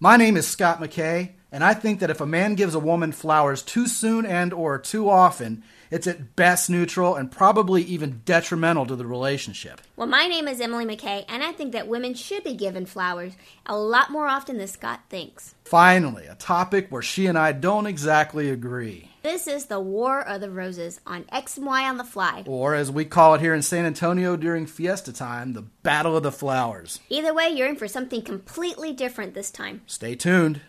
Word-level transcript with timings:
My 0.00 0.16
name 0.16 0.36
is 0.36 0.46
Scott 0.46 0.80
McKay, 0.80 1.30
and 1.52 1.62
I 1.62 1.72
think 1.72 2.00
that 2.00 2.10
if 2.10 2.20
a 2.20 2.26
man 2.26 2.56
gives 2.56 2.74
a 2.74 2.80
woman 2.80 3.12
flowers 3.12 3.62
too 3.62 3.86
soon 3.86 4.26
and 4.26 4.52
or 4.52 4.76
too 4.76 5.08
often, 5.08 5.62
it's 5.88 6.08
at 6.08 6.34
best 6.34 6.68
neutral 6.68 7.14
and 7.14 7.30
probably 7.30 7.82
even 7.82 8.22
detrimental 8.24 8.86
to 8.86 8.96
the 8.96 9.06
relationship. 9.06 9.80
Well, 9.94 10.08
my 10.08 10.26
name 10.26 10.48
is 10.48 10.60
Emily 10.60 10.84
McKay, 10.84 11.24
and 11.28 11.44
I 11.44 11.52
think 11.52 11.70
that 11.72 11.86
women 11.86 12.14
should 12.14 12.42
be 12.42 12.54
given 12.54 12.86
flowers 12.86 13.34
a 13.66 13.78
lot 13.78 14.10
more 14.10 14.26
often 14.26 14.58
than 14.58 14.66
Scott 14.66 15.02
thinks. 15.08 15.54
Finally, 15.64 16.26
a 16.26 16.34
topic 16.34 16.88
where 16.90 17.00
she 17.00 17.26
and 17.26 17.38
I 17.38 17.52
don't 17.52 17.86
exactly 17.86 18.50
agree. 18.50 19.13
This 19.24 19.46
is 19.46 19.64
the 19.64 19.80
War 19.80 20.20
of 20.20 20.42
the 20.42 20.50
Roses 20.50 21.00
on 21.06 21.24
X 21.32 21.56
and 21.56 21.64
Y 21.64 21.88
on 21.88 21.96
the 21.96 22.04
Fly. 22.04 22.42
Or, 22.46 22.74
as 22.74 22.90
we 22.90 23.06
call 23.06 23.32
it 23.32 23.40
here 23.40 23.54
in 23.54 23.62
San 23.62 23.86
Antonio 23.86 24.36
during 24.36 24.66
fiesta 24.66 25.14
time, 25.14 25.54
the 25.54 25.62
Battle 25.62 26.14
of 26.14 26.22
the 26.22 26.30
Flowers. 26.30 27.00
Either 27.08 27.32
way, 27.32 27.48
you're 27.48 27.66
in 27.66 27.76
for 27.76 27.88
something 27.88 28.20
completely 28.20 28.92
different 28.92 29.32
this 29.32 29.50
time. 29.50 29.80
Stay 29.86 30.14
tuned. 30.14 30.60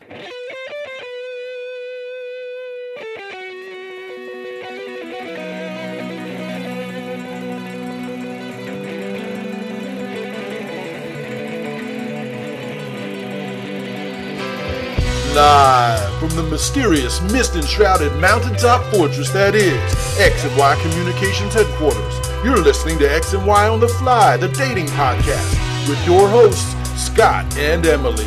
From 16.28 16.36
the 16.38 16.44
mysterious 16.50 17.22
mist 17.32 17.56
enshrouded 17.56 18.12
mountaintop 18.20 18.84
fortress 18.92 19.30
that 19.30 19.54
is 19.54 20.20
X 20.20 20.44
and 20.44 20.58
Y 20.58 20.76
Communications 20.82 21.54
headquarters. 21.54 22.20
You're 22.44 22.58
listening 22.58 22.98
to 23.00 23.06
X 23.06 23.34
and 23.34 23.46
Y 23.46 23.68
on 23.68 23.80
the 23.80 23.88
Fly, 23.88 24.36
the 24.38 24.48
dating 24.48 24.88
podcast, 24.88 25.88
with 25.88 26.04
your 26.04 26.28
hosts, 26.28 26.74
Scott 27.00 27.46
and 27.58 27.86
Emily. 27.86 28.26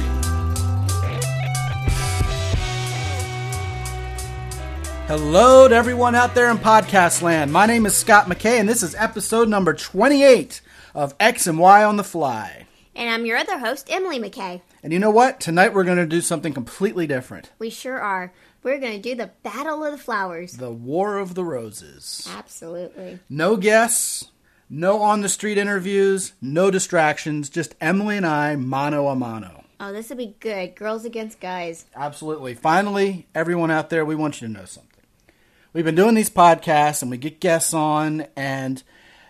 Hello 5.09 5.67
to 5.67 5.75
everyone 5.75 6.15
out 6.15 6.37
there 6.37 6.51
in 6.51 6.59
podcast 6.59 7.21
land. 7.23 7.53
My 7.53 7.67
name 7.67 7.85
is 7.85 7.97
Scott 7.97 8.27
McKay, 8.27 8.61
and 8.61 8.69
this 8.69 8.85
is 8.85 8.95
episode 8.95 9.49
number 9.49 9.75
28 9.75 10.61
of 10.95 11.17
X 11.19 11.49
and 11.49 11.59
Y 11.59 11.83
on 11.83 11.97
the 11.97 12.05
Fly. 12.05 12.67
And 12.95 13.11
I'm 13.11 13.27
your 13.27 13.39
other 13.39 13.59
host, 13.59 13.89
Emily 13.91 14.21
McKay. 14.21 14.61
And 14.83 14.93
you 14.93 14.99
know 14.99 15.11
what? 15.11 15.41
Tonight 15.41 15.75
we're 15.75 15.85
going 15.85 15.99
to 15.99 16.07
do 16.07 16.21
something 16.21 16.53
completely 16.53 17.07
different 17.07 17.51
We 17.59 17.71
sure 17.71 17.99
are. 17.99 18.33
We're 18.63 18.79
going 18.79 19.01
to 19.01 19.03
do 19.03 19.15
the 19.15 19.31
Battle 19.43 19.85
of 19.85 19.93
the 19.93 19.99
Flowers. 19.99 20.53
the 20.53 20.71
War 20.71 21.19
of 21.19 21.35
the 21.35 21.45
Roses. 21.45 22.29
Absolutely. 22.37 23.21
No 23.29 23.57
guests, 23.57 24.31
no 24.69 25.01
on 25.01 25.21
the 25.21 25.29
street 25.29 25.59
interviews, 25.59 26.33
no 26.43 26.71
distractions, 26.71 27.49
just 27.49 27.75
Emily 27.81 28.17
and 28.17 28.27
I, 28.27 28.57
mano 28.57 29.09
a 29.09 29.15
mano. 29.15 29.65
Oh, 29.81 29.93
this 29.93 30.11
will 30.11 30.17
be 30.17 30.35
good. 30.41 30.75
Girls 30.75 31.05
against 31.05 31.39
guys. 31.39 31.87
Absolutely. 31.95 32.55
Finally, 32.55 33.29
everyone 33.35 33.71
out 33.71 33.91
there, 33.91 34.05
we 34.05 34.17
want 34.17 34.41
you 34.41 34.49
to 34.49 34.53
know 34.53 34.65
something. 34.65 34.89
We've 35.73 35.85
been 35.85 35.95
doing 35.95 36.15
these 36.15 36.31
podcasts 36.31 37.03
and 37.03 37.11
we 37.11 37.17
get 37.17 37.41
guests 37.41 37.73
on, 37.73 38.27
and 38.35 38.83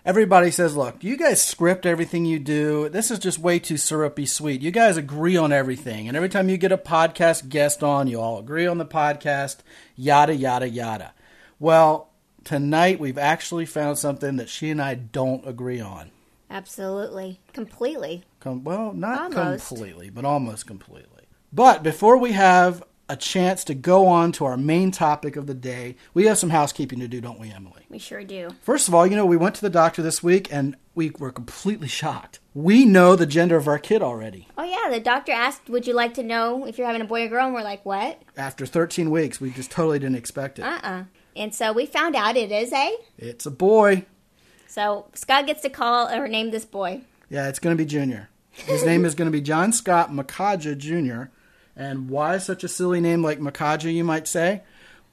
everybody 0.05 0.51
says, 0.51 0.77
Look, 0.77 1.03
you 1.03 1.17
guys 1.17 1.43
script 1.43 1.87
everything 1.87 2.25
you 2.25 2.39
do. 2.39 2.89
This 2.89 3.11
is 3.11 3.19
just 3.19 3.39
way 3.39 3.59
too 3.59 3.77
syrupy 3.77 4.27
sweet. 4.27 4.61
You 4.61 4.71
guys 4.71 4.97
agree 4.97 5.37
on 5.37 5.53
everything. 5.53 6.09
And 6.09 6.17
every 6.17 6.29
time 6.29 6.49
you 6.49 6.57
get 6.57 6.73
a 6.73 6.79
podcast 6.79 7.49
guest 7.49 7.83
on, 7.83 8.07
you 8.09 8.21
all 8.21 8.39
agree 8.39 8.67
on 8.67 8.79
the 8.79 8.87
podcast, 8.87 9.59
yada, 9.97 10.35
yada, 10.35 10.69
yada. 10.69 11.13
Well, 11.59 12.09
tonight 12.45 13.01
we've 13.01 13.19
actually 13.19 13.67
found 13.67 13.99
something 13.99 14.37
that 14.37 14.49
she 14.49 14.71
and 14.71 14.81
I 14.81 14.95
don't 14.95 15.47
agree 15.47 15.81
on. 15.81 16.11
Absolutely. 16.51 17.41
Completely. 17.53 18.25
Com- 18.41 18.65
well, 18.65 18.93
not 18.93 19.35
Almost. 19.37 19.69
completely, 19.69 20.09
but 20.11 20.25
almost 20.25 20.67
completely. 20.67 21.25
But 21.53 21.83
before 21.83 22.17
we 22.19 22.33
have 22.33 22.83
a 23.09 23.17
chance 23.17 23.65
to 23.65 23.75
go 23.75 24.07
on 24.07 24.33
to 24.33 24.45
our 24.45 24.57
main 24.57 24.91
topic 24.91 25.37
of 25.37 25.47
the 25.47 25.55
day, 25.55 25.97
we 26.15 26.27
have 26.27 26.39
some 26.39 26.51
housekeeping 26.51 27.01
to 27.01 27.09
do, 27.09 27.21
don't 27.21 27.39
we, 27.41 27.51
Emily? 27.51 27.83
We 27.89 27.99
sure 27.99 28.23
do. 28.23 28.51
First 28.63 28.89
of 28.89 28.95
all, 28.95 29.07
you 29.07 29.17
know, 29.17 29.25
we 29.27 29.37
went 29.37 29.55
to 29.57 29.61
the 29.63 29.71
doctor 29.71 30.03
this 30.03 30.23
week 30.23 30.53
and 30.53 30.77
we 30.95 31.11
were 31.19 31.31
completely 31.31 31.89
shocked. 31.89 32.41
We 32.55 32.85
know 32.85 33.17
the 33.17 33.25
gender 33.27 33.57
of 33.57 33.69
our 33.69 33.79
kid 33.79 34.03
already. 34.03 34.49
Oh, 34.59 34.65
yeah. 34.65 34.91
The 34.91 35.01
doctor 35.01 35.33
asked, 35.33 35.69
Would 35.71 35.87
you 35.87 35.95
like 35.95 36.15
to 36.15 36.23
know 36.23 36.67
if 36.67 36.77
you're 36.77 36.87
having 36.87 37.03
a 37.03 37.07
boy 37.07 37.25
or 37.25 37.29
girl? 37.29 37.47
And 37.47 37.55
we're 37.55 37.63
like, 37.63 37.85
What? 37.87 38.21
After 38.37 38.67
13 38.67 39.11
weeks, 39.11 39.41
we 39.41 39.51
just 39.51 39.71
totally 39.71 39.99
didn't 39.99 40.17
expect 40.17 40.59
it. 40.59 40.63
Uh 40.63 40.81
uh 40.83 41.05
And 41.37 41.55
so 41.55 41.73
we 41.73 41.87
found 41.87 42.15
out 42.17 42.37
it 42.37 42.53
is 42.53 42.73
a. 42.73 42.97
It's 43.17 43.47
a 43.47 43.51
boy. 43.51 44.05
So 44.67 45.07
Scott 45.15 45.47
gets 45.47 45.63
to 45.63 45.71
call 45.71 46.09
or 46.09 46.29
name 46.29 46.51
this 46.51 46.65
boy. 46.67 47.03
Yeah, 47.31 47.49
it's 47.49 47.59
going 47.59 47.77
to 47.77 47.83
be 47.83 47.89
Junior. 47.89 48.29
His 48.51 48.85
name 48.85 49.05
is 49.05 49.15
going 49.15 49.27
to 49.27 49.33
be 49.33 49.41
John 49.41 49.73
Scott 49.73 50.11
Makaja 50.11 50.77
Jr. 50.77 51.31
And 51.79 52.11
why 52.11 52.39
such 52.39 52.65
a 52.65 52.69
silly 52.69 53.01
name 53.01 53.23
like 53.23 53.39
Makaja, 53.39 53.95
you 53.95 54.03
might 54.03 54.27
say? 54.27 54.63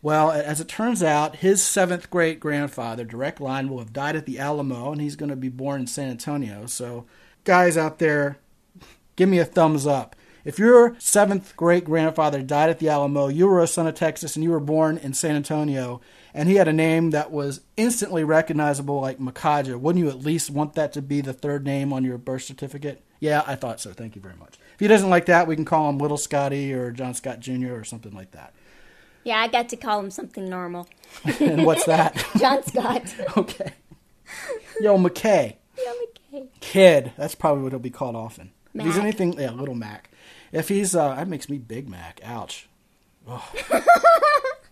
Well, 0.01 0.31
as 0.31 0.59
it 0.59 0.67
turns 0.67 1.03
out, 1.03 1.37
his 1.37 1.63
seventh 1.63 2.09
great 2.09 2.39
grandfather, 2.39 3.05
direct 3.05 3.39
line, 3.39 3.69
will 3.69 3.77
have 3.79 3.93
died 3.93 4.15
at 4.15 4.25
the 4.25 4.39
Alamo, 4.39 4.91
and 4.91 4.99
he's 4.99 5.15
going 5.15 5.29
to 5.29 5.35
be 5.35 5.49
born 5.49 5.81
in 5.81 5.87
San 5.87 6.09
Antonio. 6.09 6.65
So, 6.65 7.05
guys 7.43 7.77
out 7.77 7.99
there, 7.99 8.39
give 9.15 9.29
me 9.29 9.37
a 9.37 9.45
thumbs 9.45 9.85
up. 9.85 10.15
If 10.43 10.59
your 10.59 10.95
seventh 10.99 11.55
great 11.55 11.85
grandfather 11.85 12.41
died 12.41 12.69
at 12.71 12.79
the 12.79 12.89
Alamo, 12.89 13.27
you 13.27 13.47
were 13.47 13.61
a 13.61 13.67
son 13.67 13.87
of 13.87 13.93
Texas, 13.93 14.35
and 14.35 14.43
you 14.43 14.51
were 14.51 14.59
born 14.59 14.97
in 14.97 15.13
San 15.13 15.35
Antonio, 15.35 16.01
and 16.33 16.49
he 16.49 16.55
had 16.55 16.67
a 16.67 16.73
name 16.73 17.11
that 17.11 17.31
was 17.31 17.61
instantly 17.77 18.23
recognizable 18.23 18.99
like 18.99 19.19
Makaja, 19.19 19.79
wouldn't 19.79 20.03
you 20.03 20.09
at 20.09 20.25
least 20.25 20.49
want 20.49 20.73
that 20.73 20.93
to 20.93 21.01
be 21.01 21.21
the 21.21 21.33
third 21.33 21.63
name 21.63 21.93
on 21.93 22.03
your 22.03 22.17
birth 22.17 22.43
certificate? 22.43 23.03
Yeah, 23.25 23.41
I 23.47 23.55
thought 23.55 23.81
so. 23.81 23.91
Thank 23.91 24.15
you 24.15 24.21
very 24.21 24.35
much. 24.35 24.59
If 24.75 24.79
he 24.79 24.87
doesn't 24.87 25.09
like 25.09 25.25
that, 25.25 25.47
we 25.47 25.55
can 25.55 25.65
call 25.65 25.89
him 25.89 25.97
Little 25.97 26.17
Scotty 26.17 26.71
or 26.73 26.91
John 26.91 27.15
Scott 27.15 27.39
Jr. 27.39 27.73
or 27.73 27.83
something 27.83 28.13
like 28.13 28.31
that. 28.31 28.53
Yeah, 29.23 29.39
I 29.39 29.47
got 29.47 29.67
to 29.69 29.77
call 29.77 29.99
him 29.99 30.11
something 30.11 30.47
normal. 30.47 30.87
And 31.39 31.65
what's 31.65 31.85
that? 31.85 32.23
John 32.37 32.61
Scott. 32.61 33.15
okay. 33.37 33.73
Yo, 34.79 34.95
McKay. 34.99 35.55
Yeah, 35.75 35.93
McKay. 36.33 36.47
Kid. 36.59 37.13
That's 37.17 37.33
probably 37.33 37.63
what 37.63 37.71
he'll 37.71 37.79
be 37.79 37.89
called 37.89 38.15
often. 38.15 38.51
If 38.75 38.85
he's 38.85 38.97
anything, 38.97 39.39
yeah, 39.39 39.49
Little 39.49 39.73
Mac. 39.73 40.11
If 40.51 40.67
he's, 40.67 40.95
uh, 40.95 41.15
that 41.15 41.27
makes 41.27 41.49
me 41.49 41.57
Big 41.57 41.89
Mac. 41.89 42.19
Ouch. 42.23 42.67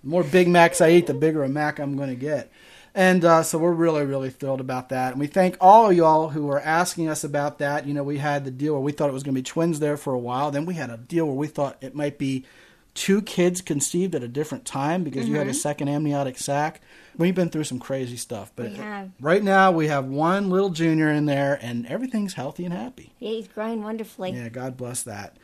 More 0.03 0.23
Big 0.23 0.47
Macs 0.47 0.79
I 0.79 0.91
eat, 0.91 1.07
the 1.07 1.13
bigger 1.15 1.43
a 1.43 1.49
Mac 1.49 1.79
I'm 1.79 1.97
going 1.97 2.09
to 2.09 2.15
get. 2.15 2.51
And 2.95 3.25
uh, 3.25 3.41
so 3.41 3.57
we're 3.57 3.71
really, 3.71 4.05
really 4.05 4.29
thrilled 4.29 4.61
about 4.61 4.89
that. 4.89 5.11
And 5.13 5.19
we 5.19 5.25
thank 5.27 5.57
all 5.59 5.89
of 5.89 5.97
y'all 5.97 6.29
who 6.29 6.45
were 6.45 6.59
asking 6.61 7.09
us 7.09 7.23
about 7.23 7.57
that. 7.57 7.87
You 7.87 7.93
know, 7.93 8.03
we 8.03 8.19
had 8.19 8.45
the 8.45 8.51
deal 8.51 8.73
where 8.73 8.81
we 8.81 8.91
thought 8.91 9.09
it 9.09 9.13
was 9.13 9.23
going 9.23 9.33
to 9.33 9.39
be 9.39 9.43
twins 9.43 9.79
there 9.79 9.97
for 9.97 10.13
a 10.13 10.19
while. 10.19 10.51
Then 10.51 10.65
we 10.65 10.75
had 10.75 10.91
a 10.91 10.97
deal 10.97 11.25
where 11.25 11.35
we 11.35 11.47
thought 11.47 11.77
it 11.81 11.95
might 11.95 12.19
be 12.19 12.45
two 12.93 13.23
kids 13.23 13.61
conceived 13.61 14.13
at 14.13 14.21
a 14.21 14.27
different 14.27 14.65
time 14.65 15.03
because 15.03 15.27
you 15.27 15.35
had 15.37 15.47
a 15.47 15.53
second 15.55 15.87
amniotic 15.87 16.37
sac. 16.37 16.79
We've 17.17 17.33
been 17.33 17.49
through 17.49 17.63
some 17.63 17.79
crazy 17.79 18.17
stuff. 18.17 18.51
But 18.55 18.69
We 18.71 18.75
have. 18.75 19.09
right 19.19 19.43
now 19.43 19.71
we 19.71 19.87
have 19.87 20.05
one 20.05 20.51
little 20.51 20.69
junior 20.69 21.09
in 21.09 21.25
there 21.25 21.57
and 21.63 21.87
everything's 21.87 22.35
healthy 22.35 22.65
and 22.65 22.73
happy. 22.73 23.11
Yeah, 23.17 23.31
he's 23.31 23.47
growing 23.47 23.81
wonderfully. 23.81 24.33
Yeah, 24.33 24.49
God 24.49 24.77
bless 24.77 25.01
that. 25.03 25.37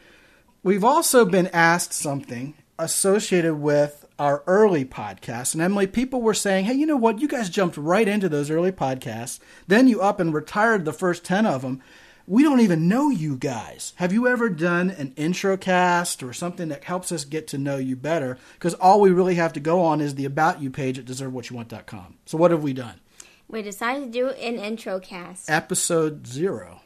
We've 0.61 0.83
also 0.83 1.25
been 1.25 1.47
asked 1.47 1.93
something 1.93 2.53
associated 2.77 3.55
with 3.55 4.05
our 4.19 4.43
early 4.45 4.85
podcasts. 4.85 5.53
And 5.53 5.61
Emily, 5.61 5.87
people 5.87 6.21
were 6.21 6.33
saying, 6.33 6.65
hey, 6.65 6.73
you 6.73 6.85
know 6.85 6.97
what? 6.97 7.19
You 7.19 7.27
guys 7.27 7.49
jumped 7.49 7.77
right 7.77 8.07
into 8.07 8.29
those 8.29 8.51
early 8.51 8.71
podcasts. 8.71 9.39
Then 9.67 9.87
you 9.87 10.01
up 10.01 10.19
and 10.19 10.33
retired 10.33 10.85
the 10.85 10.93
first 10.93 11.23
10 11.23 11.45
of 11.45 11.61
them. 11.61 11.81
We 12.27 12.43
don't 12.43 12.59
even 12.59 12.87
know 12.87 13.09
you 13.09 13.37
guys. 13.37 13.93
Have 13.95 14.13
you 14.13 14.27
ever 14.27 14.49
done 14.49 14.91
an 14.91 15.13
intro 15.15 15.57
cast 15.57 16.21
or 16.21 16.31
something 16.31 16.67
that 16.69 16.83
helps 16.83 17.11
us 17.11 17.25
get 17.25 17.47
to 17.47 17.57
know 17.57 17.77
you 17.77 17.95
better? 17.95 18.37
Because 18.53 18.75
all 18.75 19.01
we 19.01 19.09
really 19.09 19.35
have 19.35 19.53
to 19.53 19.59
go 19.59 19.81
on 19.81 19.99
is 19.99 20.13
the 20.13 20.25
About 20.25 20.61
You 20.61 20.69
page 20.69 20.99
at 20.99 21.05
deservewhatyouwant.com. 21.05 22.17
So 22.27 22.37
what 22.37 22.51
have 22.51 22.61
we 22.61 22.73
done? 22.73 22.99
We 23.47 23.63
decided 23.63 24.05
to 24.05 24.11
do 24.11 24.29
an 24.29 24.59
intro 24.59 24.99
cast. 24.99 25.49
episode 25.49 26.27
zero. 26.27 26.81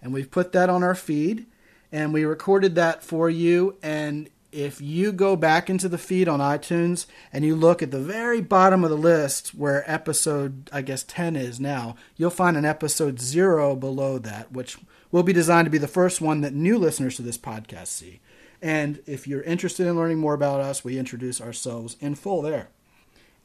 And 0.00 0.12
we've 0.12 0.30
put 0.30 0.52
that 0.52 0.70
on 0.70 0.84
our 0.84 0.94
feed 0.94 1.46
and 1.90 2.12
we 2.12 2.24
recorded 2.24 2.76
that 2.76 3.02
for 3.02 3.28
you. 3.28 3.76
And 3.82 4.30
if 4.52 4.80
you 4.80 5.12
go 5.12 5.36
back 5.36 5.68
into 5.68 5.88
the 5.88 5.98
feed 5.98 6.28
on 6.28 6.40
iTunes 6.40 7.06
and 7.32 7.44
you 7.44 7.54
look 7.54 7.82
at 7.82 7.90
the 7.90 8.00
very 8.00 8.40
bottom 8.40 8.84
of 8.84 8.90
the 8.90 8.96
list 8.96 9.54
where 9.54 9.90
episode, 9.90 10.70
I 10.72 10.82
guess, 10.82 11.02
10 11.02 11.36
is 11.36 11.60
now, 11.60 11.96
you'll 12.16 12.30
find 12.30 12.56
an 12.56 12.64
episode 12.64 13.20
zero 13.20 13.76
below 13.76 14.18
that, 14.18 14.52
which 14.52 14.78
will 15.10 15.22
be 15.22 15.32
designed 15.32 15.66
to 15.66 15.70
be 15.70 15.78
the 15.78 15.88
first 15.88 16.20
one 16.20 16.40
that 16.40 16.54
new 16.54 16.78
listeners 16.78 17.16
to 17.16 17.22
this 17.22 17.38
podcast 17.38 17.88
see. 17.88 18.20
And 18.62 19.00
if 19.06 19.26
you're 19.26 19.42
interested 19.42 19.86
in 19.86 19.96
learning 19.96 20.18
more 20.18 20.34
about 20.34 20.60
us, 20.60 20.84
we 20.84 20.98
introduce 20.98 21.40
ourselves 21.40 21.96
in 22.00 22.14
full 22.14 22.42
there. 22.42 22.68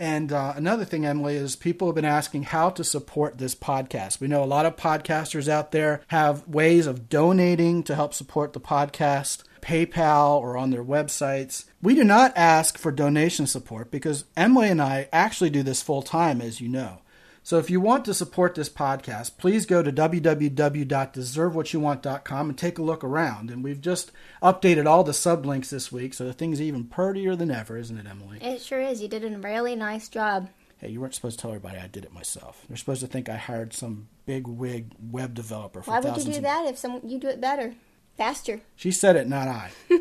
And 0.01 0.33
uh, 0.33 0.53
another 0.55 0.83
thing, 0.83 1.05
Emily, 1.05 1.35
is 1.35 1.55
people 1.55 1.87
have 1.87 1.93
been 1.93 2.05
asking 2.05 2.41
how 2.41 2.71
to 2.71 2.83
support 2.83 3.37
this 3.37 3.53
podcast. 3.53 4.19
We 4.19 4.27
know 4.27 4.43
a 4.43 4.45
lot 4.45 4.65
of 4.65 4.75
podcasters 4.75 5.47
out 5.47 5.71
there 5.71 6.01
have 6.07 6.47
ways 6.47 6.87
of 6.87 7.07
donating 7.07 7.83
to 7.83 7.93
help 7.93 8.15
support 8.15 8.53
the 8.53 8.59
podcast, 8.59 9.43
PayPal 9.61 10.39
or 10.39 10.57
on 10.57 10.71
their 10.71 10.83
websites. 10.83 11.65
We 11.83 11.93
do 11.93 12.03
not 12.03 12.33
ask 12.35 12.79
for 12.79 12.91
donation 12.91 13.45
support 13.45 13.91
because 13.91 14.25
Emily 14.35 14.69
and 14.69 14.81
I 14.81 15.07
actually 15.13 15.51
do 15.51 15.61
this 15.61 15.83
full 15.83 16.01
time, 16.01 16.41
as 16.41 16.59
you 16.59 16.67
know. 16.67 17.01
So 17.43 17.57
if 17.57 17.71
you 17.71 17.81
want 17.81 18.05
to 18.05 18.13
support 18.13 18.53
this 18.53 18.69
podcast, 18.69 19.37
please 19.37 19.65
go 19.65 19.81
to 19.81 19.91
www.deservewhatyouwant.com 19.91 22.49
and 22.49 22.57
take 22.57 22.77
a 22.77 22.83
look 22.83 23.03
around. 23.03 23.49
And 23.49 23.63
we've 23.63 23.81
just 23.81 24.11
updated 24.43 24.85
all 24.85 25.03
the 25.03 25.11
sublinks 25.11 25.69
this 25.69 25.91
week, 25.91 26.13
so 26.13 26.25
the 26.25 26.33
thing's 26.33 26.61
even 26.61 26.83
purtier 26.85 27.35
than 27.35 27.49
ever, 27.49 27.77
isn't 27.77 27.97
it, 27.97 28.05
Emily? 28.07 28.37
It 28.41 28.61
sure 28.61 28.79
is. 28.79 29.01
You 29.01 29.07
did 29.07 29.25
a 29.25 29.37
really 29.37 29.75
nice 29.75 30.07
job. 30.07 30.49
Hey, 30.77 30.89
you 30.89 31.01
weren't 31.01 31.15
supposed 31.15 31.39
to 31.39 31.43
tell 31.43 31.51
everybody 31.51 31.77
I 31.77 31.87
did 31.87 32.05
it 32.05 32.13
myself. 32.13 32.63
They're 32.67 32.77
supposed 32.77 33.01
to 33.01 33.07
think 33.07 33.27
I 33.29 33.37
hired 33.37 33.73
some 33.73 34.07
big 34.25 34.47
wig 34.47 34.91
web 34.99 35.33
developer 35.33 35.81
for 35.81 35.89
Why 35.91 35.99
would 35.99 36.17
you 36.17 36.33
do 36.33 36.41
that 36.41 36.65
if 36.67 36.77
some 36.77 37.01
you 37.03 37.19
do 37.19 37.27
it 37.27 37.41
better, 37.41 37.73
faster? 38.17 38.61
She 38.75 38.91
said 38.91 39.15
it, 39.15 39.27
not 39.27 39.47
I. 39.47 39.71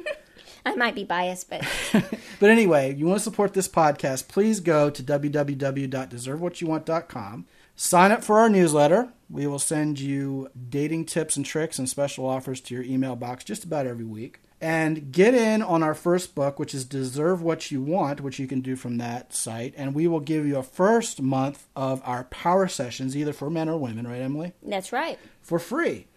I 0.64 0.74
might 0.76 0.94
be 0.94 1.04
biased, 1.04 1.50
but 1.50 1.64
But 2.40 2.50
anyway, 2.50 2.94
you 2.94 3.06
want 3.06 3.18
to 3.18 3.24
support 3.24 3.54
this 3.54 3.68
podcast, 3.68 4.28
please 4.28 4.60
go 4.60 4.88
to 4.90 5.02
www.deservewhatyouwant.com. 5.02 7.46
Sign 7.76 8.12
up 8.12 8.24
for 8.24 8.38
our 8.38 8.48
newsletter. 8.48 9.12
We 9.28 9.46
will 9.46 9.58
send 9.58 10.00
you 10.00 10.48
dating 10.68 11.06
tips 11.06 11.36
and 11.36 11.46
tricks 11.46 11.78
and 11.78 11.88
special 11.88 12.26
offers 12.26 12.60
to 12.62 12.74
your 12.74 12.82
email 12.82 13.16
box 13.16 13.44
just 13.44 13.64
about 13.64 13.86
every 13.86 14.04
week. 14.04 14.40
And 14.62 15.10
get 15.10 15.34
in 15.34 15.62
on 15.62 15.82
our 15.82 15.94
first 15.94 16.34
book, 16.34 16.58
which 16.58 16.74
is 16.74 16.84
Deserve 16.84 17.40
What 17.40 17.70
You 17.70 17.80
Want, 17.80 18.20
which 18.20 18.38
you 18.38 18.46
can 18.46 18.60
do 18.60 18.76
from 18.76 18.98
that 18.98 19.32
site. 19.34 19.72
And 19.76 19.94
we 19.94 20.06
will 20.06 20.20
give 20.20 20.46
you 20.46 20.58
a 20.58 20.62
first 20.62 21.22
month 21.22 21.66
of 21.74 22.02
our 22.04 22.24
power 22.24 22.68
sessions, 22.68 23.16
either 23.16 23.32
for 23.32 23.48
men 23.48 23.70
or 23.70 23.78
women, 23.78 24.06
right, 24.06 24.20
Emily? 24.20 24.52
that's 24.62 24.92
right. 24.92 25.18
for 25.40 25.58
free. 25.58 26.08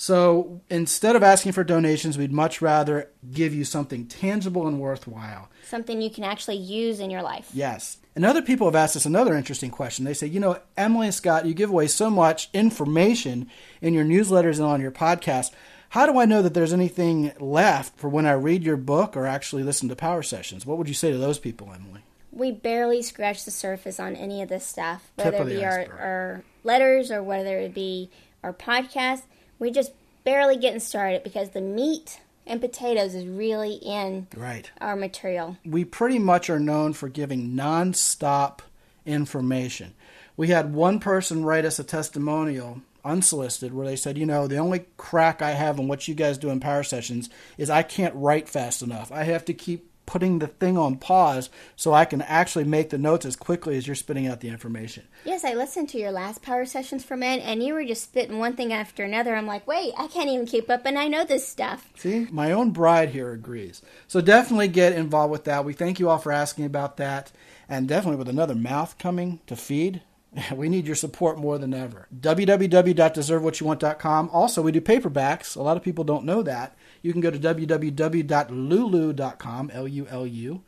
So 0.00 0.62
instead 0.70 1.14
of 1.14 1.22
asking 1.22 1.52
for 1.52 1.62
donations, 1.62 2.16
we'd 2.16 2.32
much 2.32 2.62
rather 2.62 3.10
give 3.30 3.52
you 3.52 3.64
something 3.64 4.06
tangible 4.06 4.66
and 4.66 4.80
worthwhile. 4.80 5.50
Something 5.66 6.00
you 6.00 6.08
can 6.08 6.24
actually 6.24 6.56
use 6.56 7.00
in 7.00 7.10
your 7.10 7.20
life. 7.20 7.50
Yes. 7.52 7.98
And 8.16 8.24
other 8.24 8.40
people 8.40 8.66
have 8.66 8.74
asked 8.74 8.96
us 8.96 9.04
another 9.04 9.34
interesting 9.34 9.70
question. 9.70 10.06
They 10.06 10.14
say, 10.14 10.26
you 10.26 10.40
know, 10.40 10.58
Emily 10.74 11.08
and 11.08 11.14
Scott, 11.14 11.44
you 11.44 11.52
give 11.52 11.68
away 11.68 11.86
so 11.86 12.08
much 12.08 12.48
information 12.54 13.50
in 13.82 13.92
your 13.92 14.06
newsletters 14.06 14.56
and 14.56 14.64
on 14.64 14.80
your 14.80 14.90
podcast. 14.90 15.50
How 15.90 16.06
do 16.06 16.18
I 16.18 16.24
know 16.24 16.40
that 16.40 16.54
there's 16.54 16.72
anything 16.72 17.32
left 17.38 17.98
for 17.98 18.08
when 18.08 18.24
I 18.24 18.32
read 18.32 18.64
your 18.64 18.78
book 18.78 19.18
or 19.18 19.26
actually 19.26 19.64
listen 19.64 19.90
to 19.90 19.96
power 19.96 20.22
sessions? 20.22 20.64
What 20.64 20.78
would 20.78 20.88
you 20.88 20.94
say 20.94 21.12
to 21.12 21.18
those 21.18 21.38
people, 21.38 21.74
Emily? 21.74 22.00
We 22.32 22.52
barely 22.52 23.02
scratch 23.02 23.44
the 23.44 23.50
surface 23.50 24.00
on 24.00 24.16
any 24.16 24.40
of 24.40 24.48
this 24.48 24.64
stuff, 24.64 25.12
whether 25.16 25.42
it 25.42 25.44
be 25.44 25.62
our, 25.62 25.86
our 26.00 26.44
letters 26.64 27.10
or 27.10 27.22
whether 27.22 27.58
it 27.58 27.74
be 27.74 28.08
our 28.42 28.54
podcast. 28.54 29.24
We're 29.60 29.70
just 29.72 29.92
barely 30.24 30.56
getting 30.56 30.80
started 30.80 31.22
because 31.22 31.50
the 31.50 31.60
meat 31.60 32.18
and 32.46 32.60
potatoes 32.60 33.14
is 33.14 33.26
really 33.26 33.74
in 33.74 34.26
Right. 34.36 34.68
our 34.80 34.96
material. 34.96 35.56
we 35.64 35.84
pretty 35.84 36.18
much 36.18 36.50
are 36.50 36.58
known 36.58 36.92
for 36.94 37.08
giving 37.08 37.50
nonstop 37.50 38.60
information. 39.06 39.94
We 40.36 40.48
had 40.48 40.74
one 40.74 40.98
person 40.98 41.44
write 41.44 41.64
us 41.64 41.78
a 41.78 41.84
testimonial 41.84 42.80
unsolicited 43.04 43.72
where 43.74 43.86
they 43.86 43.96
said, 43.96 44.18
you 44.18 44.26
know, 44.26 44.46
the 44.46 44.56
only 44.58 44.86
crack 44.96 45.42
I 45.42 45.52
have 45.52 45.78
on 45.78 45.88
what 45.88 46.06
you 46.08 46.14
guys 46.14 46.38
do 46.38 46.50
in 46.50 46.60
power 46.60 46.82
sessions 46.82 47.30
is 47.56 47.70
I 47.70 47.82
can't 47.82 48.14
write 48.14 48.48
fast 48.48 48.82
enough. 48.82 49.10
I 49.12 49.24
have 49.24 49.44
to 49.46 49.54
keep 49.54 49.89
putting 50.10 50.40
the 50.40 50.48
thing 50.48 50.76
on 50.76 50.96
pause 50.96 51.50
so 51.76 51.94
I 51.94 52.04
can 52.04 52.20
actually 52.22 52.64
make 52.64 52.90
the 52.90 52.98
notes 52.98 53.24
as 53.24 53.36
quickly 53.36 53.76
as 53.76 53.86
you're 53.86 53.94
spitting 53.94 54.26
out 54.26 54.40
the 54.40 54.48
information. 54.48 55.04
Yes, 55.24 55.44
I 55.44 55.54
listened 55.54 55.88
to 55.90 55.98
your 55.98 56.10
last 56.10 56.42
power 56.42 56.66
sessions 56.66 57.04
for 57.04 57.16
men, 57.16 57.38
and 57.38 57.62
you 57.62 57.74
were 57.74 57.84
just 57.84 58.02
spitting 58.02 58.40
one 58.40 58.56
thing 58.56 58.72
after 58.72 59.04
another. 59.04 59.36
I'm 59.36 59.46
like, 59.46 59.68
wait, 59.68 59.92
I 59.96 60.08
can't 60.08 60.28
even 60.28 60.46
keep 60.46 60.68
up, 60.68 60.84
and 60.84 60.98
I 60.98 61.06
know 61.06 61.24
this 61.24 61.46
stuff. 61.46 61.88
See, 61.96 62.26
my 62.32 62.50
own 62.50 62.72
bride 62.72 63.10
here 63.10 63.30
agrees. 63.30 63.82
So 64.08 64.20
definitely 64.20 64.66
get 64.66 64.94
involved 64.94 65.30
with 65.30 65.44
that. 65.44 65.64
We 65.64 65.74
thank 65.74 66.00
you 66.00 66.10
all 66.10 66.18
for 66.18 66.32
asking 66.32 66.64
about 66.64 66.96
that. 66.96 67.30
And 67.68 67.86
definitely 67.86 68.18
with 68.18 68.28
another 68.28 68.56
mouth 68.56 68.98
coming 68.98 69.38
to 69.46 69.54
feed, 69.54 70.02
we 70.52 70.68
need 70.68 70.86
your 70.86 70.96
support 70.96 71.38
more 71.38 71.56
than 71.56 71.72
ever. 71.72 72.08
www.deservewhatyouwant.com. 72.20 74.30
Also, 74.32 74.60
we 74.60 74.72
do 74.72 74.80
paperbacks. 74.80 75.56
A 75.56 75.62
lot 75.62 75.76
of 75.76 75.84
people 75.84 76.02
don't 76.02 76.24
know 76.24 76.42
that. 76.42 76.74
You 77.02 77.12
can 77.12 77.20
go 77.20 77.30
to 77.30 77.38
www.lulu.com, 77.38 79.70
L 79.72 79.88
U 79.88 80.06
L 80.08 80.26
U, 80.26 80.62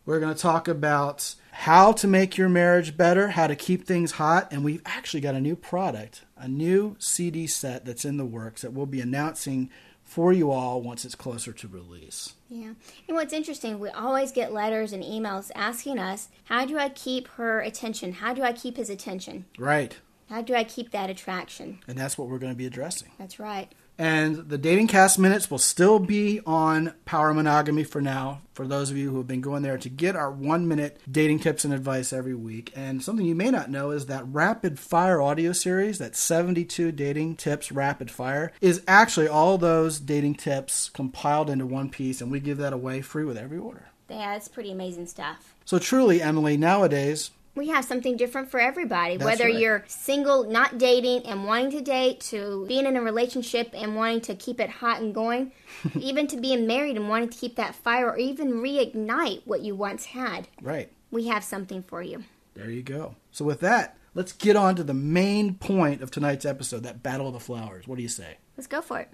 We're 0.07 0.21
going 0.21 0.35
to 0.35 0.41
talk 0.41 0.67
about 0.67 1.35
how 1.53 1.93
to 1.93 2.07
make 2.07 2.37
your 2.37 2.49
marriage 2.49 2.97
better, 2.97 3.29
how 3.29 3.47
to 3.47 3.57
keep 3.57 3.87
things 3.87 4.13
hot, 4.13 4.53
and 4.53 4.65
we've 4.65 4.83
actually 4.87 5.21
got 5.21 5.35
a 5.35 5.41
new 5.41 5.57
product, 5.57 6.23
a 6.37 6.49
new 6.49 6.97
CD 6.99 7.47
set 7.47 7.85
that's 7.85 8.05
in 8.05 8.17
the 8.17 8.25
works 8.25 8.63
that 8.63 8.73
we'll 8.73 8.87
be 8.87 9.01
announcing 9.01 9.71
for 10.07 10.33
you 10.33 10.51
all 10.51 10.81
once 10.81 11.05
it's 11.05 11.17
closer 11.17 11.53
to 11.53 11.69
release. 11.69 12.35
Yeah. 12.49 12.73
And 13.09 13.17
what's 13.17 13.35
interesting, 13.35 13.79
we 13.81 13.91
always 13.91 14.33
get 14.33 14.53
letters 14.53 14.93
and 14.93 15.03
emails 15.03 15.51
asking 15.55 15.99
us, 15.99 16.29
how 16.45 16.65
do 16.65 16.79
I 16.79 16.89
keep 16.89 17.29
her 17.33 17.61
attention? 17.61 18.13
How 18.13 18.33
do 18.33 18.43
I 18.43 18.53
keep 18.53 18.77
his 18.77 18.89
attention? 18.89 19.45
Right. 19.59 19.99
How 20.31 20.43
do 20.43 20.55
I 20.55 20.65
keep 20.65 20.93
that 20.93 21.11
attraction? 21.11 21.81
And 21.87 21.99
that's 21.99 22.17
what 22.17 22.29
we're 22.29 22.39
going 22.39 22.53
to 22.53 22.57
be 22.57 22.67
addressing. 22.67 23.11
That's 23.19 23.39
right. 23.39 23.73
And 23.99 24.51
the 24.51 24.59
Dating 24.59 24.89
Cast 24.89 25.19
Minutes 25.19 25.51
will 25.51 25.59
still 25.59 25.99
be 25.99 26.41
on 26.45 26.93
Power 27.07 27.33
Monogamy 27.33 27.85
for 27.85 28.03
now, 28.03 28.43
for 28.53 28.67
those 28.67 28.91
of 28.91 28.97
you 28.97 29.11
who 29.11 29.17
have 29.17 29.27
been 29.27 29.41
going 29.41 29.63
there 29.63 29.79
to 29.79 29.89
get 29.89 30.15
our 30.15 30.31
one 30.31 30.69
minute 30.69 31.01
dating 31.11 31.41
tips 31.41 31.65
and 31.65 31.73
advice 31.73 32.13
every 32.13 32.35
week. 32.35 32.73
And 32.77 33.03
something 33.03 33.25
you 33.25 33.35
may 33.35 33.51
not 33.51 33.71
know 33.71 33.93
is 33.93 34.07
that 34.07 34.27
Rapid 34.27 34.79
Fire 34.79 35.23
audio 35.23 35.53
series, 35.53 35.99
that 35.99 36.15
72 36.15 36.93
dating 36.93 37.37
tips 37.37 37.73
rapid 37.73 38.11
fire, 38.11 38.53
is 38.61 38.83
actually 38.87 39.29
all 39.29 39.57
those 39.57 39.99
dating 39.99 40.35
tips 40.35 40.91
compiled 40.91 41.49
into 41.49 41.65
one 41.65 41.89
piece, 41.89 42.21
and 42.21 42.31
we 42.31 42.41
give 42.41 42.59
that 42.59 42.75
away 42.75 43.01
free 43.01 43.25
with 43.25 43.39
every 43.39 43.59
order. 43.59 43.89
Yeah, 44.11 44.37
it's 44.37 44.49
pretty 44.49 44.71
amazing 44.71 45.07
stuff. 45.07 45.55
So, 45.65 45.79
truly, 45.79 46.23
Emily, 46.23 46.57
nowadays, 46.57 47.31
We 47.57 47.69
have 47.69 47.85
something 47.85 48.17
different 48.17 48.51
for 48.51 48.61
everybody. 48.61 49.17
That's 49.17 49.25
Whether 49.25 49.47
right. 49.47 49.59
you're 49.59 49.85
single, 49.89 50.45
not 50.45 50.77
dating, 50.79 51.27
and 51.27 51.45
wanting 51.45 51.71
to 51.73 51.81
date, 51.81 52.21
to 52.31 52.67
being 52.69 52.85
in 52.87 52.97
a 52.97 53.03
relationship 53.03 53.71
and 53.75 53.97
wanting 53.97 54.21
to 54.23 54.35
keep 54.35 54.61
it 54.61 54.69
hot 54.69 55.01
and 55.01 55.15
going, 55.15 55.53
even 55.99 56.27
to 56.29 56.37
being 56.37 56.67
married 56.67 56.97
and 56.97 57.09
wanting 57.09 57.31
to 57.31 57.39
keep 57.39 57.57
that 57.57 57.75
fire 57.75 58.11
or 58.11 58.19
even 58.19 58.53
reignite 58.61 59.41
what 59.47 59.63
you 59.63 59.75
once 59.75 60.05
had, 60.05 60.49
right, 60.61 60.93
we 61.11 61.27
have 61.29 61.43
something 61.43 61.83
for 61.83 62.03
you. 62.03 62.25
there 62.55 62.71
you 62.71 62.83
go. 62.83 63.17
So, 63.33 63.45
with 63.45 63.61
that, 63.61 63.97
let's 64.15 64.33
get 64.33 64.55
on 64.55 64.77
to 64.77 64.85
the 64.85 64.95
main 64.95 65.55
point 65.55 66.03
of 66.03 66.11
tonight's 66.11 66.45
episode 66.45 66.83
that 66.83 67.03
Battle 67.03 67.27
of 67.27 67.33
the 67.33 67.41
Flowers. 67.41 67.89
What 67.89 67.97
do 67.97 68.03
you 68.03 68.09
say? 68.09 68.37
Let's 68.57 68.67
go 68.67 68.81
for 68.83 69.01
it. 69.01 69.09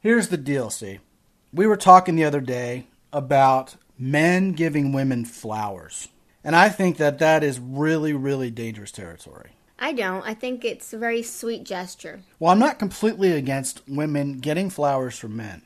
Here's 0.00 0.28
the 0.28 0.36
deal, 0.36 0.70
see. 0.70 1.00
We 1.52 1.66
were 1.66 1.76
talking 1.76 2.16
the 2.16 2.24
other 2.24 2.40
day 2.40 2.86
about 3.12 3.76
men 3.98 4.52
giving 4.52 4.92
women 4.92 5.24
flowers. 5.24 6.08
And 6.44 6.54
I 6.54 6.68
think 6.68 6.98
that 6.98 7.18
that 7.18 7.42
is 7.42 7.58
really, 7.58 8.12
really 8.12 8.50
dangerous 8.50 8.92
territory. 8.92 9.50
I 9.78 9.92
don't. 9.92 10.22
I 10.26 10.34
think 10.34 10.64
it's 10.64 10.92
a 10.92 10.98
very 10.98 11.22
sweet 11.22 11.64
gesture. 11.64 12.20
Well, 12.38 12.52
I'm 12.52 12.58
not 12.58 12.78
completely 12.78 13.32
against 13.32 13.82
women 13.88 14.38
getting 14.38 14.70
flowers 14.70 15.18
from 15.18 15.36
men. 15.36 15.62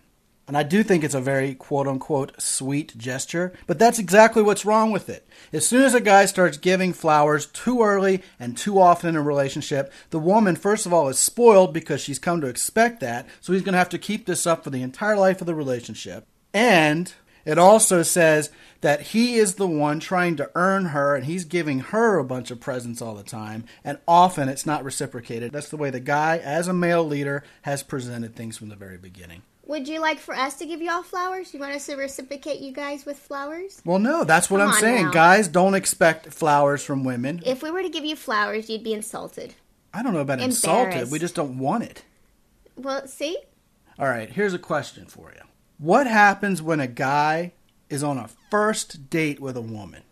And 0.48 0.56
I 0.56 0.62
do 0.62 0.82
think 0.82 1.04
it's 1.04 1.14
a 1.14 1.20
very 1.20 1.54
quote 1.54 1.86
unquote 1.86 2.40
sweet 2.40 2.96
gesture, 2.96 3.52
but 3.66 3.78
that's 3.78 3.98
exactly 3.98 4.42
what's 4.42 4.64
wrong 4.64 4.90
with 4.90 5.10
it. 5.10 5.28
As 5.52 5.68
soon 5.68 5.82
as 5.82 5.92
a 5.92 6.00
guy 6.00 6.24
starts 6.24 6.56
giving 6.56 6.94
flowers 6.94 7.44
too 7.44 7.82
early 7.82 8.22
and 8.40 8.56
too 8.56 8.80
often 8.80 9.10
in 9.10 9.16
a 9.16 9.22
relationship, 9.22 9.92
the 10.08 10.18
woman, 10.18 10.56
first 10.56 10.86
of 10.86 10.92
all, 10.92 11.10
is 11.10 11.18
spoiled 11.18 11.74
because 11.74 12.00
she's 12.00 12.18
come 12.18 12.40
to 12.40 12.46
expect 12.46 13.00
that, 13.00 13.26
so 13.42 13.52
he's 13.52 13.60
going 13.60 13.74
to 13.74 13.78
have 13.78 13.90
to 13.90 13.98
keep 13.98 14.24
this 14.24 14.46
up 14.46 14.64
for 14.64 14.70
the 14.70 14.82
entire 14.82 15.18
life 15.18 15.42
of 15.42 15.46
the 15.46 15.54
relationship. 15.54 16.26
And 16.54 17.12
it 17.48 17.56
also 17.56 18.02
says 18.02 18.50
that 18.82 19.00
he 19.00 19.36
is 19.36 19.54
the 19.54 19.66
one 19.66 20.00
trying 20.00 20.36
to 20.36 20.50
earn 20.54 20.86
her 20.86 21.16
and 21.16 21.24
he's 21.24 21.46
giving 21.46 21.80
her 21.80 22.18
a 22.18 22.24
bunch 22.24 22.50
of 22.50 22.60
presents 22.60 23.00
all 23.00 23.14
the 23.14 23.22
time, 23.22 23.64
and 23.82 23.98
often 24.06 24.50
it's 24.50 24.66
not 24.66 24.84
reciprocated. 24.84 25.50
That's 25.50 25.70
the 25.70 25.78
way 25.78 25.88
the 25.88 25.98
guy, 25.98 26.36
as 26.36 26.68
a 26.68 26.74
male 26.74 27.02
leader, 27.02 27.42
has 27.62 27.82
presented 27.82 28.36
things 28.36 28.58
from 28.58 28.68
the 28.68 28.76
very 28.76 28.98
beginning. 28.98 29.42
Would 29.66 29.88
you 29.88 29.98
like 29.98 30.18
for 30.18 30.34
us 30.34 30.56
to 30.56 30.66
give 30.66 30.82
you 30.82 30.90
all 30.90 31.02
flowers? 31.02 31.54
You 31.54 31.60
want 31.60 31.74
us 31.74 31.86
to 31.86 31.96
reciprocate 31.96 32.60
you 32.60 32.70
guys 32.70 33.06
with 33.06 33.18
flowers? 33.18 33.80
Well, 33.82 33.98
no, 33.98 34.24
that's 34.24 34.50
what 34.50 34.58
Come 34.58 34.68
I'm 34.70 34.74
saying. 34.80 35.06
now. 35.06 35.12
Guys 35.12 35.48
don't 35.48 35.74
expect 35.74 36.32
flowers 36.32 36.84
from 36.84 37.02
women. 37.04 37.42
If 37.46 37.62
we 37.62 37.70
were 37.70 37.82
to 37.82 37.88
give 37.88 38.04
you 38.04 38.16
flowers, 38.16 38.68
you'd 38.68 38.84
be 38.84 38.92
insulted. 38.92 39.54
I 39.94 40.02
don't 40.02 40.12
know 40.12 40.20
about 40.20 40.40
insulted. 40.40 41.10
We 41.10 41.18
just 41.18 41.34
don't 41.34 41.58
want 41.58 41.84
it. 41.84 42.02
Well, 42.76 43.06
see? 43.06 43.38
All 43.98 44.06
right, 44.06 44.30
here's 44.30 44.52
a 44.54 44.58
question 44.58 45.06
for 45.06 45.32
you. 45.34 45.42
What 45.78 46.06
happens 46.06 46.60
when 46.60 46.80
a 46.80 46.86
guy 46.86 47.52
is 47.88 48.02
on 48.02 48.18
a 48.18 48.28
first 48.50 49.10
date 49.10 49.40
with 49.40 49.56
a 49.56 49.62
woman. 49.62 50.02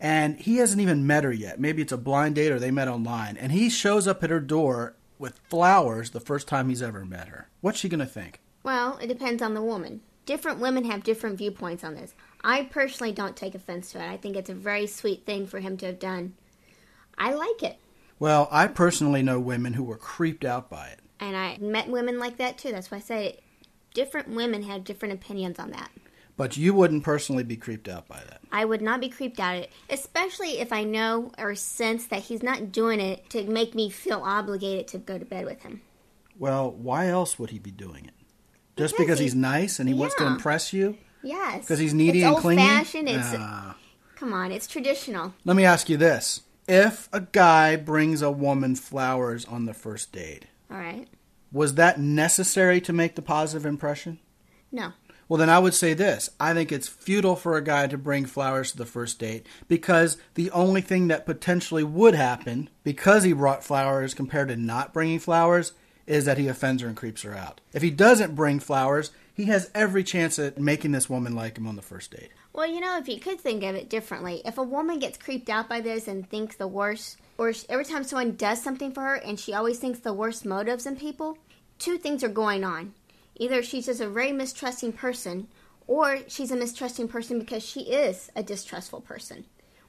And 0.00 0.38
he 0.38 0.58
hasn't 0.58 0.80
even 0.80 1.06
met 1.06 1.24
her 1.24 1.32
yet. 1.32 1.58
Maybe 1.58 1.82
it's 1.82 1.92
a 1.92 1.96
blind 1.96 2.36
date 2.36 2.52
or 2.52 2.58
they 2.58 2.70
met 2.70 2.88
online. 2.88 3.36
And 3.36 3.50
he 3.50 3.68
shows 3.68 4.06
up 4.06 4.22
at 4.22 4.30
her 4.30 4.40
door 4.40 4.94
with 5.18 5.40
flowers 5.48 6.10
the 6.10 6.20
first 6.20 6.46
time 6.46 6.68
he's 6.68 6.82
ever 6.82 7.04
met 7.04 7.28
her. 7.28 7.48
What's 7.60 7.78
she 7.80 7.88
going 7.88 7.98
to 8.00 8.06
think? 8.06 8.40
Well, 8.62 8.98
it 8.98 9.08
depends 9.08 9.42
on 9.42 9.54
the 9.54 9.62
woman. 9.62 10.02
Different 10.24 10.60
women 10.60 10.84
have 10.84 11.02
different 11.02 11.38
viewpoints 11.38 11.82
on 11.82 11.94
this. 11.94 12.14
I 12.44 12.64
personally 12.64 13.12
don't 13.12 13.36
take 13.36 13.54
offense 13.54 13.90
to 13.92 13.98
it. 13.98 14.08
I 14.08 14.16
think 14.16 14.36
it's 14.36 14.50
a 14.50 14.54
very 14.54 14.86
sweet 14.86 15.26
thing 15.26 15.46
for 15.46 15.58
him 15.58 15.76
to 15.78 15.86
have 15.86 15.98
done. 15.98 16.34
I 17.16 17.34
like 17.34 17.62
it. 17.62 17.78
Well, 18.20 18.46
I 18.52 18.68
personally 18.68 19.22
know 19.22 19.40
women 19.40 19.72
who 19.72 19.82
were 19.82 19.96
creeped 19.96 20.44
out 20.44 20.70
by 20.70 20.88
it. 20.88 21.00
And 21.18 21.36
I 21.36 21.56
met 21.58 21.88
women 21.88 22.20
like 22.20 22.36
that 22.36 22.58
too. 22.58 22.70
That's 22.70 22.90
why 22.90 22.98
I 22.98 23.00
say 23.00 23.40
different 23.98 24.28
women 24.28 24.62
have 24.62 24.84
different 24.84 25.14
opinions 25.14 25.58
on 25.58 25.72
that. 25.72 25.90
But 26.36 26.56
you 26.56 26.72
wouldn't 26.72 27.02
personally 27.02 27.42
be 27.42 27.56
creeped 27.56 27.88
out 27.88 28.06
by 28.06 28.20
that. 28.28 28.40
I 28.52 28.64
would 28.64 28.80
not 28.80 29.00
be 29.00 29.08
creeped 29.08 29.40
out, 29.40 29.56
at 29.56 29.62
it, 29.64 29.72
especially 29.90 30.60
if 30.60 30.72
I 30.72 30.84
know 30.84 31.32
or 31.36 31.56
sense 31.56 32.06
that 32.06 32.20
he's 32.22 32.44
not 32.44 32.70
doing 32.70 33.00
it 33.00 33.28
to 33.30 33.42
make 33.42 33.74
me 33.74 33.90
feel 33.90 34.20
obligated 34.24 34.86
to 34.88 34.98
go 34.98 35.18
to 35.18 35.24
bed 35.24 35.46
with 35.46 35.62
him. 35.64 35.80
Well, 36.38 36.70
why 36.70 37.08
else 37.08 37.40
would 37.40 37.50
he 37.50 37.58
be 37.58 37.72
doing 37.72 38.04
it? 38.04 38.14
Just 38.76 38.94
Because 38.94 38.98
because 39.06 39.18
he- 39.18 39.24
he's 39.24 39.34
nice 39.34 39.80
and 39.80 39.88
he 39.88 39.94
wants 39.96 40.14
to 40.14 40.26
impress 40.26 40.72
you? 40.72 40.96
Yes. 41.24 41.62
Because 41.62 41.80
he's 41.80 41.92
needy 41.92 42.20
it's 42.20 42.28
and 42.28 42.36
clingy? 42.36 42.62
Fashioned. 42.62 43.08
It's 43.08 43.34
Ah. 43.36 43.74
come 44.14 44.32
on, 44.32 44.52
it's 44.52 44.68
traditional. 44.68 45.34
Let 45.44 45.56
me 45.56 45.64
ask 45.64 45.88
you 45.88 45.96
this. 45.96 46.42
If 46.68 47.08
a 47.12 47.22
guy 47.22 47.74
brings 47.74 48.22
a 48.22 48.30
woman 48.30 48.76
flowers 48.76 49.44
on 49.44 49.64
the 49.64 49.74
first 49.74 50.12
date, 50.12 50.44
All 50.70 50.76
right, 50.78 51.08
was 51.52 51.74
that 51.74 51.98
necessary 52.00 52.80
to 52.82 52.92
make 52.92 53.14
the 53.14 53.22
positive 53.22 53.66
impression? 53.66 54.18
no, 54.70 54.92
Well, 55.28 55.38
then 55.38 55.50
I 55.50 55.58
would 55.58 55.74
say 55.74 55.94
this. 55.94 56.30
I 56.38 56.54
think 56.54 56.72
it's 56.72 56.88
futile 56.88 57.36
for 57.36 57.56
a 57.56 57.64
guy 57.64 57.86
to 57.86 57.98
bring 57.98 58.26
flowers 58.26 58.72
to 58.72 58.78
the 58.78 58.86
first 58.86 59.18
date 59.18 59.46
because 59.66 60.16
the 60.34 60.50
only 60.50 60.80
thing 60.80 61.08
that 61.08 61.26
potentially 61.26 61.84
would 61.84 62.14
happen 62.14 62.68
because 62.84 63.24
he 63.24 63.32
brought 63.32 63.64
flowers 63.64 64.14
compared 64.14 64.48
to 64.48 64.56
not 64.56 64.92
bringing 64.92 65.18
flowers 65.18 65.72
is 66.06 66.24
that 66.24 66.38
he 66.38 66.48
offends 66.48 66.82
her 66.82 66.88
and 66.88 66.96
creeps 66.96 67.22
her 67.22 67.34
out. 67.34 67.60
If 67.72 67.82
he 67.82 67.90
doesn't 67.90 68.34
bring 68.34 68.60
flowers, 68.60 69.10
he 69.34 69.44
has 69.44 69.70
every 69.74 70.02
chance 70.02 70.38
at 70.38 70.58
making 70.58 70.92
this 70.92 71.08
woman 71.10 71.34
like 71.34 71.58
him 71.58 71.66
on 71.66 71.76
the 71.76 71.82
first 71.82 72.10
date. 72.10 72.30
Well, 72.52 72.66
you 72.66 72.80
know, 72.80 72.98
if 72.98 73.08
you 73.08 73.20
could 73.20 73.40
think 73.40 73.62
of 73.62 73.76
it 73.76 73.88
differently, 73.88 74.42
if 74.44 74.58
a 74.58 74.62
woman 74.62 74.98
gets 74.98 75.18
creeped 75.18 75.48
out 75.48 75.68
by 75.68 75.80
this 75.80 76.08
and 76.08 76.28
thinks 76.28 76.56
the 76.56 76.66
worst, 76.66 77.18
or 77.38 77.52
every 77.68 77.84
time 77.84 78.04
someone 78.04 78.34
does 78.36 78.60
something 78.60 78.92
for 78.92 79.02
her 79.02 79.14
and 79.14 79.38
she 79.38 79.54
always 79.54 79.78
thinks 79.78 80.00
the 80.00 80.12
worst 80.12 80.44
motives 80.44 80.84
in 80.84 80.96
people, 80.96 81.38
two 81.78 81.96
things 81.96 82.24
are 82.24 82.28
going 82.28 82.64
on. 82.64 82.92
Either 83.36 83.62
she's 83.62 83.86
just 83.86 84.00
a 84.00 84.08
very 84.08 84.32
mistrusting 84.32 84.92
person, 84.92 85.46
or 85.86 86.18
she's 86.26 86.50
a 86.50 86.56
mistrusting 86.56 87.08
person 87.08 87.38
because 87.38 87.64
she 87.64 87.82
is 87.82 88.30
a 88.34 88.42
distrustful 88.42 89.00
person. 89.00 89.44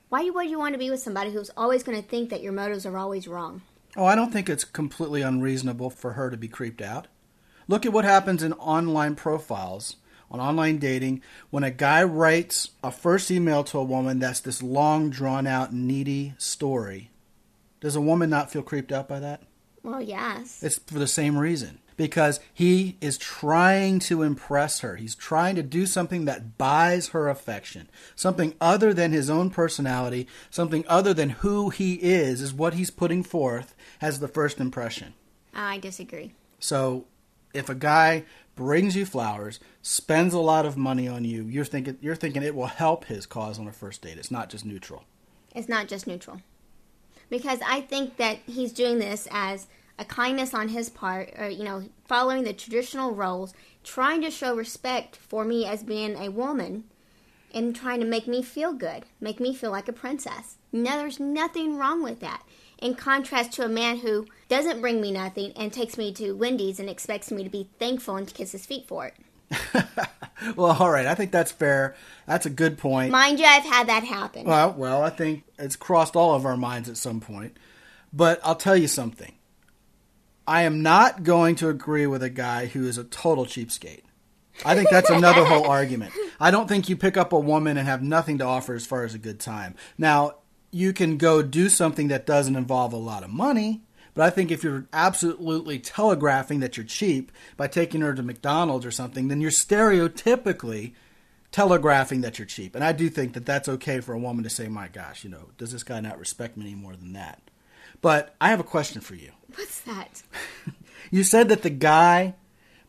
Why 0.09 0.29
would 0.29 0.49
you 0.49 0.59
want 0.59 0.73
to 0.73 0.79
be 0.79 0.91
with 0.91 1.01
somebody 1.01 1.31
who's 1.31 1.51
always 1.57 1.83
going 1.83 2.01
to 2.01 2.07
think 2.07 2.29
that 2.29 2.41
your 2.41 2.53
motives 2.53 2.85
are 2.85 2.97
always 2.97 3.27
wrong? 3.27 3.63
Oh, 3.97 4.05
I 4.05 4.15
don't 4.15 4.31
think 4.31 4.49
it's 4.49 4.63
completely 4.63 5.23
unreasonable 5.23 5.89
for 5.89 6.13
her 6.13 6.29
to 6.29 6.37
be 6.37 6.47
creeped 6.47 6.81
out. 6.81 7.07
Look 7.67 7.85
at 7.85 7.93
what 7.93 8.05
happens 8.05 8.43
in 8.43 8.53
online 8.53 9.15
profiles, 9.15 9.97
on 10.31 10.39
online 10.39 10.77
dating, 10.77 11.21
when 11.49 11.63
a 11.63 11.71
guy 11.71 12.03
writes 12.03 12.69
a 12.83 12.91
first 12.91 13.31
email 13.31 13.63
to 13.65 13.79
a 13.79 13.83
woman 13.83 14.19
that's 14.19 14.39
this 14.39 14.61
long, 14.63 15.09
drawn 15.09 15.47
out, 15.47 15.73
needy 15.73 16.33
story. 16.37 17.09
Does 17.79 17.95
a 17.95 18.01
woman 18.01 18.29
not 18.29 18.51
feel 18.51 18.61
creeped 18.61 18.91
out 18.91 19.07
by 19.07 19.19
that? 19.19 19.41
Well, 19.83 20.01
yes. 20.01 20.61
It's 20.61 20.77
for 20.77 20.99
the 20.99 21.07
same 21.07 21.37
reason. 21.37 21.79
Because 21.95 22.39
he 22.53 22.97
is 23.01 23.17
trying 23.17 23.99
to 23.99 24.23
impress 24.23 24.79
her. 24.79 24.95
He's 24.95 25.15
trying 25.15 25.55
to 25.55 25.63
do 25.63 25.85
something 25.85 26.25
that 26.25 26.57
buys 26.57 27.09
her 27.09 27.27
affection. 27.27 27.89
Something 28.15 28.55
other 28.61 28.93
than 28.93 29.11
his 29.11 29.29
own 29.29 29.49
personality, 29.49 30.25
something 30.49 30.85
other 30.87 31.13
than 31.13 31.29
who 31.29 31.69
he 31.69 31.95
is, 31.95 32.41
is 32.41 32.53
what 32.53 32.75
he's 32.75 32.89
putting 32.89 33.21
forth 33.21 33.75
as 34.01 34.19
the 34.19 34.29
first 34.29 34.61
impression. 34.61 35.13
I 35.53 35.77
disagree. 35.77 36.31
So 36.59 37.05
if 37.53 37.67
a 37.67 37.75
guy 37.75 38.23
brings 38.55 38.95
you 38.95 39.05
flowers, 39.05 39.59
spends 39.81 40.33
a 40.33 40.39
lot 40.39 40.65
of 40.65 40.77
money 40.77 41.07
on 41.07 41.25
you, 41.25 41.43
you're 41.43 41.65
thinking 41.65 41.97
you're 42.01 42.15
thinking 42.15 42.43
it 42.43 42.55
will 42.55 42.67
help 42.67 43.05
his 43.05 43.25
cause 43.25 43.59
on 43.59 43.67
a 43.67 43.73
first 43.73 44.01
date. 44.01 44.17
It's 44.17 44.31
not 44.31 44.49
just 44.49 44.65
neutral. 44.65 45.03
It's 45.55 45.67
not 45.69 45.87
just 45.87 46.07
neutral. 46.07 46.41
Because 47.29 47.59
I 47.65 47.81
think 47.81 48.17
that 48.17 48.39
he's 48.45 48.71
doing 48.71 48.99
this 48.99 49.27
as 49.31 49.67
a 49.97 50.05
kindness 50.05 50.53
on 50.53 50.69
his 50.69 50.89
part, 50.89 51.33
or, 51.37 51.49
you 51.49 51.63
know, 51.63 51.83
following 52.07 52.43
the 52.43 52.53
traditional 52.53 53.13
roles, 53.13 53.53
trying 53.83 54.21
to 54.21 54.31
show 54.31 54.55
respect 54.55 55.15
for 55.15 55.43
me 55.43 55.65
as 55.65 55.83
being 55.83 56.15
a 56.15 56.29
woman, 56.29 56.85
and 57.53 57.75
trying 57.75 57.99
to 57.99 58.05
make 58.05 58.27
me 58.27 58.41
feel 58.41 58.73
good, 58.73 59.03
make 59.19 59.39
me 59.39 59.53
feel 59.53 59.71
like 59.71 59.87
a 59.87 59.93
princess. 59.93 60.57
No, 60.71 60.97
there's 60.97 61.19
nothing 61.19 61.77
wrong 61.77 62.03
with 62.03 62.19
that. 62.19 62.43
In 62.79 62.95
contrast 62.95 63.51
to 63.53 63.65
a 63.65 63.69
man 63.69 63.97
who 63.97 64.27
doesn't 64.47 64.81
bring 64.81 65.01
me 65.01 65.11
nothing 65.11 65.51
and 65.55 65.73
takes 65.73 65.97
me 65.97 66.13
to 66.13 66.33
Wendy's 66.33 66.79
and 66.79 66.89
expects 66.89 67.31
me 67.31 67.43
to 67.43 67.49
be 67.49 67.69
thankful 67.77 68.15
and 68.15 68.27
to 68.27 68.33
kiss 68.33 68.53
his 68.53 68.65
feet 68.65 68.87
for 68.87 69.07
it. 69.07 69.15
Well, 70.55 70.75
all 70.79 70.89
right, 70.89 71.05
I 71.05 71.15
think 71.15 71.31
that's 71.31 71.51
fair. 71.51 71.95
That's 72.25 72.45
a 72.45 72.49
good 72.49 72.77
point. 72.77 73.11
Mind 73.11 73.39
you, 73.39 73.45
I've 73.45 73.63
had 73.63 73.87
that 73.87 74.03
happen. 74.03 74.45
Well, 74.45 74.73
well, 74.73 75.01
I 75.03 75.09
think 75.09 75.43
it's 75.57 75.75
crossed 75.75 76.15
all 76.15 76.35
of 76.35 76.45
our 76.45 76.57
minds 76.57 76.89
at 76.89 76.97
some 76.97 77.19
point. 77.19 77.57
But 78.13 78.39
I'll 78.43 78.55
tell 78.55 78.75
you 78.75 78.87
something. 78.87 79.33
I 80.47 80.63
am 80.63 80.81
not 80.81 81.23
going 81.23 81.55
to 81.55 81.69
agree 81.69 82.07
with 82.07 82.23
a 82.23 82.29
guy 82.29 82.67
who 82.67 82.87
is 82.87 82.97
a 82.97 83.03
total 83.03 83.45
cheapskate. 83.45 84.01
I 84.65 84.75
think 84.75 84.89
that's 84.89 85.09
another 85.09 85.45
whole 85.45 85.67
argument. 85.69 86.13
I 86.39 86.51
don't 86.51 86.67
think 86.67 86.89
you 86.89 86.97
pick 86.97 87.17
up 87.17 87.33
a 87.33 87.39
woman 87.39 87.77
and 87.77 87.87
have 87.87 88.01
nothing 88.01 88.39
to 88.39 88.45
offer 88.45 88.73
as 88.73 88.85
far 88.85 89.03
as 89.03 89.13
a 89.13 89.19
good 89.19 89.39
time. 89.39 89.75
Now, 89.97 90.35
you 90.71 90.93
can 90.93 91.17
go 91.17 91.43
do 91.43 91.69
something 91.69 92.07
that 92.07 92.25
doesn't 92.25 92.55
involve 92.55 92.93
a 92.93 92.97
lot 92.97 93.23
of 93.23 93.29
money, 93.29 93.81
but 94.13 94.25
I 94.25 94.29
think 94.29 94.51
if 94.51 94.63
you're 94.63 94.87
absolutely 94.91 95.79
telegraphing 95.79 96.59
that 96.59 96.77
you're 96.77 96.85
cheap 96.85 97.31
by 97.57 97.67
taking 97.67 98.01
her 98.01 98.13
to 98.13 98.23
McDonald's 98.23 98.85
or 98.85 98.91
something, 98.91 99.27
then 99.27 99.41
you're 99.41 99.51
stereotypically 99.51 100.93
telegraphing 101.51 102.21
that 102.21 102.37
you're 102.37 102.45
cheap. 102.45 102.75
And 102.75 102.83
I 102.83 102.91
do 102.91 103.09
think 103.09 103.33
that 103.33 103.45
that's 103.45 103.69
okay 103.69 103.99
for 104.01 104.13
a 104.13 104.19
woman 104.19 104.43
to 104.43 104.49
say, 104.49 104.67
my 104.67 104.87
gosh, 104.87 105.23
you 105.23 105.29
know, 105.29 105.49
does 105.57 105.71
this 105.71 105.83
guy 105.83 105.99
not 105.99 106.19
respect 106.19 106.57
me 106.57 106.65
any 106.65 106.75
more 106.75 106.95
than 106.95 107.13
that? 107.13 107.41
But 108.01 108.35
I 108.39 108.49
have 108.49 108.59
a 108.59 108.63
question 108.63 109.01
for 109.01 109.15
you. 109.15 109.31
What's 109.55 109.81
that? 109.81 110.23
You 111.11 111.23
said 111.23 111.49
that 111.49 111.63
the 111.63 111.69
guy 111.69 112.35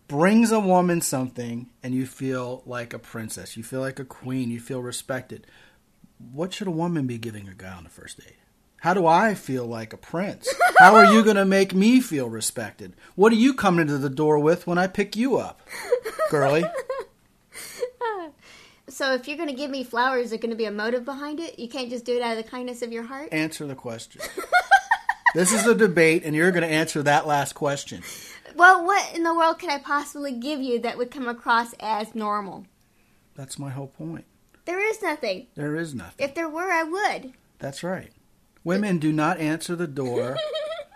brings 0.09 0.53
a 0.53 0.61
woman 0.61 1.00
something 1.00 1.69
and 1.83 1.95
you 1.95 2.05
feel 2.07 2.62
like 2.67 2.93
a 2.93 2.99
princess. 2.99 3.57
You 3.57 3.62
feel 3.62 3.81
like 3.81 3.99
a 3.99 4.05
queen. 4.05 4.50
You 4.50 4.61
feel 4.61 4.83
respected. 4.83 5.47
What 6.19 6.53
should 6.53 6.67
a 6.67 6.73
woman 6.73 7.07
be 7.07 7.17
giving 7.17 7.49
a 7.49 7.55
guy 7.55 7.73
on 7.73 7.85
the 7.85 7.91
first 7.91 8.19
date? 8.19 8.37
How 8.80 8.94
do 8.94 9.06
I 9.06 9.34
feel 9.34 9.66
like 9.66 9.92
a 9.92 9.99
prince? 9.99 10.49
How 10.78 10.94
are 10.94 11.04
you 11.04 11.22
going 11.22 11.37
to 11.37 11.44
make 11.44 11.75
me 11.75 12.00
feel 12.00 12.28
respected? 12.28 12.94
What 13.14 13.32
are 13.32 13.37
you 13.37 13.54
coming 13.54 13.87
to 13.87 13.99
the 13.99 14.10
door 14.10 14.38
with 14.38 14.66
when 14.66 14.78
I 14.78 14.87
pick 14.87 15.16
you 15.16 15.37
up, 15.37 15.60
girly? 16.30 16.64
So 18.90 19.14
if 19.14 19.28
you're 19.28 19.37
going 19.37 19.49
to 19.49 19.54
give 19.54 19.70
me 19.70 19.84
flowers, 19.84 20.25
is 20.25 20.30
there 20.30 20.38
going 20.38 20.50
to 20.50 20.56
be 20.56 20.64
a 20.64 20.70
motive 20.70 21.04
behind 21.04 21.38
it? 21.38 21.58
You 21.58 21.68
can't 21.68 21.88
just 21.88 22.04
do 22.04 22.16
it 22.16 22.22
out 22.22 22.37
of 22.37 22.44
the 22.44 22.50
kindness 22.50 22.82
of 22.82 22.92
your 22.92 23.04
heart? 23.04 23.32
Answer 23.32 23.66
the 23.66 23.76
question. 23.76 24.20
this 25.34 25.52
is 25.52 25.64
a 25.64 25.75
debate, 25.75 26.25
and 26.25 26.34
you're 26.34 26.50
going 26.50 26.68
to 26.68 26.75
answer 26.75 27.02
that 27.04 27.26
last 27.26 27.54
question. 27.54 28.02
Well, 28.56 28.84
what 28.84 29.14
in 29.14 29.22
the 29.22 29.32
world 29.32 29.60
could 29.60 29.70
I 29.70 29.78
possibly 29.78 30.32
give 30.32 30.60
you 30.60 30.80
that 30.80 30.99
would 30.99 31.12
come 31.12 31.28
across 31.28 31.72
as 31.78 32.14
normal? 32.16 32.66
That's 33.37 33.58
my 33.58 33.70
whole 33.70 33.87
point. 33.87 34.25
There 34.64 34.84
is 34.84 35.00
nothing. 35.00 35.46
There 35.54 35.76
is 35.76 35.94
nothing. 35.94 36.26
If 36.26 36.34
there 36.34 36.49
were, 36.49 36.70
I 36.70 36.82
would. 36.82 37.32
That's 37.60 37.84
right. 37.84 38.10
Women 38.64 38.99
do 38.99 39.12
not 39.12 39.38
answer 39.38 39.75
the 39.75 39.87
door 39.87 40.37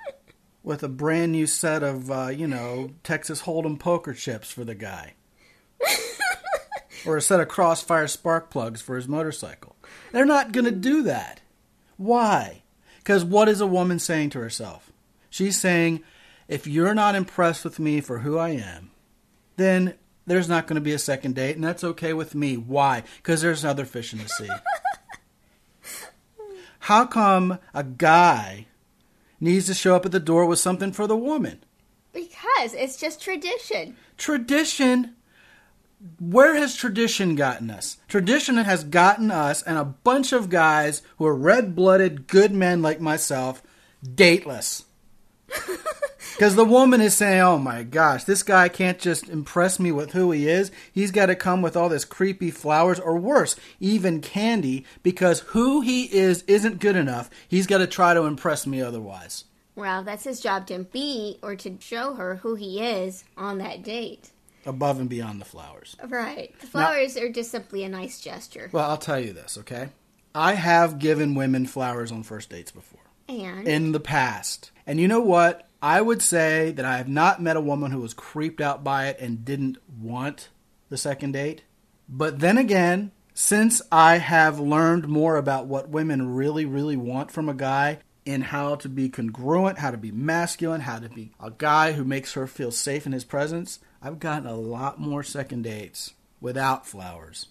with 0.63 0.83
a 0.83 0.89
brand 0.89 1.33
new 1.33 1.47
set 1.47 1.83
of, 1.83 2.11
uh, 2.11 2.29
you 2.29 2.47
know, 2.47 2.91
Texas 3.03 3.43
Hold'em 3.43 3.79
poker 3.79 4.15
chips 4.15 4.51
for 4.51 4.65
the 4.65 4.75
guy. 4.75 5.15
or 7.07 7.17
a 7.17 7.23
set 7.23 7.41
of 7.41 7.49
crossfire 7.49 8.09
spark 8.09 8.51
plugs 8.51 8.81
for 8.81 8.97
his 8.97 9.09
motorcycle. 9.09 9.77
They're 10.13 10.25
not 10.25 10.53
going 10.53 10.65
to 10.65 10.71
do 10.71 11.03
that. 11.03 11.41
Why? 11.97 12.63
Because 12.99 13.25
what 13.25 13.49
is 13.49 13.61
a 13.61 13.67
woman 13.67 13.99
saying 13.99 14.31
to 14.31 14.41
herself? 14.41 14.91
She's 15.31 15.61
saying, 15.61 16.03
if 16.49 16.67
you're 16.67 16.95
not 16.95 17.15
impressed 17.15 17.65
with 17.65 17.79
me 17.79 18.01
for 18.01 18.21
who 18.21 18.39
I 18.39 18.51
am, 18.51 18.91
then 19.57 19.95
there's 20.27 20.49
not 20.49 20.67
going 20.67 20.77
to 20.77 20.81
be 20.81 20.93
a 20.93 20.99
second 20.99 21.35
date, 21.35 21.55
and 21.55 21.65
that's 21.65 21.85
okay 21.85 22.13
with 22.13 22.35
me. 22.35 22.57
Why? 22.57 23.03
Because 23.17 23.43
there's 23.43 23.65
other 23.65 23.85
fish 23.85 24.13
in 24.13 24.21
the 24.21 24.29
sea. 24.29 24.49
How 26.85 27.07
come 27.07 27.61
a 27.73 27.83
guy 27.83 28.67
needs 29.41 29.65
to 29.69 29.75
show 29.75 29.97
up 29.97 30.05
at 30.05 30.13
the 30.13 30.21
door 30.21 30.45
with 30.45 30.59
something 30.59 30.93
for 30.93 31.07
the 31.07 31.17
woman? 31.17 31.65
Because 32.13 32.75
it's 32.75 32.99
just 32.99 33.23
tradition. 33.23 33.97
Tradition. 34.19 35.15
Where 36.21 36.57
has 36.57 36.77
tradition 36.77 37.37
gotten 37.37 37.71
us? 37.71 37.97
Tradition 38.07 38.57
has 38.59 38.85
gotten 38.85 39.31
us 39.31 39.63
and 39.63 39.79
a 39.79 39.85
bunch 39.87 40.35
of 40.35 40.51
guys 40.51 41.01
who 41.17 41.25
are 41.25 41.35
red 41.35 41.75
blooded, 41.75 42.27
good 42.27 42.53
men 42.53 42.83
like 42.83 43.01
myself, 43.01 43.63
dateless. 44.15 44.85
Because 46.35 46.57
the 46.57 46.65
woman 46.65 47.01
is 47.01 47.17
saying, 47.17 47.41
oh 47.41 47.59
my 47.59 47.85
gosh, 47.85 48.25
this 48.25 48.43
guy 48.43 48.69
can't 48.69 48.99
just 48.99 49.29
impress 49.29 49.79
me 49.79 49.93
with 49.93 50.13
who 50.13 50.33
he 50.33 50.49
is. 50.49 50.73
He's 50.93 51.13
got 51.13 51.27
to 51.27 51.37
come 51.37 51.63
with 51.63 51.77
all 51.77 51.89
this 51.89 52.05
creepy 52.05 52.51
flowers, 52.51 52.99
or 52.99 53.17
worse, 53.17 53.55
even 53.79 54.21
candy, 54.21 54.85
because 55.05 55.41
who 55.41 55.81
he 55.81 56.05
is 56.13 56.43
isn't 56.49 56.81
good 56.81 56.97
enough. 56.97 57.31
He's 57.47 57.69
got 57.69 57.79
to 57.79 57.87
try 57.87 58.15
to 58.15 58.25
impress 58.25 58.67
me 58.67 58.83
otherwise. 58.83 59.45
Well, 59.77 60.03
that's 60.03 60.25
his 60.25 60.41
job 60.41 60.67
to 60.67 60.81
be 60.81 61.39
or 61.41 61.55
to 61.55 61.77
show 61.81 62.15
her 62.15 62.37
who 62.37 62.57
he 62.57 62.81
is 62.81 63.23
on 63.37 63.59
that 63.59 63.85
date. 63.85 64.31
Above 64.67 64.99
and 64.99 65.09
beyond 65.09 65.41
the 65.41 65.45
flowers. 65.45 65.95
Right. 66.05 66.53
The 66.61 66.67
flowers 66.67 67.17
are 67.17 67.29
just 67.29 67.53
simply 67.53 67.85
a 67.85 67.89
nice 67.89 68.21
gesture. 68.21 68.71
Well, 68.73 68.91
I'll 68.91 68.97
tell 68.97 69.21
you 69.21 69.33
this, 69.33 69.57
okay? 69.59 69.91
I 70.35 70.55
have 70.55 70.99
given 70.99 71.37
women 71.37 71.67
flowers 71.67 72.11
on 72.11 72.25
first 72.25 72.51
dates 72.51 72.73
before. 72.73 73.01
And 73.29 73.69
in 73.69 73.93
the 73.93 74.01
past. 74.01 74.73
And 74.87 74.99
you 74.99 75.07
know 75.07 75.21
what? 75.21 75.69
I 75.85 76.01
would 76.01 76.23
say 76.23 76.71
that 76.71 76.87
I 76.87 76.97
have 76.97 77.11
not 77.11 77.43
met 77.43 77.59
a 77.59 77.61
woman 77.61 77.91
who 77.91 78.01
was 78.01 78.15
creeped 78.15 78.63
out 78.63 78.83
by 78.83 79.09
it 79.09 79.21
and 79.21 79.45
didn't 79.45 79.77
want 80.01 80.49
the 80.89 80.97
second 80.97 81.33
date. 81.33 81.61
But 82.09 82.39
then 82.39 82.57
again, 82.57 83.13
since 83.35 83.83
I 83.93 84.17
have 84.17 84.59
learned 84.59 85.09
more 85.09 85.37
about 85.37 85.67
what 85.67 85.91
women 85.91 86.35
really, 86.35 86.65
really 86.65 86.97
want 86.97 87.31
from 87.31 87.51
a 87.51 87.55
guy 87.55 87.99
and 88.25 88.45
how 88.45 88.77
to 88.77 88.89
be 88.89 89.11
congruent, 89.11 89.77
how 89.77 89.91
to 89.91 89.99
be 89.99 90.11
masculine, 90.11 90.81
how 90.81 91.01
to 91.01 91.11
be 91.11 91.33
a 91.39 91.51
guy 91.51 91.93
who 91.93 92.03
makes 92.03 92.33
her 92.33 92.47
feel 92.47 92.71
safe 92.71 93.05
in 93.05 93.13
his 93.13 93.27
presence, 93.27 93.79
I've 94.01 94.19
gotten 94.19 94.49
a 94.49 94.57
lot 94.57 94.99
more 94.99 95.23
second 95.23 95.65
dates 95.65 96.15
without 96.41 96.87
flowers 96.87 97.49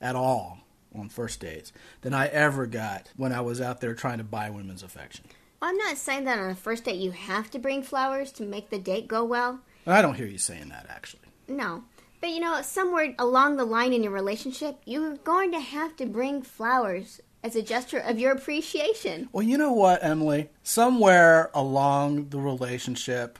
at 0.00 0.14
all 0.14 0.60
on 0.94 1.08
first 1.08 1.40
dates 1.40 1.72
than 2.02 2.14
I 2.14 2.28
ever 2.28 2.66
got 2.66 3.08
when 3.16 3.32
I 3.32 3.40
was 3.40 3.60
out 3.60 3.80
there 3.80 3.96
trying 3.96 4.18
to 4.18 4.24
buy 4.24 4.50
women's 4.50 4.84
affection. 4.84 5.24
Well, 5.62 5.70
I'm 5.70 5.76
not 5.76 5.96
saying 5.96 6.24
that 6.24 6.40
on 6.40 6.50
a 6.50 6.56
first 6.56 6.82
date 6.82 6.96
you 6.96 7.12
have 7.12 7.48
to 7.52 7.58
bring 7.60 7.84
flowers 7.84 8.32
to 8.32 8.42
make 8.42 8.70
the 8.70 8.80
date 8.80 9.06
go 9.06 9.22
well. 9.22 9.60
I 9.86 10.02
don't 10.02 10.16
hear 10.16 10.26
you 10.26 10.36
saying 10.36 10.70
that 10.70 10.86
actually. 10.90 11.28
No. 11.46 11.84
But 12.20 12.30
you 12.30 12.40
know, 12.40 12.62
somewhere 12.62 13.14
along 13.16 13.58
the 13.58 13.64
line 13.64 13.92
in 13.92 14.02
your 14.02 14.10
relationship, 14.10 14.80
you're 14.84 15.18
going 15.18 15.52
to 15.52 15.60
have 15.60 15.94
to 15.98 16.06
bring 16.06 16.42
flowers 16.42 17.20
as 17.44 17.54
a 17.54 17.62
gesture 17.62 18.00
of 18.00 18.18
your 18.18 18.32
appreciation. 18.32 19.28
Well, 19.30 19.44
you 19.44 19.56
know 19.56 19.72
what, 19.72 20.02
Emily? 20.02 20.50
Somewhere 20.64 21.48
along 21.54 22.30
the 22.30 22.40
relationship, 22.40 23.38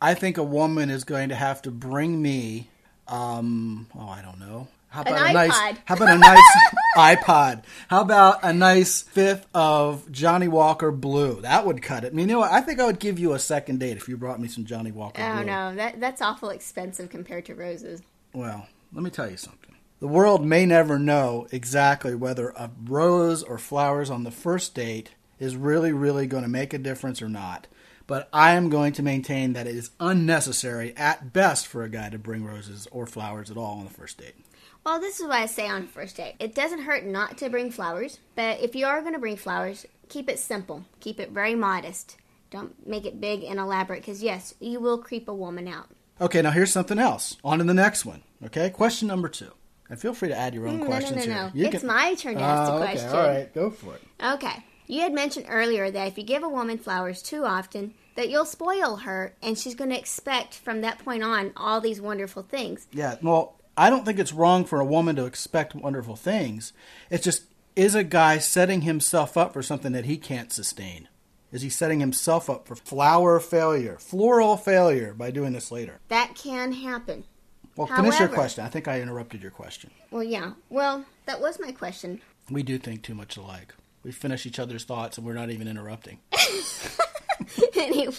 I 0.00 0.14
think 0.14 0.38
a 0.38 0.44
woman 0.44 0.88
is 0.88 1.02
going 1.02 1.30
to 1.30 1.34
have 1.34 1.62
to 1.62 1.72
bring 1.72 2.22
me, 2.22 2.70
um, 3.08 3.88
oh, 3.98 4.08
I 4.08 4.22
don't 4.22 4.38
know. 4.38 4.68
How 4.88 5.02
An 5.02 5.08
about 5.08 5.20
a 5.20 5.24
iPod. 5.28 5.34
nice? 5.34 5.78
How 5.84 5.94
about 5.96 6.08
a 6.14 6.18
nice 6.18 6.42
iPod? 6.96 7.62
How 7.88 8.00
about 8.00 8.38
a 8.42 8.52
nice 8.52 9.02
fifth 9.02 9.46
of 9.54 10.10
Johnnie 10.10 10.48
Walker 10.48 10.90
Blue? 10.90 11.40
That 11.42 11.66
would 11.66 11.82
cut 11.82 12.04
it. 12.04 12.12
I 12.12 12.16
mean, 12.16 12.28
you 12.28 12.34
know 12.34 12.40
what? 12.40 12.52
I 12.52 12.60
think 12.60 12.80
I 12.80 12.86
would 12.86 12.98
give 12.98 13.18
you 13.18 13.32
a 13.34 13.38
second 13.38 13.80
date 13.80 13.96
if 13.96 14.08
you 14.08 14.16
brought 14.16 14.40
me 14.40 14.48
some 14.48 14.64
Johnnie 14.64 14.92
Walker 14.92 15.20
Oh 15.22 15.36
Blue. 15.36 15.44
no, 15.44 15.74
that 15.74 16.00
that's 16.00 16.22
awful 16.22 16.48
expensive 16.50 17.10
compared 17.10 17.44
to 17.46 17.54
roses. 17.54 18.00
Well, 18.32 18.66
let 18.92 19.02
me 19.02 19.10
tell 19.10 19.30
you 19.30 19.36
something. 19.36 19.74
The 20.00 20.06
world 20.08 20.44
may 20.44 20.66
never 20.66 20.98
know 20.98 21.46
exactly 21.52 22.14
whether 22.14 22.50
a 22.50 22.70
rose 22.84 23.42
or 23.42 23.58
flowers 23.58 24.10
on 24.10 24.24
the 24.24 24.30
first 24.30 24.74
date 24.74 25.10
is 25.38 25.56
really, 25.56 25.92
really 25.92 26.26
going 26.26 26.42
to 26.42 26.48
make 26.48 26.72
a 26.74 26.78
difference 26.78 27.20
or 27.22 27.28
not. 27.28 27.66
But 28.06 28.28
I 28.32 28.52
am 28.52 28.70
going 28.70 28.92
to 28.94 29.02
maintain 29.02 29.54
that 29.54 29.66
it 29.66 29.74
is 29.74 29.90
unnecessary 29.98 30.94
at 30.96 31.32
best 31.32 31.66
for 31.66 31.82
a 31.82 31.88
guy 31.88 32.08
to 32.10 32.18
bring 32.18 32.44
roses 32.44 32.86
or 32.92 33.06
flowers 33.06 33.50
at 33.50 33.56
all 33.56 33.78
on 33.78 33.84
the 33.84 33.90
first 33.90 34.18
date. 34.18 34.34
Well, 34.86 35.00
this 35.00 35.18
is 35.18 35.26
what 35.26 35.32
I 35.40 35.46
say 35.46 35.66
on 35.66 35.82
a 35.82 35.86
first 35.88 36.16
date. 36.16 36.36
It 36.38 36.54
doesn't 36.54 36.82
hurt 36.82 37.04
not 37.04 37.38
to 37.38 37.50
bring 37.50 37.72
flowers, 37.72 38.20
but 38.36 38.60
if 38.60 38.76
you 38.76 38.86
are 38.86 39.00
going 39.00 39.14
to 39.14 39.18
bring 39.18 39.34
flowers, 39.36 39.84
keep 40.08 40.28
it 40.30 40.38
simple. 40.38 40.84
Keep 41.00 41.18
it 41.18 41.32
very 41.32 41.56
modest. 41.56 42.16
Don't 42.52 42.86
make 42.86 43.04
it 43.04 43.20
big 43.20 43.42
and 43.42 43.58
elaborate 43.58 44.02
because 44.02 44.22
yes, 44.22 44.54
you 44.60 44.78
will 44.78 44.98
creep 44.98 45.26
a 45.26 45.34
woman 45.34 45.66
out. 45.66 45.88
Okay, 46.20 46.40
now 46.40 46.52
here's 46.52 46.70
something 46.70 47.00
else. 47.00 47.36
On 47.42 47.58
to 47.58 47.64
the 47.64 47.74
next 47.74 48.04
one. 48.06 48.22
Okay, 48.44 48.70
question 48.70 49.08
number 49.08 49.28
two. 49.28 49.50
And 49.90 50.00
feel 50.00 50.14
free 50.14 50.28
to 50.28 50.38
add 50.38 50.54
your 50.54 50.68
own 50.68 50.74
Mm, 50.76 50.78
no, 50.78 50.84
no, 50.84 50.90
questions 50.90 51.16
no, 51.16 51.22
here. 51.32 51.34
no. 51.34 51.50
You 51.52 51.66
It's 51.66 51.78
can- 51.78 51.86
my 51.88 52.14
turn 52.14 52.36
to 52.36 52.40
ask 52.42 52.70
the 52.70 52.76
Ah, 52.76 52.76
okay, 52.76 52.92
question. 52.92 53.08
All 53.10 53.26
right, 53.26 53.54
go 53.54 53.70
for 53.70 53.96
it. 53.96 54.02
Okay. 54.24 54.64
You 54.86 55.00
had 55.00 55.12
mentioned 55.12 55.46
earlier 55.48 55.90
that 55.90 56.06
if 56.06 56.16
you 56.16 56.22
give 56.22 56.44
a 56.44 56.48
woman 56.48 56.78
flowers 56.78 57.22
too 57.22 57.44
often, 57.44 57.94
that 58.14 58.30
you'll 58.30 58.44
spoil 58.44 58.98
her 58.98 59.34
and 59.42 59.58
she's 59.58 59.74
going 59.74 59.90
to 59.90 59.98
expect 59.98 60.54
from 60.54 60.80
that 60.82 61.00
point 61.00 61.24
on 61.24 61.50
all 61.56 61.80
these 61.80 62.00
wonderful 62.00 62.44
things. 62.44 62.86
Yeah, 62.92 63.16
well, 63.20 63.56
I 63.76 63.90
don't 63.90 64.04
think 64.04 64.18
it's 64.18 64.32
wrong 64.32 64.64
for 64.64 64.80
a 64.80 64.84
woman 64.84 65.16
to 65.16 65.26
expect 65.26 65.74
wonderful 65.74 66.16
things. 66.16 66.72
It's 67.10 67.24
just, 67.24 67.44
is 67.74 67.94
a 67.94 68.04
guy 68.04 68.38
setting 68.38 68.82
himself 68.82 69.36
up 69.36 69.52
for 69.52 69.62
something 69.62 69.92
that 69.92 70.06
he 70.06 70.16
can't 70.16 70.52
sustain? 70.52 71.08
Is 71.52 71.62
he 71.62 71.68
setting 71.68 72.00
himself 72.00 72.50
up 72.50 72.66
for 72.66 72.74
flower 72.74 73.38
failure, 73.38 73.98
floral 73.98 74.56
failure 74.56 75.14
by 75.14 75.30
doing 75.30 75.52
this 75.52 75.70
later? 75.70 76.00
That 76.08 76.34
can 76.34 76.72
happen. 76.72 77.24
Well, 77.76 77.86
finish 77.86 78.18
your 78.18 78.28
question. 78.28 78.64
I 78.64 78.68
think 78.68 78.88
I 78.88 79.00
interrupted 79.00 79.42
your 79.42 79.50
question. 79.50 79.90
Well, 80.10 80.24
yeah. 80.24 80.52
Well, 80.70 81.04
that 81.26 81.40
was 81.40 81.60
my 81.60 81.72
question. 81.72 82.22
We 82.50 82.62
do 82.62 82.78
think 82.78 83.02
too 83.02 83.14
much 83.14 83.36
alike. 83.36 83.74
We 84.02 84.12
finish 84.12 84.46
each 84.46 84.58
other's 84.58 84.84
thoughts 84.84 85.18
and 85.18 85.26
we're 85.26 85.34
not 85.34 85.50
even 85.50 85.68
interrupting. 85.68 86.20
anyway, 87.76 88.14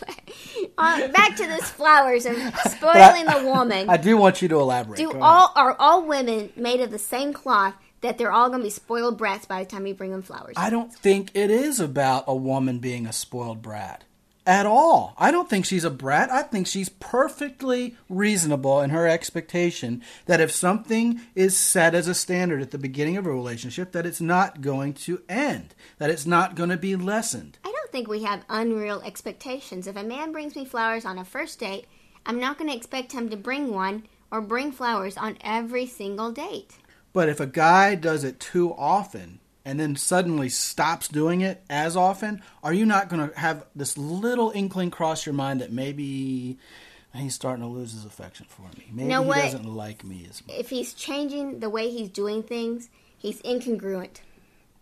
uh, 0.78 1.08
back 1.10 1.36
to 1.36 1.48
this 1.48 1.70
flowers 1.70 2.26
and 2.26 2.54
spoiling 2.70 3.26
the 3.26 3.44
woman. 3.46 3.90
I 3.90 3.98
do 3.98 4.18
want 4.18 4.42
you 4.42 4.48
to 4.50 4.60
elaborate. 4.60 4.98
Do 4.98 5.12
Go 5.12 5.22
all 5.22 5.54
are 5.56 5.76
all 5.80 6.06
women 6.06 6.52
made 6.56 6.82
of 6.82 6.92
the 6.92 7.00
same 7.00 7.34
cloth 7.34 7.76
that 8.02 8.18
they're 8.18 8.32
all 8.32 8.50
going 8.50 8.60
to 8.60 8.66
be 8.66 8.70
spoiled 8.70 9.18
brats 9.18 9.46
by 9.46 9.64
the 9.64 9.70
time 9.70 9.88
you 9.88 9.94
bring 9.94 10.12
them 10.12 10.22
flowers? 10.22 10.54
I 10.58 10.70
don't 10.70 10.94
think 10.94 11.32
it 11.34 11.50
is 11.50 11.80
about 11.80 12.26
a 12.28 12.36
woman 12.36 12.80
being 12.80 13.06
a 13.06 13.14
spoiled 13.14 13.62
brat 13.62 14.04
at 14.48 14.66
all. 14.66 15.14
I 15.18 15.30
don't 15.30 15.50
think 15.50 15.66
she's 15.66 15.84
a 15.84 15.90
brat. 15.90 16.32
I 16.32 16.42
think 16.42 16.68
she's 16.68 16.88
perfectly 16.88 17.98
reasonable 18.10 18.80
in 18.80 18.92
her 18.92 19.06
expectation 19.06 20.02
that 20.26 20.40
if 20.40 20.52
something 20.52 21.20
is 21.36 21.56
set 21.58 21.94
as 21.94 22.08
a 22.08 22.16
standard 22.16 22.62
at 22.62 22.72
the 22.72 22.78
beginning 22.78 23.18
of 23.18 23.26
a 23.26 23.32
relationship, 23.32 23.92
that 23.92 24.06
it's 24.06 24.22
not 24.22 24.62
going 24.62 24.94
to 24.94 25.22
end, 25.28 25.76
that 25.98 26.10
it's 26.10 26.26
not 26.26 26.56
going 26.56 26.70
to 26.70 26.78
be 26.78 26.96
lessened. 26.96 27.60
I 27.66 27.74
don't 27.88 27.92
think 27.94 28.10
we 28.10 28.24
have 28.24 28.44
unreal 28.50 29.02
expectations. 29.06 29.88
If 29.88 29.96
a 29.96 30.04
man 30.04 30.34
brings 30.34 30.58
me 30.58 30.66
flowers 30.66 31.06
on 31.06 31.18
a 31.18 31.24
first 31.24 31.60
date, 31.60 31.86
I'm 32.26 32.38
not 32.40 32.58
going 32.58 32.70
to 32.70 32.76
expect 32.76 33.14
him 33.14 33.30
to 33.30 33.38
bring 33.38 33.74
one 33.74 34.04
or 34.30 34.42
bring 34.42 34.74
flowers 34.74 35.16
on 35.16 35.38
every 35.40 35.86
single 35.86 36.34
date. 36.34 36.78
But 37.14 37.30
if 37.30 37.40
a 37.40 37.48
guy 37.48 37.96
does 37.96 38.26
it 38.26 38.42
too 38.42 38.74
often 38.74 39.40
and 39.64 39.80
then 39.80 39.96
suddenly 39.96 40.50
stops 40.50 41.08
doing 41.08 41.40
it 41.40 41.64
as 41.70 41.96
often, 41.96 42.42
are 42.62 42.74
you 42.74 42.86
not 42.86 43.08
going 43.08 43.30
to 43.30 43.40
have 43.40 43.66
this 43.74 43.98
little 43.98 44.52
inkling 44.54 44.92
cross 44.92 45.26
your 45.26 45.34
mind 45.34 45.62
that 45.62 45.72
maybe 45.72 46.58
he's 47.14 47.36
starting 47.36 47.64
to 47.64 47.70
lose 47.70 47.94
his 47.94 48.04
affection 48.04 48.48
for 48.50 48.64
me? 48.78 48.88
Maybe 48.92 49.08
know 49.08 49.22
he 49.22 49.30
what? 49.30 49.38
doesn't 49.44 49.64
like 49.66 50.04
me 50.04 50.28
as 50.30 50.46
much. 50.46 50.58
If 50.58 50.70
he's 50.70 50.94
changing 50.94 51.62
the 51.62 51.70
way 51.70 51.90
he's 51.90 52.10
doing 52.10 52.44
things, 52.44 52.90
he's 53.18 53.42
incongruent. 53.44 54.20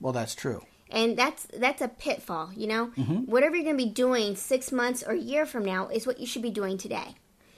Well, 0.02 0.12
that's 0.12 0.34
true. 0.34 0.64
And 0.92 1.18
that's 1.18 1.46
that's 1.58 1.82
a 1.82 1.88
pitfall, 1.88 2.52
you 2.56 2.68
know? 2.68 2.88
Mm-hmm. 2.98 3.16
Whatever 3.26 3.56
you're 3.56 3.66
going 3.66 3.78
to 3.78 3.84
be 3.86 3.90
doing 3.92 4.36
6 4.36 4.72
months 4.72 5.04
or 5.04 5.12
a 5.14 5.18
year 5.20 5.46
from 5.46 5.66
now 5.66 5.88
is 5.88 6.06
what 6.06 6.20
you 6.20 6.28
should 6.28 6.42
be 6.44 6.52
doing 6.52 6.78
today. 6.78 7.16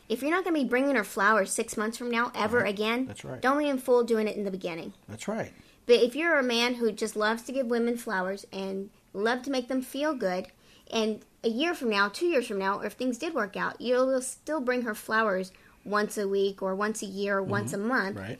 If 0.07 0.21
you're 0.21 0.31
not 0.31 0.45
going 0.45 0.55
to 0.55 0.63
be 0.63 0.69
bringing 0.69 0.95
her 0.95 1.03
flowers 1.03 1.51
6 1.51 1.75
months 1.75 1.97
from 1.97 2.09
now 2.09 2.31
ever 2.33 2.63
again, 2.63 3.05
That's 3.05 3.25
right. 3.25 3.41
don't 3.41 3.57
be 3.59 3.67
in 3.67 3.77
fool 3.79 4.03
doing 4.05 4.27
it 4.27 4.37
in 4.37 4.45
the 4.45 4.51
beginning. 4.51 4.93
That's 5.09 5.27
right. 5.27 5.51
But 5.85 5.95
if 6.01 6.15
you're 6.15 6.37
a 6.39 6.43
man 6.43 6.75
who 6.75 6.91
just 6.93 7.15
loves 7.17 7.43
to 7.43 7.51
give 7.51 7.67
women 7.67 7.97
flowers 7.97 8.45
and 8.53 8.89
love 9.13 9.41
to 9.43 9.51
make 9.51 9.67
them 9.67 9.81
feel 9.81 10.13
good, 10.13 10.47
and 10.89 11.21
a 11.43 11.49
year 11.49 11.73
from 11.73 11.89
now, 11.89 12.07
two 12.07 12.25
years 12.27 12.47
from 12.47 12.59
now, 12.59 12.79
or 12.79 12.85
if 12.85 12.93
things 12.93 13.17
did 13.17 13.33
work 13.33 13.57
out, 13.57 13.79
you'll 13.81 14.21
still 14.21 14.61
bring 14.61 14.83
her 14.83 14.95
flowers 14.95 15.51
once 15.83 16.17
a 16.17 16.27
week 16.27 16.61
or 16.61 16.73
once 16.75 17.01
a 17.01 17.05
year 17.05 17.37
or 17.39 17.43
once 17.43 17.73
a 17.73 17.77
month, 17.77 18.17
Right. 18.17 18.39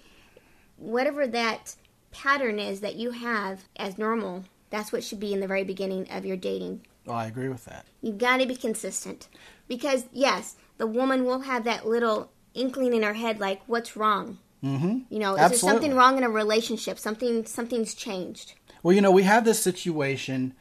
whatever 0.78 1.28
that 1.28 1.76
pattern 2.12 2.60
is 2.60 2.80
that 2.82 2.96
you 2.96 3.12
have 3.12 3.64
as 3.76 3.98
normal, 3.98 4.46
that's 4.70 4.92
what 4.92 5.04
should 5.04 5.20
be 5.20 5.34
in 5.34 5.40
the 5.40 5.48
very 5.48 5.64
beginning 5.64 6.10
of 6.12 6.26
your 6.26 6.38
dating. 6.38 6.82
Oh, 7.08 7.14
I 7.14 7.28
agree 7.28 7.50
with 7.50 7.66
that. 7.66 7.86
You 8.02 8.12
got 8.12 8.38
to 8.38 8.46
be 8.46 8.56
consistent. 8.56 9.28
Because, 9.68 10.06
yes, 10.12 10.56
the 10.78 10.88
woman 10.88 11.26
will 11.26 11.42
have 11.42 11.64
that 11.66 11.88
little 11.88 12.32
inkling 12.54 12.94
in 12.94 13.04
her 13.04 13.14
head 13.14 13.40
like, 13.40 13.62
what's 13.68 13.96
wrong? 13.96 14.40
Mm-hmm. 14.64 15.00
You 15.10 15.20
know, 15.20 15.36
is 15.36 15.40
Absolutely. 15.40 15.50
there 15.50 15.74
something 15.74 15.96
wrong 15.96 16.18
in 16.18 16.24
a 16.24 16.30
relationship? 16.30 16.98
Something 16.98 17.46
something's 17.46 17.94
changed. 17.94 18.54
Well, 18.82 18.94
you 18.94 19.02
know, 19.02 19.12
we 19.12 19.24
have 19.24 19.46
this 19.46 19.62
situation, 19.62 20.54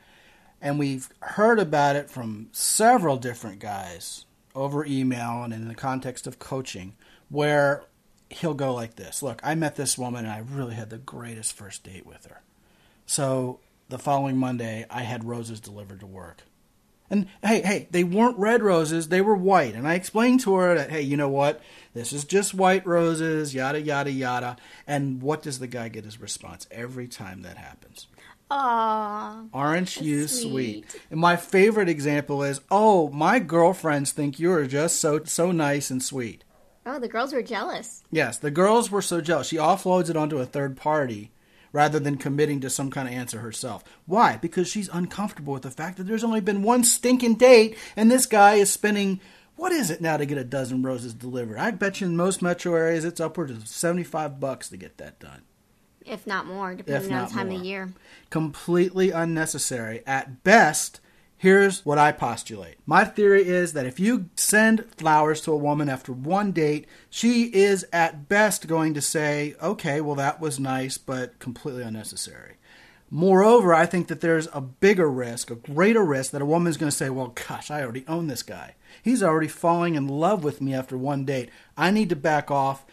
and 0.61 0.79
we've 0.79 1.09
heard 1.21 1.59
about 1.59 1.97
it 1.97 2.11
from 2.11 2.49
several 2.53 3.17
different 3.17 3.59
guys 3.59 4.27
over 4.55 4.85
email 4.85 5.43
and 5.43 5.53
in 5.53 5.69
the 5.69 5.75
context 5.75 6.27
of 6.27 6.39
coaching, 6.39 6.95
where 7.31 7.85
he'll 8.29 8.55
go 8.55 8.75
like 8.75 8.97
this 8.97 9.23
Look, 9.23 9.41
I 9.43 9.55
met 9.55 9.77
this 9.77 9.97
woman, 9.97 10.27
and 10.27 10.33
I 10.33 10.39
really 10.39 10.75
had 10.75 10.91
the 10.91 10.99
greatest 10.99 11.55
first 11.55 11.83
date 11.83 12.07
with 12.07 12.27
her. 12.27 12.43
So 13.07 13.61
the 13.89 13.99
following 13.99 14.37
Monday, 14.37 14.87
I 14.91 15.03
had 15.03 15.25
roses 15.25 15.61
delivered 15.61 16.01
to 16.01 16.07
work. 16.07 16.43
And 17.09 17.29
hey, 17.43 17.63
hey, 17.63 17.89
they 17.91 18.03
weren't 18.03 18.39
red 18.39 18.63
roses, 18.63 19.09
they 19.09 19.21
were 19.21 19.37
white. 19.37 19.75
And 19.75 19.87
I 19.87 19.95
explained 19.95 20.41
to 20.41 20.57
her 20.57 20.75
that, 20.75 20.91
hey, 20.91 21.03
you 21.03 21.17
know 21.17 21.29
what? 21.29 21.61
This 21.95 22.13
is 22.13 22.25
just 22.25 22.53
white 22.53 22.85
roses, 22.85 23.55
yada, 23.55 23.81
yada, 23.81 24.11
yada. 24.11 24.57
And 24.87 25.23
what 25.23 25.43
does 25.43 25.61
the 25.61 25.69
guy 25.69 25.89
get 25.89 26.05
as 26.05 26.21
response 26.21 26.67
every 26.71 27.07
time 27.07 27.43
that 27.43 27.59
happens? 27.59 28.09
Aww. 28.51 29.49
Aren't 29.53 30.01
you 30.01 30.27
sweet. 30.29 30.91
sweet? 30.91 31.03
And 31.11 31.21
my 31.21 31.37
favorite 31.37 31.89
example 31.89 32.43
is, 32.43 32.61
oh, 32.71 33.09
my 33.11 33.39
girlfriends 33.39 34.13
think 34.13 34.39
you 34.39 34.53
are 34.53 34.67
just 34.67 35.01
so 35.01 35.23
so 35.25 35.53
nice 35.53 35.91
and 35.91 36.03
sweet. 36.03 36.45
Oh, 36.85 37.01
the 37.01 37.09
girls 37.09 37.33
were 37.33 37.43
jealous. 37.43 38.05
Yes, 38.13 38.39
the 38.39 38.53
girls 38.53 38.91
were 38.91 39.03
so 39.03 39.21
jealous. 39.21 39.49
She 39.49 39.57
offloads 39.57 40.09
it 40.09 40.17
onto 40.17 40.39
a 40.39 40.47
third 40.47 40.77
party 40.77 41.33
rather 41.73 41.99
than 41.99 42.17
committing 42.17 42.61
to 42.61 42.71
some 42.71 42.91
kind 42.91 43.09
of 43.09 43.15
answer 43.15 43.41
herself. 43.41 43.85
Why? 44.07 44.37
Because 44.37 44.69
she's 44.69 44.89
uncomfortable 44.93 45.53
with 45.53 45.63
the 45.63 45.71
fact 45.71 45.97
that 45.97 46.05
there's 46.05 46.25
only 46.25 46.41
been 46.41 46.63
one 46.63 46.85
stinking 46.85 47.35
date 47.35 47.77
and 47.97 48.11
this 48.11 48.27
guy 48.27 48.55
is 48.55 48.73
spending 48.73 49.21
what 49.57 49.73
is 49.73 49.91
it 49.91 50.03
now 50.03 50.19
to 50.19 50.27
get 50.27 50.37
a 50.37 50.45
dozen 50.45 50.83
roses 50.83 51.15
delivered? 51.15 51.59
I 51.59 51.71
bet 51.71 52.01
you 52.01 52.07
in 52.07 52.17
most 52.17 52.43
metro 52.43 52.75
areas 52.75 53.05
it's 53.05 53.21
upwards 53.21 53.53
of 53.53 53.67
75 53.67 54.39
bucks 54.39 54.69
to 54.69 54.77
get 54.77 54.99
that 54.99 55.19
done. 55.19 55.43
If 56.05 56.27
not 56.27 56.47
more, 56.47 56.75
depending 56.75 57.13
on 57.13 57.25
the 57.27 57.31
time 57.33 57.49
more. 57.49 57.59
of 57.59 57.65
year. 57.65 57.93
completely 58.31 59.11
unnecessary. 59.11 60.03
At 60.07 60.45
best, 60.45 61.01
here's 61.39 61.85
what 61.85 61.99
I 61.99 62.13
postulate. 62.13 62.77
My 62.87 63.05
theory 63.05 63.47
is 63.47 63.73
that 63.75 63.87
if 63.87 64.01
you 64.01 64.31
send 64.37 64.85
flowers 64.97 65.41
to 65.43 65.53
a 65.53 65.57
woman 65.57 65.89
after 65.89 66.13
one 66.13 66.53
date, 66.53 66.87
she 67.11 67.45
is 67.45 67.87
at 67.93 68.29
best 68.29 68.67
going 68.67 68.95
to 68.95 69.01
say, 69.03 69.55
okay, 69.63 70.01
well, 70.01 70.15
that 70.17 70.41
was 70.41 70.59
nice, 70.61 70.99
but 70.99 71.39
completely 71.39 71.83
unnecessary. 71.83 72.55
Moreover, 73.11 73.73
I 73.73 73.87
think 73.87 74.09
that 74.09 74.21
there's 74.21 74.49
a 74.53 74.61
bigger 74.61 75.09
risk, 75.09 75.51
a 75.51 75.55
greater 75.55 76.05
risk, 76.05 76.33
that 76.33 76.43
a 76.43 76.47
woman 76.47 76.69
is 76.69 76.77
going 76.77 76.91
to 76.91 76.97
say, 76.97 77.09
well, 77.09 77.35
gosh, 77.49 77.71
I 77.71 77.83
already 77.83 78.05
own 78.09 78.27
this 78.27 78.43
guy. 78.43 78.75
He's 79.03 79.23
already 79.23 79.47
falling 79.49 79.95
in 79.95 80.09
love 80.09 80.43
with 80.43 80.61
me 80.61 80.75
after 80.75 80.99
one 80.99 81.25
date. 81.25 81.51
I 81.77 81.93
need 81.93 82.09
to 82.09 82.17
back 82.17 82.51
off. 82.51 82.85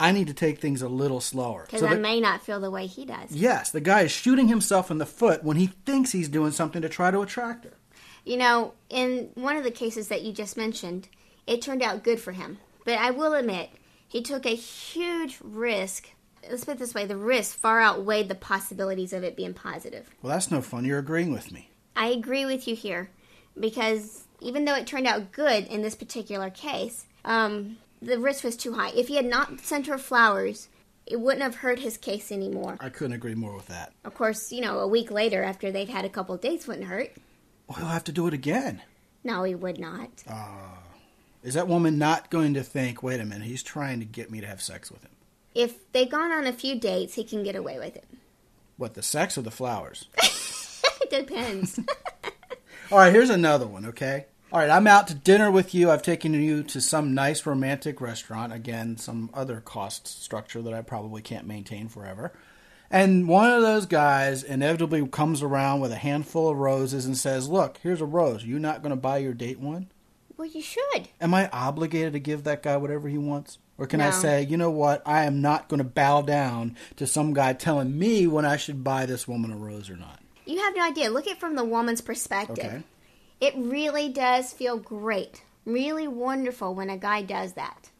I 0.00 0.10
need 0.12 0.26
to 0.28 0.34
take 0.34 0.58
things 0.60 0.82
a 0.82 0.88
little 0.88 1.20
slower. 1.20 1.64
Because 1.66 1.80
So 1.80 1.86
I 1.86 1.90
that- 1.94 2.00
may 2.00 2.20
not 2.20 2.42
feel 2.42 2.58
the 2.58 2.70
way 2.70 2.86
he 2.86 3.04
does. 3.04 3.30
Yes, 3.30 3.70
the 3.70 3.80
guy 3.82 4.00
is 4.00 4.10
shooting 4.10 4.48
himself 4.48 4.90
in 4.90 4.98
the 4.98 5.06
foot 5.06 5.44
when 5.44 5.56
he 5.58 5.66
thinks 5.86 6.12
he's 6.12 6.28
doing 6.28 6.50
something 6.52 6.82
to 6.82 6.88
try 6.88 7.10
to 7.10 7.20
attract 7.20 7.64
her. 7.64 7.74
You 8.24 8.36
know, 8.36 8.74
in 8.88 9.30
one 9.34 9.56
of 9.56 9.64
the 9.64 9.70
cases 9.70 10.08
that 10.08 10.22
you 10.22 10.32
just 10.32 10.56
mentioned, 10.56 11.08
it 11.46 11.62
turned 11.62 11.82
out 11.82 12.04
good 12.04 12.20
for 12.20 12.32
him. 12.32 12.58
But 12.84 12.98
I 12.98 13.10
will 13.10 13.34
admit, 13.34 13.70
he 14.06 14.22
took 14.22 14.46
a 14.46 14.54
huge 14.54 15.38
risk. 15.42 16.10
Let's 16.48 16.64
put 16.64 16.72
it 16.72 16.78
this 16.78 16.94
way 16.94 17.06
the 17.06 17.16
risk 17.16 17.56
far 17.56 17.80
outweighed 17.80 18.28
the 18.28 18.34
possibilities 18.34 19.12
of 19.12 19.22
it 19.22 19.36
being 19.36 19.54
positive. 19.54 20.10
Well, 20.22 20.32
that's 20.32 20.50
no 20.50 20.60
fun. 20.62 20.84
You're 20.84 20.98
agreeing 20.98 21.32
with 21.32 21.52
me. 21.52 21.70
I 21.96 22.08
agree 22.08 22.46
with 22.46 22.66
you 22.66 22.74
here 22.74 23.10
because 23.58 24.24
even 24.40 24.64
though 24.64 24.74
it 24.74 24.86
turned 24.86 25.06
out 25.06 25.32
good 25.32 25.66
in 25.66 25.82
this 25.82 25.94
particular 25.94 26.50
case, 26.50 27.04
um, 27.24 27.76
the 28.00 28.18
risk 28.18 28.44
was 28.44 28.56
too 28.56 28.72
high. 28.72 28.90
If 28.90 29.08
he 29.08 29.16
had 29.16 29.26
not 29.26 29.60
sent 29.60 29.86
her 29.86 29.98
flowers, 29.98 30.68
it 31.06 31.20
wouldn't 31.20 31.42
have 31.42 31.56
hurt 31.56 31.80
his 31.80 31.96
case 31.96 32.32
anymore. 32.32 32.76
I 32.80 32.88
couldn't 32.88 33.14
agree 33.14 33.34
more 33.34 33.54
with 33.54 33.66
that. 33.66 33.92
Of 34.04 34.14
course, 34.14 34.52
you 34.52 34.60
know, 34.60 34.78
a 34.78 34.88
week 34.88 35.10
later 35.10 35.42
after 35.42 35.70
they'd 35.70 35.88
had 35.88 36.04
a 36.04 36.08
couple 36.08 36.36
dates 36.36 36.66
wouldn't 36.66 36.86
hurt. 36.86 37.12
Well, 37.70 37.78
he'll 37.78 37.88
have 37.88 38.04
to 38.04 38.12
do 38.12 38.26
it 38.26 38.34
again. 38.34 38.82
No, 39.22 39.44
he 39.44 39.54
would 39.54 39.78
not. 39.78 40.24
Ah. 40.28 40.78
Is 41.44 41.54
that 41.54 41.68
woman 41.68 41.98
not 41.98 42.28
going 42.28 42.54
to 42.54 42.64
think, 42.64 43.00
wait 43.00 43.20
a 43.20 43.24
minute, 43.24 43.46
he's 43.46 43.62
trying 43.62 44.00
to 44.00 44.04
get 44.04 44.28
me 44.28 44.40
to 44.40 44.46
have 44.48 44.60
sex 44.60 44.90
with 44.90 45.02
him? 45.02 45.12
If 45.54 45.92
they've 45.92 46.10
gone 46.10 46.32
on 46.32 46.48
a 46.48 46.52
few 46.52 46.80
dates, 46.80 47.14
he 47.14 47.22
can 47.22 47.44
get 47.44 47.54
away 47.54 47.78
with 47.78 47.94
it. 47.94 48.08
What, 48.76 48.94
the 48.94 49.04
sex 49.04 49.38
or 49.38 49.42
the 49.42 49.52
flowers? 49.52 50.08
it 51.00 51.10
depends. 51.10 51.78
All 52.90 52.98
right, 52.98 53.12
here's 53.12 53.30
another 53.30 53.68
one, 53.68 53.86
okay? 53.86 54.26
All 54.52 54.58
right, 54.58 54.68
I'm 54.68 54.88
out 54.88 55.06
to 55.06 55.14
dinner 55.14 55.48
with 55.48 55.72
you. 55.72 55.92
I've 55.92 56.02
taken 56.02 56.34
you 56.34 56.64
to 56.64 56.80
some 56.80 57.14
nice 57.14 57.46
romantic 57.46 58.00
restaurant. 58.00 58.52
Again, 58.52 58.96
some 58.96 59.30
other 59.32 59.60
cost 59.60 60.08
structure 60.08 60.60
that 60.60 60.74
I 60.74 60.82
probably 60.82 61.22
can't 61.22 61.46
maintain 61.46 61.86
forever. 61.86 62.32
And 62.90 63.28
one 63.28 63.50
of 63.50 63.62
those 63.62 63.86
guys 63.86 64.42
inevitably 64.42 65.06
comes 65.08 65.42
around 65.42 65.80
with 65.80 65.92
a 65.92 65.96
handful 65.96 66.50
of 66.50 66.56
roses 66.58 67.06
and 67.06 67.16
says, 67.16 67.48
Look, 67.48 67.78
here's 67.82 68.00
a 68.00 68.06
rose. 68.06 68.42
Are 68.42 68.48
you 68.48 68.58
not 68.58 68.82
going 68.82 68.90
to 68.90 68.96
buy 68.96 69.18
your 69.18 69.34
date 69.34 69.60
one? 69.60 69.90
well, 70.40 70.48
you 70.48 70.62
should. 70.62 71.08
Am 71.20 71.34
I 71.34 71.50
obligated 71.50 72.14
to 72.14 72.18
give 72.18 72.44
that 72.44 72.62
guy 72.62 72.78
whatever 72.78 73.10
he 73.10 73.18
wants? 73.18 73.58
Or 73.76 73.86
can 73.86 74.00
I 74.00 74.08
say, 74.08 74.42
you 74.42 74.56
know 74.56 74.70
what, 74.70 75.02
I 75.04 75.24
am 75.24 75.42
not 75.42 75.68
going 75.68 75.78
to 75.78 75.84
bow 75.84 76.22
down 76.22 76.76
to 76.96 77.06
some 77.06 77.34
guy 77.34 77.52
telling 77.52 77.98
me 77.98 78.26
when 78.26 78.46
I 78.46 78.56
should 78.56 78.82
buy 78.82 79.04
this 79.04 79.28
woman 79.28 79.52
a 79.52 79.56
rose 79.56 79.90
or 79.90 79.96
not? 79.96 80.18
You 80.46 80.58
have 80.58 80.74
no 80.74 80.82
idea. 80.82 81.10
Look 81.10 81.26
at 81.26 81.32
it 81.32 81.40
from 81.40 81.56
the 81.56 81.64
woman's 81.64 82.00
perspective. 82.00 82.58
Okay. 82.58 82.82
It 83.42 83.52
really 83.56 84.08
does 84.08 84.50
feel 84.54 84.78
great, 84.78 85.42
really 85.66 86.08
wonderful 86.08 86.74
when 86.74 86.88
a 86.88 86.96
guy 86.96 87.20
does 87.20 87.52
that. 87.52 87.90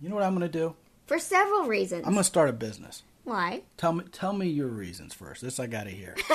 You 0.00 0.08
know 0.08 0.14
what 0.14 0.24
I'm 0.24 0.34
going 0.34 0.50
to 0.50 0.58
do? 0.58 0.74
For 1.06 1.18
several 1.18 1.64
reasons. 1.64 2.06
I'm 2.06 2.14
going 2.14 2.22
to 2.22 2.24
start 2.24 2.48
a 2.48 2.54
business. 2.54 3.02
Why? 3.24 3.62
Tell 3.76 3.92
me, 3.92 4.04
tell 4.12 4.32
me 4.32 4.48
your 4.48 4.68
reasons 4.68 5.14
first. 5.14 5.42
This 5.42 5.58
I 5.58 5.66
got 5.66 5.84
to 5.84 5.90
hear. 5.90 6.14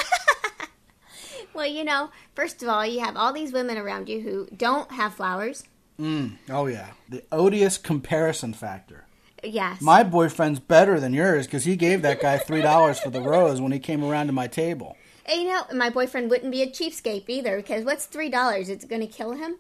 Well, 1.54 1.66
you 1.68 1.84
know, 1.84 2.12
first 2.36 2.62
of 2.62 2.70
all, 2.70 2.86
you 2.86 3.00
have 3.00 3.18
all 3.18 3.34
these 3.34 3.52
women 3.52 3.78
around 3.78 4.08
you 4.08 4.22
who 4.22 4.48
don't 4.56 4.92
have 4.92 5.16
flowers. 5.16 5.64
mm, 6.00 6.38
oh 6.50 6.68
yeah, 6.68 6.92
the 7.10 7.24
odious 7.32 7.78
comparison 7.78 8.54
factor. 8.54 9.06
Yes. 9.44 9.82
My 9.82 10.04
boyfriend's 10.04 10.60
better 10.60 11.00
than 11.00 11.14
yours 11.14 11.48
because 11.48 11.64
he 11.64 11.76
gave 11.76 12.02
that 12.02 12.22
guy 12.22 12.38
three 12.38 12.62
dollars 12.62 13.00
for 13.00 13.10
the 13.10 13.22
rose 13.22 13.60
when 13.60 13.72
he 13.72 13.80
came 13.80 14.04
around 14.04 14.28
to 14.28 14.34
my 14.34 14.48
table. 14.48 14.96
And, 15.26 15.42
you 15.42 15.48
know, 15.48 15.64
my 15.74 15.90
boyfriend 15.90 16.30
wouldn't 16.30 16.52
be 16.52 16.62
a 16.62 16.68
cheapskate 16.68 17.26
either 17.28 17.58
because 17.58 17.86
what's 17.86 18.08
$3? 18.08 18.70
It's 18.70 18.86
going 18.86 19.02
to 19.02 19.08
kill 19.08 19.34
him 19.34 19.58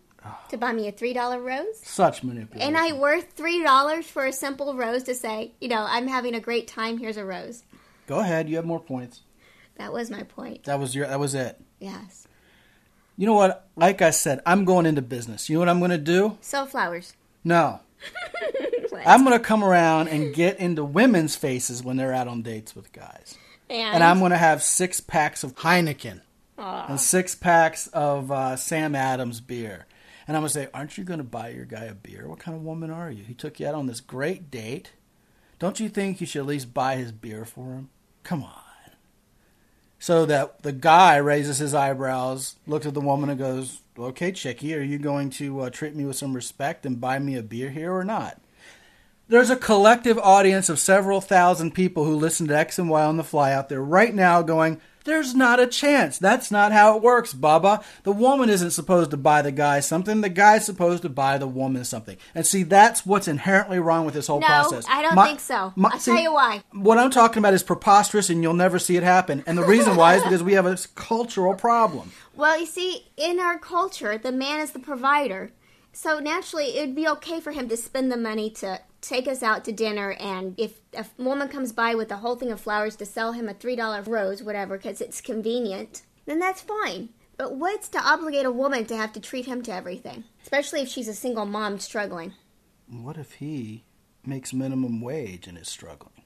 to 0.49 0.57
buy 0.57 0.71
me 0.73 0.87
a 0.87 0.91
$3 0.91 1.43
rose? 1.43 1.79
Such 1.83 2.23
manipulation. 2.23 2.67
And 2.67 2.77
I 2.77 2.93
worth 2.93 3.35
$3 3.37 4.03
for 4.03 4.25
a 4.25 4.33
simple 4.33 4.75
rose 4.75 5.03
to 5.03 5.15
say, 5.15 5.51
you 5.61 5.67
know, 5.69 5.85
I'm 5.87 6.07
having 6.07 6.35
a 6.35 6.39
great 6.39 6.67
time, 6.67 6.97
here's 6.97 7.17
a 7.17 7.25
rose. 7.25 7.63
Go 8.07 8.19
ahead. 8.19 8.49
You 8.49 8.55
have 8.55 8.65
more 8.65 8.79
points. 8.79 9.21
That 9.77 9.93
was 9.93 10.09
my 10.09 10.23
point. 10.23 10.63
That 10.65 10.79
was 10.79 10.93
your. 10.93 11.07
That 11.07 11.19
was 11.19 11.35
it. 11.35 11.61
Yes. 11.79 12.27
You 13.15 13.25
know 13.27 13.33
what? 13.35 13.67
Like 13.75 14.01
I 14.01 14.09
said, 14.09 14.41
I'm 14.45 14.65
going 14.65 14.85
into 14.85 15.01
business. 15.01 15.49
You 15.49 15.55
know 15.55 15.59
what 15.59 15.69
I'm 15.69 15.79
going 15.79 15.91
to 15.91 15.97
do? 15.97 16.37
Sell 16.41 16.65
flowers. 16.65 17.13
No. 17.43 17.79
I'm 19.05 19.23
going 19.23 19.37
to 19.37 19.43
come 19.43 19.63
around 19.63 20.09
and 20.09 20.33
get 20.33 20.59
into 20.59 20.83
women's 20.83 21.35
faces 21.35 21.83
when 21.83 21.97
they're 21.97 22.13
out 22.13 22.27
on 22.27 22.41
dates 22.41 22.75
with 22.75 22.91
guys. 22.91 23.37
and, 23.69 23.95
And 23.95 24.03
I'm 24.03 24.19
going 24.19 24.31
to 24.31 24.37
have 24.37 24.61
six 24.63 24.99
packs 24.99 25.43
of 25.43 25.55
Heineken 25.55 26.21
Aw. 26.57 26.85
and 26.89 26.99
six 26.99 27.35
packs 27.35 27.87
of 27.87 28.31
uh, 28.31 28.55
Sam 28.55 28.95
Adams 28.95 29.39
beer. 29.41 29.85
And 30.29 30.37
I'm 30.37 30.43
going 30.43 30.49
to 30.49 30.53
say, 30.53 30.67
Aren't 30.75 30.95
you 30.95 31.03
going 31.03 31.17
to 31.17 31.23
buy 31.23 31.49
your 31.49 31.65
guy 31.65 31.85
a 31.85 31.95
beer? 31.95 32.27
What 32.27 32.37
kind 32.37 32.55
of 32.55 32.63
woman 32.63 32.91
are 32.91 33.09
you? 33.09 33.23
He 33.23 33.33
took 33.33 33.59
you 33.59 33.65
out 33.65 33.73
on 33.73 33.87
this 33.87 33.99
great 33.99 34.51
date. 34.51 34.91
Don't 35.57 35.79
you 35.79 35.89
think 35.89 36.21
you 36.21 36.27
should 36.27 36.41
at 36.41 36.45
least 36.45 36.71
buy 36.71 36.97
his 36.97 37.11
beer 37.11 37.45
for 37.45 37.73
him? 37.73 37.89
Come 38.21 38.43
on. 38.43 38.51
So 39.97 40.27
that 40.27 40.61
the 40.61 40.71
guy 40.71 41.17
raises 41.17 41.57
his 41.57 41.73
eyebrows, 41.73 42.57
looks 42.67 42.85
at 42.85 42.93
the 42.93 43.01
woman, 43.01 43.31
and 43.31 43.39
goes, 43.39 43.81
Okay, 43.97 44.31
Chickie, 44.31 44.75
are 44.75 44.83
you 44.83 44.99
going 44.99 45.31
to 45.31 45.61
uh, 45.61 45.71
treat 45.71 45.95
me 45.95 46.05
with 46.05 46.15
some 46.15 46.35
respect 46.35 46.85
and 46.85 47.01
buy 47.01 47.17
me 47.17 47.35
a 47.35 47.41
beer 47.41 47.71
here 47.71 47.91
or 47.91 48.03
not? 48.03 48.39
There's 49.29 49.49
a 49.49 49.55
collective 49.55 50.19
audience 50.19 50.69
of 50.69 50.77
several 50.77 51.21
thousand 51.21 51.71
people 51.73 52.05
who 52.05 52.15
listen 52.15 52.47
to 52.49 52.57
X 52.57 52.77
and 52.77 52.87
Y 52.87 53.03
on 53.03 53.17
the 53.17 53.23
fly 53.23 53.51
out 53.51 53.67
there 53.67 53.81
right 53.81 54.13
now 54.13 54.43
going, 54.43 54.79
There's 55.05 55.33
not 55.33 55.59
a 55.59 55.67
chance. 55.67 56.17
That's 56.17 56.51
not 56.51 56.71
how 56.71 56.95
it 56.95 57.01
works, 57.01 57.33
Bubba. 57.33 57.83
The 58.03 58.11
woman 58.11 58.49
isn't 58.49 58.71
supposed 58.71 59.11
to 59.11 59.17
buy 59.17 59.41
the 59.41 59.51
guy 59.51 59.79
something. 59.79 60.21
The 60.21 60.29
guy's 60.29 60.65
supposed 60.65 61.03
to 61.03 61.09
buy 61.09 61.37
the 61.37 61.47
woman 61.47 61.85
something. 61.85 62.17
And 62.35 62.45
see, 62.45 62.63
that's 62.63 63.05
what's 63.05 63.27
inherently 63.27 63.79
wrong 63.79 64.05
with 64.05 64.13
this 64.13 64.27
whole 64.27 64.39
No, 64.39 64.47
process. 64.47 64.85
I 64.89 65.01
don't 65.01 65.15
My- 65.15 65.27
think 65.27 65.39
so. 65.39 65.73
my- 65.75 65.89
I'll 65.93 65.99
see, 65.99 66.11
tell 66.11 66.21
you 66.21 66.33
why. 66.33 66.63
What 66.73 66.97
I'm 66.97 67.11
talking 67.11 67.39
about 67.39 67.53
is 67.53 67.63
preposterous 67.63 68.29
and 68.29 68.43
you'll 68.43 68.53
never 68.53 68.77
see 68.79 68.97
it 68.97 69.03
happen. 69.03 69.43
And 69.47 69.57
the 69.57 69.63
reason 69.63 69.95
why 69.95 70.15
is 70.15 70.23
because 70.23 70.43
we 70.43 70.53
have 70.53 70.65
a 70.65 70.77
cultural 70.95 71.53
problem. 71.55 72.11
Well, 72.39 72.57
you 72.57 72.65
see, 72.67 73.07
in 73.17 73.37
our 73.37 73.57
culture, 73.59 74.17
the 74.17 74.31
man 74.31 74.61
is 74.61 74.71
the 74.71 74.79
provider. 74.79 75.51
So 75.91 76.19
naturally, 76.19 76.77
it 76.77 76.87
would 76.87 76.95
be 76.95 77.07
okay 77.07 77.39
for 77.39 77.51
him 77.51 77.67
to 77.69 77.77
spend 77.77 78.11
the 78.11 78.17
money 78.17 78.49
to 78.51 78.79
take 79.01 79.27
us 79.27 79.41
out 79.43 79.65
to 79.65 79.71
dinner. 79.71 80.11
And 80.19 80.53
if 80.57 80.79
a 80.93 81.05
woman 81.17 81.47
comes 81.47 81.71
by 81.71 81.95
with 81.95 82.11
a 82.11 82.17
whole 82.17 82.35
thing 82.35 82.51
of 82.51 82.61
flowers 82.61 82.95
to 82.97 83.05
sell 83.05 83.33
him 83.33 83.49
a 83.49 83.53
$3 83.53 84.07
rose, 84.07 84.43
whatever, 84.43 84.77
because 84.77 85.01
it's 85.01 85.21
convenient, 85.21 86.03
then 86.25 86.39
that's 86.39 86.61
fine. 86.61 87.09
But 87.37 87.55
what's 87.55 87.87
to 87.89 87.99
obligate 88.01 88.45
a 88.45 88.51
woman 88.51 88.85
to 88.85 88.97
have 88.97 89.13
to 89.13 89.19
treat 89.19 89.45
him 89.45 89.61
to 89.63 89.73
everything? 89.73 90.25
Especially 90.43 90.81
if 90.81 90.89
she's 90.89 91.07
a 91.07 91.13
single 91.13 91.45
mom 91.45 91.79
struggling. 91.79 92.33
What 92.89 93.17
if 93.17 93.33
he 93.33 93.83
makes 94.25 94.53
minimum 94.53 95.01
wage 95.01 95.47
and 95.47 95.57
is 95.57 95.69
struggling? 95.69 96.21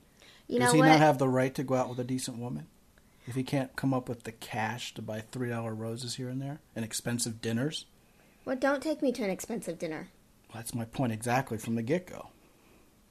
You 0.47 0.59
Does 0.59 0.69
know 0.69 0.73
he 0.73 0.79
what? 0.79 0.87
not 0.87 0.99
have 0.99 1.19
the 1.19 1.29
right 1.29 1.53
to 1.55 1.63
go 1.63 1.75
out 1.75 1.89
with 1.89 1.99
a 1.99 2.03
decent 2.03 2.37
woman? 2.37 2.67
If 3.27 3.35
he 3.35 3.43
can't 3.43 3.75
come 3.75 3.93
up 3.93 4.09
with 4.09 4.23
the 4.23 4.31
cash 4.31 4.93
to 4.95 5.01
buy 5.01 5.21
three 5.21 5.49
dollar 5.49 5.73
roses 5.73 6.15
here 6.15 6.29
and 6.29 6.41
there 6.41 6.59
and 6.75 6.83
expensive 6.83 7.41
dinners? 7.41 7.85
Well, 8.45 8.55
don't 8.55 8.81
take 8.83 9.01
me 9.01 9.11
to 9.13 9.23
an 9.23 9.29
expensive 9.29 9.79
dinner. 9.79 10.09
Well, 10.49 10.61
that's 10.61 10.75
my 10.75 10.85
point 10.85 11.13
exactly 11.13 11.57
from 11.57 11.75
the 11.75 11.83
get 11.83 12.07
go. 12.07 12.29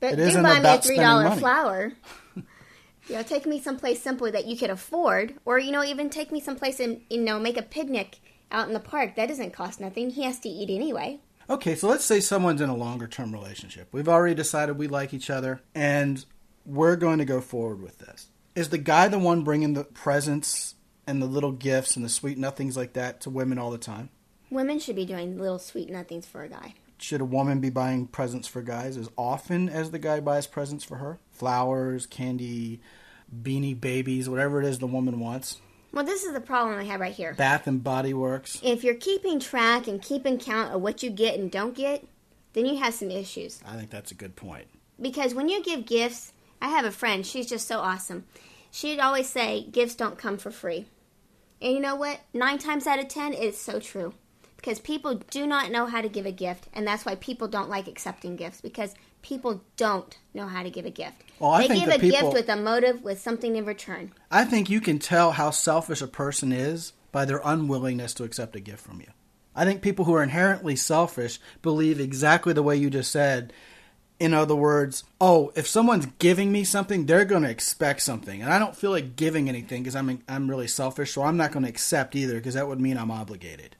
But 0.00 0.14
It 0.14 0.16
do 0.16 0.22
isn't 0.22 0.42
buy 0.42 0.60
me 0.60 0.68
a 0.68 0.78
three 0.78 0.96
dollar 0.96 1.30
flower. 1.36 1.92
you 2.36 3.14
know, 3.14 3.22
take 3.22 3.46
me 3.46 3.60
someplace 3.60 4.02
simple 4.02 4.30
that 4.30 4.46
you 4.46 4.56
could 4.56 4.70
afford, 4.70 5.34
or 5.44 5.58
you 5.58 5.72
know, 5.72 5.84
even 5.84 6.10
take 6.10 6.32
me 6.32 6.40
someplace 6.40 6.80
and 6.80 7.00
you 7.08 7.20
know, 7.20 7.38
make 7.38 7.56
a 7.56 7.62
picnic 7.62 8.18
out 8.50 8.66
in 8.66 8.74
the 8.74 8.80
park. 8.80 9.16
That 9.16 9.28
doesn't 9.28 9.52
cost 9.52 9.80
nothing. 9.80 10.10
He 10.10 10.24
has 10.24 10.38
to 10.40 10.48
eat 10.48 10.70
anyway. 10.70 11.20
Okay, 11.50 11.74
so 11.74 11.88
let's 11.88 12.04
say 12.04 12.20
someone's 12.20 12.60
in 12.60 12.68
a 12.68 12.76
longer 12.76 13.06
term 13.06 13.32
relationship. 13.32 13.88
We've 13.92 14.08
already 14.08 14.34
decided 14.34 14.78
we 14.78 14.88
like 14.88 15.12
each 15.12 15.30
other 15.30 15.60
and 15.74 16.24
we're 16.64 16.96
going 16.96 17.18
to 17.18 17.24
go 17.24 17.40
forward 17.40 17.82
with 17.82 17.98
this. 17.98 18.28
Is 18.54 18.68
the 18.68 18.78
guy 18.78 19.08
the 19.08 19.18
one 19.18 19.42
bringing 19.42 19.74
the 19.74 19.84
presents 19.84 20.74
and 21.06 21.20
the 21.20 21.26
little 21.26 21.52
gifts 21.52 21.96
and 21.96 22.04
the 22.04 22.08
sweet 22.08 22.38
nothings 22.38 22.76
like 22.76 22.92
that 22.92 23.20
to 23.22 23.30
women 23.30 23.58
all 23.58 23.70
the 23.70 23.78
time? 23.78 24.10
Women 24.52 24.78
should 24.78 24.96
be 24.96 25.06
doing 25.06 25.38
little 25.38 25.58
sweet 25.58 25.88
nothings 25.88 26.26
for 26.26 26.42
a 26.42 26.48
guy. 26.48 26.74
Should 26.98 27.22
a 27.22 27.24
woman 27.24 27.60
be 27.60 27.70
buying 27.70 28.06
presents 28.06 28.46
for 28.46 28.60
guys 28.60 28.98
as 28.98 29.08
often 29.16 29.70
as 29.70 29.92
the 29.92 29.98
guy 29.98 30.20
buys 30.20 30.46
presents 30.46 30.84
for 30.84 30.96
her? 30.96 31.18
Flowers, 31.30 32.04
candy, 32.04 32.82
beanie 33.34 33.80
babies, 33.80 34.28
whatever 34.28 34.60
it 34.60 34.66
is 34.66 34.78
the 34.78 34.86
woman 34.86 35.20
wants. 35.20 35.58
Well, 35.90 36.04
this 36.04 36.22
is 36.22 36.34
the 36.34 36.40
problem 36.40 36.78
I 36.78 36.84
have 36.84 37.00
right 37.00 37.14
here. 37.14 37.32
Bath 37.32 37.66
and 37.66 37.82
Body 37.82 38.12
Works. 38.12 38.60
If 38.62 38.84
you're 38.84 38.94
keeping 38.94 39.40
track 39.40 39.88
and 39.88 40.02
keeping 40.02 40.38
count 40.38 40.74
of 40.74 40.82
what 40.82 41.02
you 41.02 41.08
get 41.08 41.38
and 41.38 41.50
don't 41.50 41.74
get, 41.74 42.06
then 42.52 42.66
you 42.66 42.76
have 42.76 42.92
some 42.92 43.10
issues. 43.10 43.58
I 43.66 43.76
think 43.76 43.88
that's 43.88 44.10
a 44.10 44.14
good 44.14 44.36
point. 44.36 44.66
Because 45.00 45.34
when 45.34 45.48
you 45.48 45.62
give 45.62 45.86
gifts, 45.86 46.34
I 46.60 46.68
have 46.68 46.84
a 46.84 46.92
friend, 46.92 47.24
she's 47.26 47.48
just 47.48 47.66
so 47.66 47.78
awesome. 47.78 48.26
She'd 48.70 49.00
always 49.00 49.30
say, 49.30 49.64
gifts 49.64 49.94
don't 49.94 50.18
come 50.18 50.36
for 50.36 50.50
free. 50.50 50.84
And 51.62 51.72
you 51.72 51.80
know 51.80 51.96
what? 51.96 52.20
Nine 52.34 52.58
times 52.58 52.86
out 52.86 52.98
of 52.98 53.08
ten, 53.08 53.32
it's 53.32 53.58
so 53.58 53.80
true. 53.80 54.12
Because 54.62 54.78
people 54.78 55.16
do 55.30 55.44
not 55.44 55.72
know 55.72 55.86
how 55.86 56.00
to 56.00 56.08
give 56.08 56.24
a 56.24 56.30
gift, 56.30 56.68
and 56.72 56.86
that's 56.86 57.04
why 57.04 57.16
people 57.16 57.48
don't 57.48 57.68
like 57.68 57.88
accepting 57.88 58.36
gifts, 58.36 58.60
because 58.60 58.94
people 59.20 59.60
don't 59.76 60.16
know 60.34 60.46
how 60.46 60.62
to 60.62 60.70
give 60.70 60.86
a 60.86 60.90
gift. 60.90 61.24
Well, 61.40 61.50
I 61.50 61.66
they 61.66 61.80
give 61.80 61.86
that 61.86 61.96
a 61.96 62.00
people- 62.00 62.30
gift 62.30 62.32
with 62.32 62.48
a 62.48 62.54
motive, 62.54 63.02
with 63.02 63.20
something 63.20 63.56
in 63.56 63.64
return. 63.64 64.12
I 64.30 64.44
think 64.44 64.70
you 64.70 64.80
can 64.80 65.00
tell 65.00 65.32
how 65.32 65.50
selfish 65.50 66.00
a 66.00 66.06
person 66.06 66.52
is 66.52 66.92
by 67.10 67.24
their 67.24 67.40
unwillingness 67.44 68.14
to 68.14 68.24
accept 68.24 68.54
a 68.54 68.60
gift 68.60 68.84
from 68.84 69.00
you. 69.00 69.08
I 69.56 69.64
think 69.64 69.82
people 69.82 70.04
who 70.04 70.14
are 70.14 70.22
inherently 70.22 70.76
selfish 70.76 71.40
believe 71.60 71.98
exactly 71.98 72.52
the 72.52 72.62
way 72.62 72.76
you 72.76 72.88
just 72.88 73.10
said. 73.10 73.52
In 74.20 74.32
other 74.32 74.54
words, 74.54 75.02
oh, 75.20 75.52
if 75.56 75.66
someone's 75.66 76.06
giving 76.20 76.52
me 76.52 76.62
something, 76.62 77.06
they're 77.06 77.24
going 77.24 77.42
to 77.42 77.50
expect 77.50 78.02
something, 78.02 78.40
and 78.40 78.52
I 78.52 78.60
don't 78.60 78.76
feel 78.76 78.92
like 78.92 79.16
giving 79.16 79.48
anything 79.48 79.82
because 79.82 79.96
I'm 79.96 80.22
I'm 80.28 80.48
really 80.48 80.68
selfish, 80.68 81.12
so 81.12 81.22
I'm 81.22 81.36
not 81.36 81.50
going 81.50 81.64
to 81.64 81.68
accept 81.68 82.14
either 82.14 82.34
because 82.34 82.54
that 82.54 82.68
would 82.68 82.80
mean 82.80 82.96
I'm 82.96 83.10
obligated. 83.10 83.74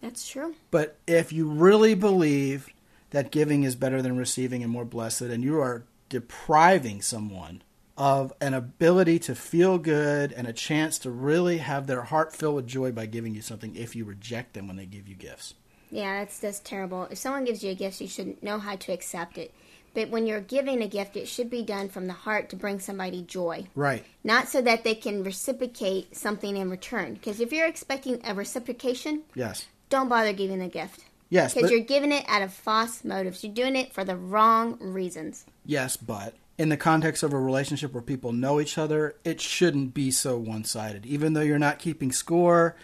That's 0.00 0.28
true. 0.28 0.54
But 0.70 0.96
if 1.06 1.32
you 1.32 1.48
really 1.48 1.94
believe 1.94 2.68
that 3.10 3.30
giving 3.30 3.64
is 3.64 3.74
better 3.74 4.00
than 4.02 4.16
receiving 4.16 4.62
and 4.62 4.72
more 4.72 4.84
blessed, 4.84 5.22
and 5.22 5.42
you 5.44 5.60
are 5.60 5.84
depriving 6.08 7.02
someone 7.02 7.62
of 7.98 8.32
an 8.40 8.54
ability 8.54 9.18
to 9.18 9.34
feel 9.34 9.76
good 9.78 10.32
and 10.32 10.46
a 10.46 10.52
chance 10.52 10.98
to 10.98 11.10
really 11.10 11.58
have 11.58 11.86
their 11.86 12.02
heart 12.02 12.34
fill 12.34 12.54
with 12.54 12.66
joy 12.66 12.90
by 12.90 13.04
giving 13.06 13.34
you 13.34 13.42
something 13.42 13.76
if 13.76 13.94
you 13.94 14.04
reject 14.04 14.54
them 14.54 14.66
when 14.66 14.76
they 14.76 14.86
give 14.86 15.06
you 15.06 15.14
gifts. 15.14 15.54
Yeah, 15.90 16.20
that's 16.20 16.38
that's 16.38 16.60
terrible. 16.60 17.08
If 17.10 17.18
someone 17.18 17.44
gives 17.44 17.62
you 17.62 17.72
a 17.72 17.74
gift, 17.74 18.00
you 18.00 18.08
should 18.08 18.42
know 18.42 18.58
how 18.58 18.76
to 18.76 18.92
accept 18.92 19.36
it. 19.36 19.52
But 19.92 20.08
when 20.08 20.26
you're 20.26 20.40
giving 20.40 20.82
a 20.82 20.88
gift, 20.88 21.16
it 21.16 21.26
should 21.26 21.50
be 21.50 21.62
done 21.64 21.88
from 21.88 22.06
the 22.06 22.12
heart 22.12 22.48
to 22.50 22.56
bring 22.56 22.78
somebody 22.78 23.22
joy, 23.22 23.66
Right. 23.74 24.04
not 24.22 24.48
so 24.48 24.62
that 24.62 24.84
they 24.84 24.94
can 24.94 25.24
reciprocate 25.24 26.16
something 26.16 26.56
in 26.56 26.70
return. 26.70 27.14
Because 27.14 27.40
if 27.40 27.52
you're 27.52 27.66
expecting 27.66 28.20
a 28.24 28.32
reciprocation, 28.34 29.22
Yes. 29.34 29.66
Don't 29.90 30.08
bother 30.08 30.32
giving 30.32 30.58
the 30.58 30.68
gift. 30.68 31.04
Yes. 31.28 31.54
Because 31.54 31.70
But, 31.70 31.76
you're 31.76 31.84
giving 31.86 32.10
it 32.12 32.24
out 32.26 32.42
of 32.42 32.52
false 32.52 33.04
motives. 33.04 33.44
You're 33.44 33.52
doing 33.54 33.76
it 33.76 33.92
for 33.92 34.02
the 34.04 34.16
wrong 34.16 34.78
reasons. 34.80 35.44
yes, 35.64 35.96
but 35.96 36.34
in 36.58 36.68
the 36.70 36.76
context 36.76 37.22
of 37.22 37.32
a 37.32 37.38
relationship 37.38 37.92
where 37.92 38.02
people 38.02 38.32
know 38.32 38.60
each 38.60 38.76
other, 38.78 39.14
it 39.24 39.40
shouldn't 39.40 39.94
be 39.94 40.10
so 40.10 40.36
one 40.36 40.64
sided. 40.64 41.06
Even 41.06 41.32
though 41.32 41.40
you're 41.40 41.58
not 41.58 41.78
keeping 41.78 42.10
score, 42.12 42.76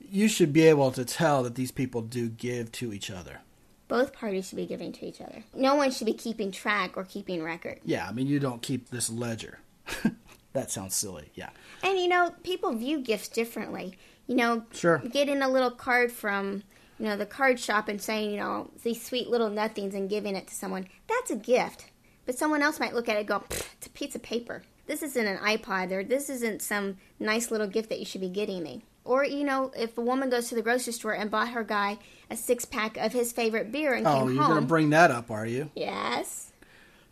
you 0.00 0.26
should 0.28 0.52
be 0.52 0.62
able 0.62 0.90
to 0.92 1.04
tell 1.04 1.42
that 1.42 1.54
these 1.54 1.70
people 1.70 2.00
do 2.02 2.28
give 2.28 2.72
to 2.72 2.92
each 2.92 3.10
other. 3.10 3.40
Both 3.88 4.12
parties 4.14 4.48
should 4.48 4.56
be 4.56 4.66
giving 4.66 4.92
to 4.92 5.06
each 5.06 5.20
other. 5.20 5.44
No 5.54 5.74
one 5.74 5.90
should 5.92 6.06
be 6.06 6.14
keeping 6.14 6.50
track 6.50 6.96
or 6.96 7.04
keeping 7.04 7.42
record. 7.42 7.78
Yeah, 7.84 8.08
I 8.08 8.12
mean, 8.12 8.26
you 8.26 8.40
don't 8.40 8.62
keep 8.62 8.88
this 8.88 9.10
ledger. 9.10 9.58
that 10.54 10.70
sounds 10.70 10.94
silly. 10.94 11.30
Yeah. 11.34 11.50
And 11.82 11.98
you 11.98 12.08
know, 12.08 12.34
people 12.42 12.72
view 12.74 13.00
gifts 13.00 13.28
differently. 13.28 13.98
You 14.32 14.38
know, 14.38 14.62
Sure. 14.72 14.96
getting 15.10 15.42
a 15.42 15.48
little 15.50 15.70
card 15.70 16.10
from 16.10 16.62
you 16.98 17.04
know 17.04 17.18
the 17.18 17.26
card 17.26 17.60
shop 17.60 17.86
and 17.88 18.00
saying 18.00 18.30
you 18.30 18.38
know 18.38 18.70
these 18.82 19.04
sweet 19.04 19.28
little 19.28 19.50
nothings 19.50 19.92
and 19.94 20.08
giving 20.08 20.34
it 20.36 20.46
to 20.46 20.54
someone 20.54 20.86
that's 21.06 21.30
a 21.30 21.36
gift. 21.36 21.84
But 22.24 22.38
someone 22.38 22.62
else 22.62 22.80
might 22.80 22.94
look 22.94 23.10
at 23.10 23.16
it 23.16 23.20
and 23.20 23.28
go, 23.28 23.44
it's 23.50 23.86
a 23.88 23.90
piece 23.90 24.14
of 24.14 24.22
paper. 24.22 24.62
This 24.86 25.02
isn't 25.02 25.26
an 25.26 25.36
iPod 25.36 25.92
or 25.92 26.02
this 26.02 26.30
isn't 26.30 26.62
some 26.62 26.96
nice 27.20 27.50
little 27.50 27.66
gift 27.66 27.90
that 27.90 27.98
you 27.98 28.06
should 28.06 28.22
be 28.22 28.30
getting 28.30 28.62
me. 28.62 28.84
Or 29.04 29.22
you 29.22 29.44
know, 29.44 29.70
if 29.76 29.98
a 29.98 30.00
woman 30.00 30.30
goes 30.30 30.48
to 30.48 30.54
the 30.54 30.62
grocery 30.62 30.94
store 30.94 31.12
and 31.12 31.30
bought 31.30 31.50
her 31.50 31.62
guy 31.62 31.98
a 32.30 32.36
six 32.36 32.64
pack 32.64 32.96
of 32.96 33.12
his 33.12 33.32
favorite 33.32 33.70
beer 33.70 33.92
and 33.92 34.06
Oh, 34.06 34.28
you're 34.28 34.46
going 34.46 34.60
to 34.60 34.66
bring 34.66 34.88
that 34.90 35.10
up, 35.10 35.30
are 35.30 35.44
you? 35.44 35.68
yes, 35.76 36.52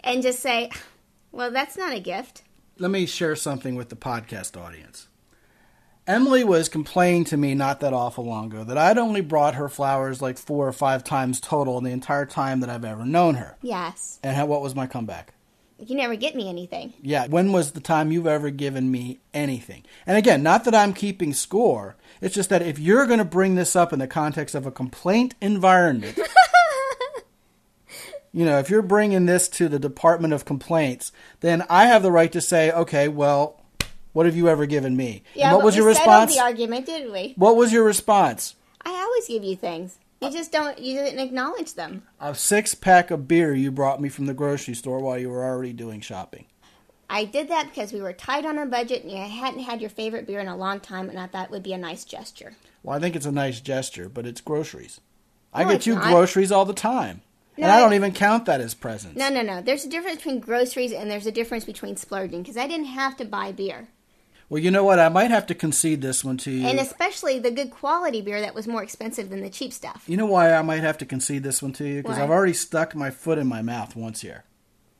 and 0.02 0.22
just 0.22 0.40
say, 0.40 0.70
well, 1.32 1.50
that's 1.50 1.76
not 1.76 1.92
a 1.92 2.00
gift. 2.00 2.44
Let 2.78 2.90
me 2.90 3.04
share 3.04 3.36
something 3.36 3.74
with 3.74 3.90
the 3.90 3.96
podcast 3.96 4.58
audience. 4.58 5.08
Emily 6.10 6.42
was 6.42 6.68
complaining 6.68 7.22
to 7.26 7.36
me 7.36 7.54
not 7.54 7.78
that 7.80 7.92
awful 7.92 8.24
long 8.24 8.46
ago 8.46 8.64
that 8.64 8.76
I'd 8.76 8.98
only 8.98 9.20
brought 9.20 9.54
her 9.54 9.68
flowers 9.68 10.20
like 10.20 10.38
four 10.38 10.66
or 10.66 10.72
five 10.72 11.04
times 11.04 11.40
total 11.40 11.78
in 11.78 11.84
the 11.84 11.92
entire 11.92 12.26
time 12.26 12.58
that 12.60 12.68
I've 12.68 12.84
ever 12.84 13.04
known 13.04 13.36
her. 13.36 13.56
Yes, 13.62 14.18
And 14.24 14.36
how, 14.36 14.46
what 14.46 14.60
was 14.60 14.74
my 14.74 14.88
comeback? 14.88 15.34
you 15.78 15.96
never 15.96 16.16
get 16.16 16.34
me 16.34 16.48
anything. 16.48 16.92
Yeah, 17.00 17.28
when 17.28 17.52
was 17.52 17.72
the 17.72 17.80
time 17.80 18.10
you've 18.10 18.26
ever 18.26 18.50
given 18.50 18.90
me 18.90 19.20
anything? 19.32 19.84
And 20.04 20.18
again, 20.18 20.42
not 20.42 20.64
that 20.64 20.74
I'm 20.74 20.92
keeping 20.92 21.32
score. 21.32 21.96
It's 22.20 22.34
just 22.34 22.50
that 22.50 22.60
if 22.60 22.78
you're 22.78 23.06
going 23.06 23.20
to 23.20 23.24
bring 23.24 23.54
this 23.54 23.76
up 23.76 23.92
in 23.92 24.00
the 24.00 24.08
context 24.08 24.56
of 24.56 24.66
a 24.66 24.70
complaint 24.70 25.36
environment, 25.40 26.18
you 28.32 28.44
know, 28.44 28.58
if 28.58 28.68
you're 28.68 28.82
bringing 28.82 29.26
this 29.26 29.48
to 29.50 29.68
the 29.68 29.78
Department 29.78 30.34
of 30.34 30.44
Complaints, 30.44 31.12
then 31.38 31.64
I 31.70 31.86
have 31.86 32.02
the 32.02 32.12
right 32.12 32.32
to 32.32 32.40
say, 32.40 32.72
okay, 32.72 33.08
well, 33.08 33.59
what 34.12 34.26
have 34.26 34.36
you 34.36 34.48
ever 34.48 34.66
given 34.66 34.96
me? 34.96 35.22
And 35.34 35.40
Yeah, 35.40 35.52
what 35.52 35.58
but 35.58 35.64
was 35.66 35.74
we 35.74 35.78
your 35.78 35.88
response? 35.88 36.34
the 36.34 36.42
argument, 36.42 36.86
didn't 36.86 37.12
we? 37.12 37.34
What 37.36 37.56
was 37.56 37.72
your 37.72 37.84
response? 37.84 38.54
I 38.84 38.90
always 38.90 39.28
give 39.28 39.44
you 39.44 39.56
things. 39.56 39.98
You 40.20 40.28
uh, 40.28 40.32
just 40.32 40.52
don't. 40.52 40.78
You 40.78 40.96
didn't 40.98 41.20
acknowledge 41.20 41.74
them. 41.74 42.02
A 42.20 42.34
six 42.34 42.74
pack 42.74 43.10
of 43.10 43.26
beer 43.26 43.54
you 43.54 43.70
brought 43.70 44.00
me 44.00 44.08
from 44.08 44.26
the 44.26 44.34
grocery 44.34 44.74
store 44.74 45.00
while 45.00 45.18
you 45.18 45.30
were 45.30 45.44
already 45.44 45.72
doing 45.72 46.00
shopping. 46.00 46.46
I 47.08 47.24
did 47.24 47.48
that 47.48 47.68
because 47.68 47.92
we 47.92 48.00
were 48.00 48.12
tight 48.12 48.46
on 48.46 48.56
a 48.56 48.66
budget 48.66 49.02
and 49.02 49.10
you 49.10 49.18
hadn't 49.18 49.62
had 49.62 49.80
your 49.80 49.90
favorite 49.90 50.26
beer 50.26 50.38
in 50.38 50.46
a 50.46 50.56
long 50.56 50.78
time, 50.78 51.08
and 51.08 51.18
I 51.18 51.26
thought 51.26 51.46
it 51.46 51.50
would 51.50 51.62
be 51.62 51.72
a 51.72 51.78
nice 51.78 52.04
gesture. 52.04 52.54
Well, 52.82 52.96
I 52.96 53.00
think 53.00 53.16
it's 53.16 53.26
a 53.26 53.32
nice 53.32 53.60
gesture, 53.60 54.08
but 54.08 54.26
it's 54.26 54.40
groceries. 54.40 55.00
I 55.52 55.64
get 55.64 55.86
you 55.86 55.96
not. 55.96 56.04
groceries 56.04 56.52
all 56.52 56.64
the 56.64 56.72
time. 56.72 57.22
No, 57.56 57.64
and 57.64 57.72
I 57.72 57.80
don't 57.80 57.94
even 57.94 58.12
count 58.12 58.46
that 58.46 58.60
as 58.60 58.74
presents. 58.74 59.18
No, 59.18 59.28
no, 59.28 59.42
no. 59.42 59.60
There's 59.60 59.84
a 59.84 59.88
difference 59.88 60.18
between 60.18 60.40
groceries 60.40 60.92
and 60.92 61.10
there's 61.10 61.26
a 61.26 61.32
difference 61.32 61.64
between 61.64 61.96
splurging 61.96 62.42
because 62.42 62.56
I 62.56 62.68
didn't 62.68 62.86
have 62.86 63.16
to 63.16 63.24
buy 63.24 63.52
beer, 63.52 63.88
Well, 64.50 64.60
you 64.60 64.70
know 64.72 64.84
what? 64.84 64.98
I 64.98 65.08
might 65.08 65.30
have 65.30 65.46
to 65.46 65.54
concede 65.54 66.02
this 66.02 66.22
one 66.24 66.36
to 66.38 66.50
you. 66.50 66.66
and 66.66 66.78
especially 66.80 67.38
the 67.38 67.52
good 67.52 67.70
quality 67.70 68.20
beer 68.20 68.40
that 68.40 68.54
was 68.54 68.66
more 68.66 68.82
expensive 68.82 69.30
than 69.30 69.40
the 69.40 69.48
cheap 69.48 69.72
stuff. 69.72 70.04
you 70.06 70.16
know 70.16 70.26
why 70.26 70.52
I 70.52 70.60
might 70.60 70.80
have 70.82 70.98
to 70.98 71.06
concede 71.06 71.44
this 71.44 71.62
one 71.62 71.72
to 71.74 71.84
you? 71.86 72.02
Because 72.02 72.18
I've 72.18 72.30
already 72.30 72.52
stuck 72.52 72.94
my 72.94 73.10
foot 73.10 73.38
in 73.38 73.46
my 73.46 73.62
mouth 73.62 73.94
once 73.96 74.20
here. 74.22 74.44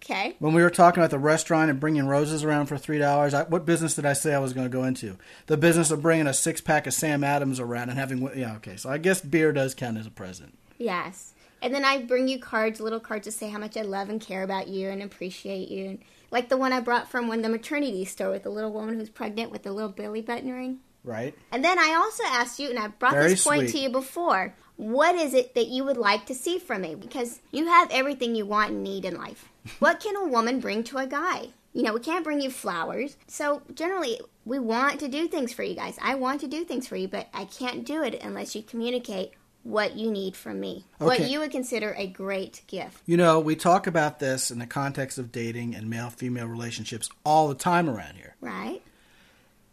Okay. 0.03 0.35
When 0.39 0.55
we 0.55 0.63
were 0.63 0.71
talking 0.71 1.03
about 1.03 1.11
the 1.11 1.19
restaurant 1.19 1.69
and 1.71 1.79
bringing 1.79 2.07
roses 2.07 2.43
around 2.43 2.67
for 2.67 2.79
three 2.79 2.99
dollars, 2.99 3.35
what 3.49 3.67
business 3.67 3.97
did 3.97 4.07
I 4.07 4.15
say 4.15 4.33
I 4.35 4.39
was 4.39 4.55
going 4.55 4.65
to 4.65 4.73
go 4.75 4.85
into? 4.85 5.19
The 5.47 5.59
business 5.59 5.91
of 5.91 6.01
bringing 6.01 6.27
a 6.27 6.33
six 6.33 6.63
pack 6.63 6.87
of 6.87 6.95
Sam 6.95 7.23
Adams 7.23 7.61
around 7.61 7.91
and 7.91 7.99
having. 7.99 8.23
Yeah, 8.35 8.55
okay. 8.57 8.77
So 8.77 8.89
I 8.89 8.97
guess 8.97 9.21
beer 9.21 9.53
does 9.53 9.75
count 9.75 9.99
as 9.99 10.07
a 10.07 10.11
present. 10.11 10.57
Yes. 10.79 11.35
And 11.61 11.75
then 11.75 11.85
I 11.85 12.01
bring 12.03 12.29
you 12.29 12.39
cards, 12.39 12.81
little 12.81 13.01
cards 13.01 13.27
to 13.27 13.33
say 13.33 13.51
how 13.51 13.59
much 13.59 13.77
I 13.77 13.83
love 13.83 14.09
and 14.09 14.21
care 14.21 14.43
about 14.43 14.69
you 14.69 14.89
and 14.89 15.03
appreciate 15.03 15.69
you. 15.69 15.99
Like 16.31 16.49
the 16.49 16.57
one 16.57 16.73
I 16.73 16.81
brought 16.81 17.09
from 17.09 17.29
when 17.29 17.43
the 17.43 17.49
maternity 17.49 18.05
store 18.05 18.31
with 18.31 18.45
the 18.45 18.51
little 18.51 18.73
woman 18.73 18.95
who's 18.95 19.11
pregnant 19.11 19.51
with 19.51 19.63
the 19.63 19.73
little 19.73 19.91
belly 19.91 20.21
button 20.21 20.53
ring. 20.53 20.79
Right? 21.03 21.35
And 21.51 21.65
then 21.65 21.79
I 21.79 21.95
also 21.95 22.25
asked 22.27 22.59
you, 22.59 22.69
and 22.69 22.79
I 22.79 22.89
brought 22.89 23.15
Very 23.15 23.31
this 23.31 23.45
point 23.45 23.71
sweet. 23.71 23.73
to 23.73 23.79
you 23.79 23.89
before. 23.91 24.55
What 24.77 25.15
is 25.15 25.35
it 25.35 25.55
that 25.55 25.69
you 25.69 25.85
would 25.85 25.97
like 25.97 26.27
to 26.27 26.35
see 26.35 26.59
from 26.59 26.83
me? 26.83 26.95
Because 26.95 27.41
you 27.51 27.67
have 27.67 27.91
everything 27.91 28.35
you 28.35 28.47
want 28.47 28.71
and 28.71 28.83
need 28.83 29.05
in 29.05 29.17
life. 29.17 29.49
what 29.79 30.01
can 30.01 30.17
a 30.17 30.25
woman 30.25 30.61
bring 30.61 30.85
to 30.85 30.99
a 30.99 31.07
guy? 31.07 31.49
You 31.73 31.83
know, 31.83 31.95
we 31.95 32.01
can't 32.01 32.25
bring 32.25 32.41
you 32.41 32.51
flowers. 32.51 33.17
So 33.27 33.63
generally, 33.75 34.21
we 34.45 34.59
want 34.59 34.99
to 35.01 35.09
do 35.09 35.29
things 35.29 35.53
for 35.53 35.63
you 35.63 35.75
guys. 35.75 35.97
I 36.03 36.17
want 36.17 36.41
to 36.41 36.49
do 36.49 36.65
things 36.65 36.89
for 36.89 36.97
you, 36.97 37.09
but 37.09 37.29
I 37.33 37.45
can't 37.45 37.85
do 37.85 38.03
it 38.03 38.21
unless 38.23 38.55
you 38.55 38.63
communicate 38.63 39.33
what 39.63 39.97
you 39.97 40.11
need 40.11 40.37
from 40.37 40.59
me. 40.59 40.87
What 40.99 41.29
you 41.29 41.41
would 41.41 41.51
consider 41.51 41.95
a 41.99 42.07
great 42.07 42.63
gift. 42.67 43.03
You 43.07 43.17
know, 43.17 43.41
we 43.41 43.57
talk 43.57 43.87
about 43.87 44.19
this 44.19 44.51
in 44.51 44.59
the 44.59 44.67
context 44.67 45.19
of 45.19 45.31
dating 45.31 45.75
and 45.75 45.91
male 45.91 46.11
female 46.11 46.47
relationships 46.47 47.11
all 47.25 47.49
the 47.49 47.55
time 47.55 47.89
around 47.89 48.17
here. 48.17 48.37
Right? 48.41 48.83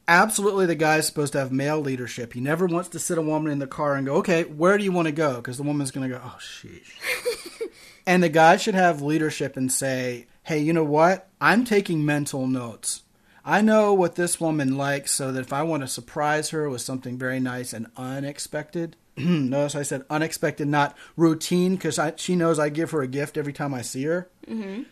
absolutely 0.07 0.65
the 0.65 0.75
guy's 0.75 1.05
supposed 1.05 1.33
to 1.33 1.39
have 1.39 1.51
male 1.51 1.79
leadership. 1.79 2.33
He 2.33 2.39
never 2.39 2.65
wants 2.65 2.89
to 2.89 2.99
sit 2.99 3.17
a 3.17 3.21
woman 3.21 3.51
in 3.51 3.59
the 3.59 3.67
car 3.67 3.95
and 3.95 4.05
go, 4.05 4.15
okay, 4.15 4.43
where 4.43 4.77
do 4.77 4.83
you 4.83 4.91
want 4.91 5.07
to 5.07 5.11
go? 5.11 5.35
Because 5.35 5.57
the 5.57 5.63
woman's 5.63 5.91
going 5.91 6.09
to 6.09 6.15
go, 6.15 6.21
oh, 6.23 6.37
sheesh. 6.39 7.69
and 8.05 8.23
the 8.23 8.29
guy 8.29 8.57
should 8.57 8.75
have 8.75 9.01
leadership 9.01 9.57
and 9.57 9.71
say, 9.71 10.27
hey, 10.43 10.59
you 10.59 10.73
know 10.73 10.83
what? 10.83 11.29
I'm 11.41 11.65
taking 11.65 12.05
mental 12.05 12.47
notes. 12.47 13.03
I 13.43 13.61
know 13.61 13.93
what 13.93 14.15
this 14.15 14.41
woman 14.41 14.77
likes, 14.77 15.11
so 15.11 15.31
that 15.31 15.39
if 15.39 15.53
I 15.53 15.63
want 15.63 15.83
to 15.83 15.87
surprise 15.87 16.49
her 16.49 16.69
with 16.69 16.81
something 16.81 17.17
very 17.17 17.39
nice 17.39 17.71
and 17.71 17.87
unexpected, 17.95 18.97
notice 19.49 19.75
I 19.75 19.83
said 19.83 20.03
unexpected, 20.09 20.67
not 20.67 20.95
routine, 21.15 21.75
because 21.75 21.99
she 22.17 22.35
knows 22.35 22.59
I 22.59 22.69
give 22.69 22.91
her 22.91 23.01
a 23.01 23.07
gift 23.07 23.37
every 23.37 23.53
time 23.53 23.73
I 23.73 23.81
see 23.81 24.03
her. 24.03 24.29
Mm-hmm. 24.47 24.83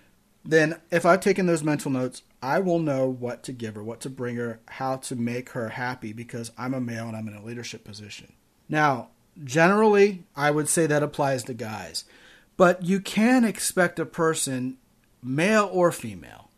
Then, 0.44 0.80
if 0.92 1.06
I've 1.06 1.22
taken 1.22 1.48
those 1.48 1.64
mental 1.64 1.92
notes, 1.92 2.22
I 2.42 2.60
will 2.60 2.80
know 2.80 3.08
what 3.08 3.42
to 3.44 3.52
give 3.52 3.76
her, 3.76 3.84
what 3.84 4.02
to 4.02 4.10
bring 4.10 4.36
her, 4.36 4.60
how 4.68 4.98
to 4.98 5.16
make 5.16 5.50
her 5.52 5.70
happy 5.70 6.14
because 6.14 6.52
I'm 6.58 6.76
a 6.76 6.82
male 6.82 7.08
and 7.08 7.18
I'm 7.18 7.28
in 7.28 7.36
a 7.36 7.44
leadership 7.44 7.84
position. 7.84 8.34
Now, 8.70 9.10
generally, 9.44 10.24
I 10.36 10.52
would 10.52 10.70
say 10.70 10.86
that 10.86 11.04
applies 11.04 11.44
to 11.46 11.54
guys. 11.54 12.06
But 12.58 12.84
you 12.84 13.00
can 13.00 13.44
expect 13.44 14.00
a 14.00 14.06
person, 14.06 14.78
male 15.24 15.70
or 15.72 15.92
female, 15.92 16.50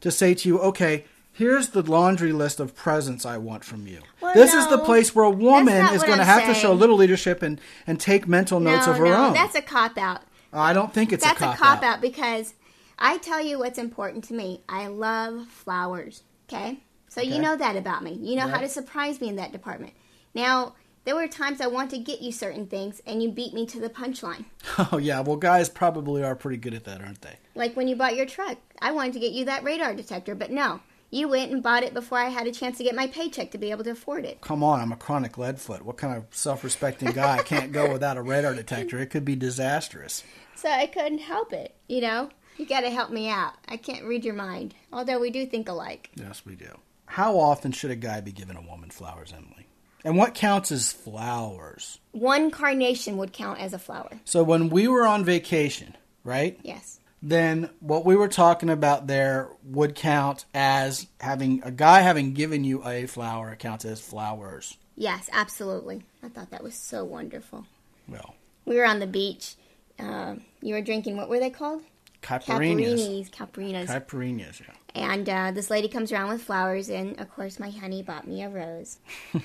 to 0.00 0.10
say 0.10 0.34
to 0.34 0.48
you, 0.48 0.58
okay, 0.60 1.04
here's 1.36 1.68
the 1.68 1.82
laundry 1.82 2.32
list 2.32 2.60
of 2.60 2.74
presents 2.74 3.26
I 3.26 3.36
want 3.36 3.62
from 3.64 3.86
you. 3.86 4.00
Well, 4.20 4.34
this 4.34 4.54
is 4.54 4.66
the 4.68 4.78
place 4.78 5.14
where 5.14 5.24
a 5.26 5.30
woman 5.30 5.86
is 5.94 6.02
going 6.02 6.18
to 6.18 6.24
have 6.24 6.46
to 6.46 6.54
show 6.54 6.72
a 6.72 6.74
little 6.74 6.96
leadership 6.96 7.42
and, 7.42 7.60
and 7.86 8.00
take 8.00 8.26
mental 8.26 8.58
notes 8.58 8.86
no, 8.86 8.92
of 8.92 8.98
her 8.98 9.04
no, 9.06 9.26
own. 9.26 9.32
that's 9.34 9.54
a 9.54 9.62
cop 9.62 9.98
out. 9.98 10.22
I 10.52 10.72
don't 10.72 10.92
think 10.92 11.12
it's 11.12 11.22
That's 11.22 11.40
a 11.42 11.44
a 11.44 11.48
cop, 11.48 11.58
cop 11.58 11.82
out 11.82 12.00
because 12.00 12.54
I 12.98 13.18
tell 13.18 13.42
you 13.44 13.58
what's 13.58 13.78
important 13.78 14.24
to 14.24 14.34
me. 14.34 14.62
I 14.68 14.86
love 14.86 15.46
flowers. 15.48 16.22
Okay? 16.48 16.78
So 17.08 17.20
Okay. 17.20 17.34
you 17.34 17.40
know 17.40 17.56
that 17.56 17.76
about 17.76 18.02
me. 18.02 18.14
You 18.14 18.36
know 18.36 18.48
how 18.48 18.60
to 18.60 18.68
surprise 18.68 19.20
me 19.20 19.28
in 19.28 19.36
that 19.36 19.52
department. 19.52 19.92
Now, 20.34 20.74
there 21.04 21.14
were 21.14 21.28
times 21.28 21.60
I 21.60 21.66
want 21.66 21.90
to 21.90 21.98
get 21.98 22.20
you 22.22 22.32
certain 22.32 22.66
things 22.66 23.00
and 23.06 23.22
you 23.22 23.30
beat 23.30 23.52
me 23.52 23.66
to 23.66 23.78
the 23.80 23.90
punchline. 23.90 24.44
Oh 24.92 24.98
yeah, 24.98 25.20
well 25.20 25.36
guys 25.36 25.68
probably 25.68 26.22
are 26.22 26.34
pretty 26.36 26.58
good 26.58 26.74
at 26.74 26.84
that, 26.84 27.00
aren't 27.02 27.22
they? 27.22 27.36
Like 27.54 27.74
when 27.76 27.88
you 27.88 27.96
bought 27.96 28.16
your 28.16 28.26
truck. 28.26 28.58
I 28.80 28.92
wanted 28.92 29.12
to 29.14 29.20
get 29.20 29.32
you 29.32 29.44
that 29.46 29.64
radar 29.64 29.94
detector, 29.94 30.34
but 30.34 30.50
no. 30.50 30.80
You 31.10 31.28
went 31.28 31.52
and 31.52 31.62
bought 31.62 31.84
it 31.84 31.94
before 31.94 32.18
I 32.18 32.28
had 32.28 32.46
a 32.46 32.52
chance 32.52 32.78
to 32.78 32.84
get 32.84 32.94
my 32.94 33.06
paycheck 33.06 33.52
to 33.52 33.58
be 33.58 33.70
able 33.70 33.84
to 33.84 33.90
afford 33.90 34.24
it. 34.24 34.40
Come 34.40 34.64
on, 34.64 34.80
I'm 34.80 34.92
a 34.92 34.96
chronic 34.96 35.38
lead 35.38 35.60
foot. 35.60 35.82
What 35.82 35.96
kind 35.96 36.16
of 36.16 36.24
self-respecting 36.30 37.12
guy 37.12 37.42
can't 37.42 37.72
go 37.72 37.92
without 37.92 38.16
a 38.16 38.22
radar 38.22 38.54
detector? 38.54 38.98
It 38.98 39.10
could 39.10 39.24
be 39.24 39.36
disastrous. 39.36 40.24
So 40.56 40.68
I 40.68 40.86
couldn't 40.86 41.18
help 41.18 41.52
it, 41.52 41.74
you 41.86 42.00
know? 42.00 42.30
You 42.56 42.66
gotta 42.66 42.90
help 42.90 43.10
me 43.10 43.28
out. 43.28 43.52
I 43.68 43.76
can't 43.76 44.04
read 44.04 44.24
your 44.24 44.34
mind. 44.34 44.74
Although 44.92 45.18
we 45.20 45.30
do 45.30 45.46
think 45.46 45.68
alike. 45.68 46.10
Yes, 46.14 46.42
we 46.44 46.54
do. 46.54 46.78
How 47.04 47.38
often 47.38 47.70
should 47.70 47.90
a 47.90 47.96
guy 47.96 48.20
be 48.20 48.32
giving 48.32 48.56
a 48.56 48.62
woman 48.62 48.90
flowers, 48.90 49.32
Emily? 49.32 49.66
And 50.04 50.16
what 50.16 50.34
counts 50.34 50.72
as 50.72 50.92
flowers? 50.92 51.98
One 52.12 52.50
carnation 52.50 53.16
would 53.16 53.32
count 53.32 53.60
as 53.60 53.72
a 53.72 53.78
flower. 53.78 54.20
So 54.24 54.42
when 54.42 54.70
we 54.70 54.88
were 54.88 55.06
on 55.06 55.24
vacation, 55.24 55.96
right? 56.24 56.58
Yes. 56.62 57.00
Then 57.22 57.70
what 57.80 58.04
we 58.04 58.14
were 58.14 58.28
talking 58.28 58.68
about 58.70 59.06
there 59.06 59.48
would 59.64 59.94
count 59.94 60.44
as 60.54 61.06
having 61.20 61.62
a 61.64 61.70
guy 61.70 62.00
having 62.00 62.34
given 62.34 62.62
you 62.62 62.86
a 62.86 63.06
flower 63.06 63.56
counts 63.56 63.84
as 63.84 64.00
flowers. 64.00 64.76
Yes, 64.96 65.28
absolutely. 65.32 66.02
I 66.22 66.28
thought 66.28 66.50
that 66.50 66.62
was 66.62 66.74
so 66.74 67.04
wonderful. 67.04 67.66
Well, 68.08 68.34
We 68.64 68.76
were 68.76 68.86
on 68.86 69.00
the 69.00 69.06
beach. 69.06 69.56
Um, 69.98 70.42
you 70.60 70.74
were 70.74 70.82
drinking, 70.82 71.16
what 71.16 71.28
were 71.28 71.40
they 71.40 71.50
called? 71.50 71.82
caipirinhas. 72.22 73.30
Caparinis. 73.30 73.30
Caparinas. 73.30 73.86
Caipirinhas, 73.86 74.60
yeah. 74.60 74.74
and 74.94 75.28
uh, 75.28 75.50
this 75.52 75.70
lady 75.70 75.88
comes 75.88 76.12
around 76.12 76.28
with 76.30 76.42
flowers, 76.42 76.88
and 76.88 77.18
of 77.20 77.30
course, 77.30 77.58
my 77.60 77.70
honey 77.70 78.02
bought 78.02 78.26
me 78.26 78.42
a 78.42 78.48
rose. 78.48 78.98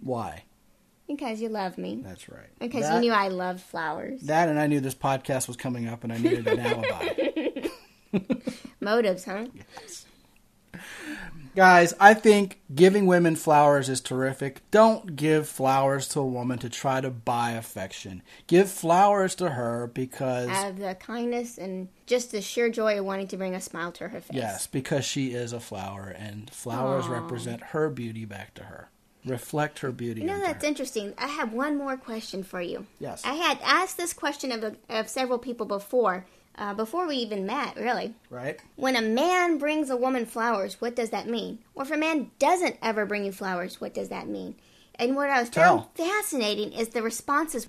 Why? 0.00 0.44
Because 1.08 1.40
you 1.40 1.48
love 1.48 1.78
me. 1.78 2.00
That's 2.04 2.28
right. 2.28 2.50
Because 2.60 2.82
That- 2.82 2.94
you 2.96 3.00
knew 3.00 3.12
I 3.12 3.28
loved 3.28 3.60
flowers. 3.60 4.20
That 4.22 4.48
and 4.48 4.60
I 4.60 4.66
knew 4.66 4.78
this 4.80 4.94
podcast 4.94 5.48
was 5.48 5.56
coming 5.56 5.88
up 5.88 6.04
and 6.04 6.12
I 6.12 6.18
needed 6.18 6.46
an 6.46 6.60
alibi. 6.60 7.68
Motives, 8.80 9.24
huh? 9.24 9.46
Guys, 11.56 11.92
I 11.98 12.14
think 12.14 12.60
giving 12.72 13.06
women 13.06 13.34
flowers 13.34 13.88
is 13.88 14.00
terrific. 14.00 14.60
Don't 14.70 15.16
give 15.16 15.48
flowers 15.48 16.06
to 16.08 16.20
a 16.20 16.26
woman 16.26 16.58
to 16.58 16.68
try 16.68 17.00
to 17.00 17.10
buy 17.10 17.52
affection. 17.52 18.22
Give 18.46 18.70
flowers 18.70 19.34
to 19.36 19.50
her 19.50 19.88
because, 19.92 20.48
Out 20.50 20.70
of 20.70 20.78
the 20.78 20.94
kindness 20.94 21.58
and 21.58 21.88
just 22.06 22.30
the 22.30 22.40
sheer 22.42 22.68
joy 22.70 22.98
of 22.98 23.04
wanting 23.06 23.26
to 23.28 23.36
bring 23.36 23.54
a 23.56 23.60
smile 23.60 23.90
to 23.92 24.08
her 24.08 24.20
face. 24.20 24.36
yes, 24.36 24.66
because 24.68 25.04
she 25.04 25.28
is 25.32 25.52
a 25.52 25.58
flower 25.58 26.14
and 26.16 26.48
flowers 26.50 27.06
Aw. 27.06 27.12
represent 27.12 27.62
her 27.64 27.88
beauty 27.90 28.24
back 28.24 28.54
to 28.54 28.64
her. 28.64 28.90
Reflect 29.28 29.80
her 29.80 29.92
beauty. 29.92 30.20
You 30.22 30.26
know, 30.28 30.38
that's 30.40 30.64
interesting. 30.64 31.14
I 31.18 31.26
have 31.28 31.52
one 31.52 31.76
more 31.76 31.96
question 31.96 32.42
for 32.42 32.60
you. 32.60 32.86
Yes. 32.98 33.22
I 33.24 33.34
had 33.34 33.58
asked 33.62 33.96
this 33.96 34.12
question 34.12 34.52
of, 34.52 34.76
of 34.88 35.08
several 35.08 35.38
people 35.38 35.66
before, 35.66 36.26
uh, 36.56 36.74
before 36.74 37.06
we 37.06 37.16
even 37.16 37.46
met, 37.46 37.76
really. 37.76 38.14
Right? 38.30 38.60
When 38.76 38.96
a 38.96 39.02
man 39.02 39.58
brings 39.58 39.90
a 39.90 39.96
woman 39.96 40.26
flowers, 40.26 40.80
what 40.80 40.96
does 40.96 41.10
that 41.10 41.28
mean? 41.28 41.58
Or 41.74 41.84
if 41.84 41.90
a 41.90 41.96
man 41.96 42.30
doesn't 42.38 42.76
ever 42.82 43.06
bring 43.06 43.24
you 43.24 43.32
flowers, 43.32 43.80
what 43.80 43.94
does 43.94 44.08
that 44.08 44.28
mean? 44.28 44.56
And 44.96 45.14
what 45.14 45.30
I 45.30 45.40
was 45.40 45.48
found 45.50 45.84
fascinating 45.94 46.72
is 46.72 46.88
the 46.88 47.02
responses. 47.02 47.68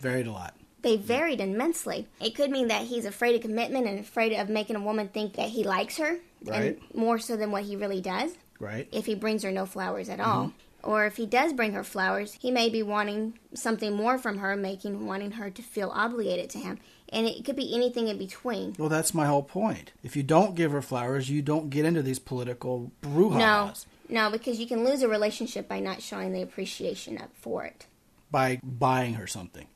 Varied 0.00 0.26
a 0.26 0.32
lot. 0.32 0.54
They 0.82 0.96
varied 0.96 1.40
immensely. 1.40 2.06
It 2.20 2.34
could 2.34 2.50
mean 2.50 2.68
that 2.68 2.82
he's 2.86 3.04
afraid 3.04 3.34
of 3.34 3.42
commitment 3.42 3.86
and 3.86 3.98
afraid 4.00 4.32
of 4.32 4.48
making 4.48 4.76
a 4.76 4.80
woman 4.80 5.08
think 5.08 5.34
that 5.34 5.50
he 5.50 5.62
likes 5.64 5.98
her, 5.98 6.18
Right. 6.44 6.78
and 6.78 6.80
more 6.94 7.18
so 7.18 7.36
than 7.36 7.50
what 7.50 7.64
he 7.64 7.76
really 7.76 8.00
does. 8.00 8.32
Right? 8.58 8.88
If 8.92 9.04
he 9.06 9.14
brings 9.14 9.42
her 9.42 9.50
no 9.52 9.66
flowers 9.66 10.08
at 10.08 10.18
Mm-hmm. 10.18 10.50
Or 10.82 11.06
if 11.06 11.16
he 11.16 11.26
does 11.26 11.52
bring 11.52 11.72
her 11.72 11.84
flowers, 11.84 12.36
he 12.40 12.50
may 12.50 12.68
be 12.68 12.82
wanting 12.82 13.38
something 13.54 13.94
more 13.94 14.18
from 14.18 14.38
her, 14.38 14.56
making 14.56 15.06
wanting 15.06 15.32
her 15.32 15.50
to 15.50 15.62
feel 15.62 15.90
obligated 15.94 16.50
to 16.50 16.58
him, 16.58 16.78
and 17.12 17.26
it 17.26 17.44
could 17.44 17.56
be 17.56 17.74
anything 17.74 18.08
in 18.08 18.18
between. 18.18 18.74
Well, 18.78 18.88
that's 18.88 19.14
my 19.14 19.26
whole 19.26 19.42
point. 19.42 19.92
If 20.02 20.16
you 20.16 20.22
don't 20.22 20.54
give 20.54 20.72
her 20.72 20.82
flowers, 20.82 21.28
you 21.30 21.42
don't 21.42 21.70
get 21.70 21.84
into 21.84 22.02
these 22.02 22.18
political 22.18 22.92
brouhahas 23.02 23.86
No, 24.08 24.24
no, 24.24 24.30
because 24.30 24.58
you 24.60 24.66
can 24.66 24.84
lose 24.84 25.02
a 25.02 25.08
relationship 25.08 25.68
by 25.68 25.80
not 25.80 26.02
showing 26.02 26.32
the 26.32 26.42
appreciation 26.42 27.18
up 27.18 27.30
for 27.34 27.64
it. 27.64 27.86
by 28.30 28.60
buying 28.62 29.14
her 29.14 29.26
something. 29.26 29.66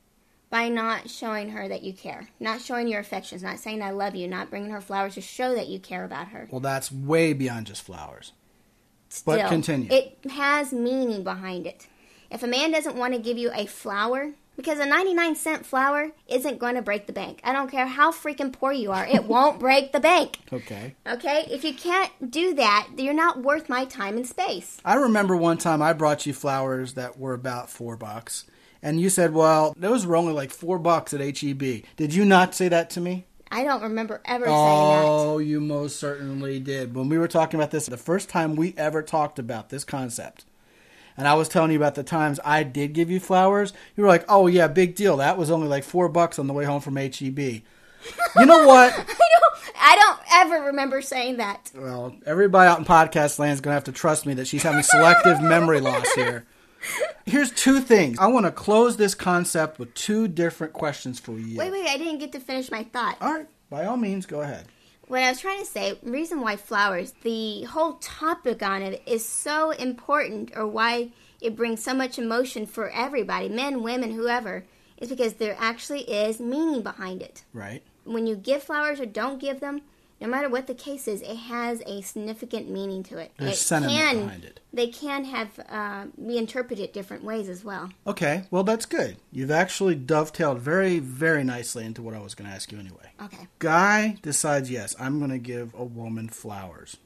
By 0.49 0.69
not 0.69 1.09
showing 1.09 1.49
her 1.49 1.67
that 1.67 1.83
you 1.83 1.91
care, 1.91 2.29
not 2.39 2.61
showing 2.61 2.87
your 2.87 3.01
affections, 3.01 3.43
not 3.43 3.59
saying 3.59 3.81
I 3.81 3.91
love 3.91 4.15
you, 4.15 4.27
not 4.27 4.49
bringing 4.49 4.69
her 4.69 4.79
flowers 4.79 5.15
to 5.15 5.21
show 5.21 5.53
that 5.55 5.67
you 5.67 5.79
care 5.79 6.05
about 6.05 6.29
her. 6.29 6.47
Well, 6.49 6.61
that's 6.61 6.89
way 6.91 7.33
beyond 7.33 7.67
just 7.67 7.81
flowers. 7.81 8.31
Still, 9.15 9.37
But 9.37 9.47
continue. 9.47 9.91
It 9.91 10.17
has 10.31 10.73
meaning 10.73 11.23
behind 11.23 11.65
it. 11.65 11.87
If 12.29 12.43
a 12.43 12.47
man 12.47 12.71
doesn't 12.71 12.95
want 12.95 13.13
to 13.13 13.19
give 13.19 13.37
you 13.37 13.51
a 13.53 13.65
flower, 13.65 14.33
because 14.57 14.79
a 14.79 14.85
99 14.85 15.35
cent 15.35 15.65
flower 15.65 16.11
isn't 16.27 16.59
going 16.59 16.75
to 16.75 16.81
break 16.81 17.07
the 17.07 17.13
bank. 17.13 17.39
I 17.43 17.53
don't 17.53 17.69
care 17.69 17.85
how 17.85 18.11
freaking 18.11 18.51
poor 18.51 18.71
you 18.71 18.91
are, 18.91 19.05
it 19.05 19.23
won't 19.27 19.59
break 19.59 19.91
the 19.91 19.99
bank. 19.99 20.39
Okay. 20.51 20.95
Okay? 21.07 21.47
If 21.49 21.63
you 21.63 21.73
can't 21.73 22.31
do 22.31 22.53
that, 22.55 22.89
you're 22.97 23.13
not 23.13 23.41
worth 23.41 23.69
my 23.69 23.85
time 23.85 24.17
and 24.17 24.27
space. 24.27 24.77
I 24.83 24.95
remember 24.95 25.35
one 25.35 25.57
time 25.57 25.81
I 25.81 25.93
brought 25.93 26.25
you 26.25 26.33
flowers 26.33 26.93
that 26.93 27.17
were 27.17 27.33
about 27.33 27.69
four 27.69 27.95
bucks, 27.97 28.45
and 28.81 28.99
you 28.99 29.09
said, 29.09 29.33
"Well, 29.33 29.73
those 29.77 30.05
were 30.05 30.15
only 30.15 30.33
like 30.33 30.51
four 30.51 30.77
bucks 30.77 31.13
at 31.13 31.21
HEB." 31.21 31.83
Did 31.95 32.13
you 32.13 32.25
not 32.25 32.53
say 32.53 32.67
that 32.67 32.89
to 32.91 33.01
me? 33.01 33.25
I 33.51 33.63
don't 33.63 33.83
remember 33.83 34.21
ever 34.25 34.45
saying 34.45 34.55
that. 34.55 35.03
Oh, 35.05 35.37
you 35.37 35.61
most 35.61 35.97
certainly 35.97 36.59
did. 36.59 36.95
When 36.95 37.09
we 37.09 37.17
were 37.17 37.27
talking 37.27 37.59
about 37.59 37.71
this, 37.71 37.85
the 37.85 37.97
first 37.97 38.29
time 38.29 38.55
we 38.55 38.73
ever 38.77 39.01
talked 39.01 39.39
about 39.39 39.69
this 39.69 39.83
concept, 39.83 40.45
and 41.17 41.27
I 41.27 41.35
was 41.35 41.47
telling 41.47 41.71
you 41.71 41.77
about 41.77 41.95
the 41.95 42.03
times 42.03 42.39
I 42.43 42.63
did 42.63 42.93
give 42.93 43.09
you 43.09 43.19
flowers, 43.19 43.73
you 43.95 44.03
were 44.03 44.09
like, 44.09 44.25
"Oh 44.27 44.47
yeah, 44.47 44.67
big 44.67 44.95
deal. 44.95 45.17
That 45.17 45.37
was 45.37 45.51
only 45.51 45.67
like 45.67 45.83
four 45.83 46.09
bucks 46.09 46.39
on 46.39 46.47
the 46.47 46.53
way 46.53 46.65
home 46.65 46.81
from 46.81 46.95
HEB." 46.95 47.39
You 47.39 48.45
know 48.45 48.67
what? 48.67 48.93
I 49.07 49.39
don't, 49.39 49.75
I 49.79 49.95
don't 49.95 50.19
ever 50.33 50.65
remember 50.67 51.01
saying 51.01 51.37
that. 51.37 51.71
Well, 51.75 52.15
everybody 52.25 52.67
out 52.67 52.79
in 52.79 52.85
podcast 52.85 53.39
land 53.39 53.53
is 53.53 53.61
going 53.61 53.71
to 53.71 53.75
have 53.75 53.83
to 53.85 53.91
trust 53.91 54.25
me 54.25 54.33
that 54.35 54.47
she's 54.47 54.63
having 54.63 54.83
selective 54.83 55.41
memory 55.41 55.79
loss 55.79 56.11
here. 56.13 56.45
Here's 57.25 57.51
two 57.51 57.79
things. 57.79 58.19
I 58.19 58.27
want 58.27 58.45
to 58.45 58.51
close 58.51 58.97
this 58.97 59.15
concept 59.15 59.79
with 59.79 59.93
two 59.95 60.27
different 60.27 60.73
questions 60.73 61.19
for 61.19 61.39
you. 61.39 61.57
Wait, 61.57 61.71
wait, 61.71 61.87
I 61.87 61.97
didn't 61.97 62.19
get 62.19 62.31
to 62.33 62.39
finish 62.39 62.69
my 62.69 62.83
thought. 62.83 63.17
All 63.19 63.33
right, 63.33 63.47
by 63.69 63.85
all 63.85 63.97
means, 63.97 64.27
go 64.27 64.41
ahead. 64.41 64.67
What 65.07 65.21
I 65.21 65.29
was 65.29 65.39
trying 65.39 65.59
to 65.59 65.65
say, 65.65 65.97
reason 66.03 66.41
why 66.41 66.55
flowers, 66.55 67.13
the 67.23 67.63
whole 67.63 67.93
topic 67.93 68.61
on 68.61 68.83
it 68.83 69.01
is 69.07 69.27
so 69.27 69.71
important, 69.71 70.51
or 70.55 70.67
why 70.67 71.09
it 71.41 71.55
brings 71.55 71.83
so 71.83 71.95
much 71.95 72.19
emotion 72.19 72.67
for 72.67 72.89
everybody, 72.91 73.49
men, 73.49 73.81
women, 73.81 74.11
whoever, 74.11 74.65
is 74.97 75.09
because 75.09 75.33
there 75.33 75.57
actually 75.59 76.01
is 76.01 76.39
meaning 76.39 76.83
behind 76.83 77.23
it. 77.23 77.43
Right? 77.53 77.81
When 78.03 78.27
you 78.27 78.35
give 78.35 78.63
flowers 78.63 78.99
or 78.99 79.07
don't 79.07 79.39
give 79.39 79.59
them, 79.61 79.81
no 80.25 80.31
matter 80.31 80.49
what 80.49 80.65
the 80.65 80.73
case 80.73 81.07
is, 81.07 81.21
it 81.21 81.35
has 81.35 81.83
a 81.85 82.01
significant 82.01 82.67
meaning 82.67 83.03
to 83.03 83.19
it. 83.19 83.31
There's 83.37 83.53
it 83.53 83.57
sentiment 83.57 83.99
can, 83.99 84.19
behind 84.21 84.43
it. 84.43 84.59
They 84.73 84.87
can 84.87 85.23
have 85.25 85.59
uh, 85.69 86.05
be 86.25 86.39
interpreted 86.39 86.93
different 86.93 87.23
ways 87.23 87.47
as 87.47 87.63
well. 87.63 87.91
Okay, 88.07 88.45
well, 88.49 88.63
that's 88.63 88.87
good. 88.87 89.17
You've 89.31 89.51
actually 89.51 89.93
dovetailed 89.93 90.57
very, 90.59 90.97
very 90.97 91.43
nicely 91.43 91.85
into 91.85 92.01
what 92.01 92.15
I 92.15 92.19
was 92.19 92.33
going 92.33 92.49
to 92.49 92.55
ask 92.55 92.71
you 92.71 92.79
anyway. 92.79 93.11
Okay. 93.21 93.47
Guy 93.59 94.17
decides, 94.23 94.71
yes, 94.71 94.95
I'm 94.99 95.19
going 95.19 95.29
to 95.29 95.37
give 95.37 95.75
a 95.75 95.83
woman 95.83 96.29
flowers 96.29 96.97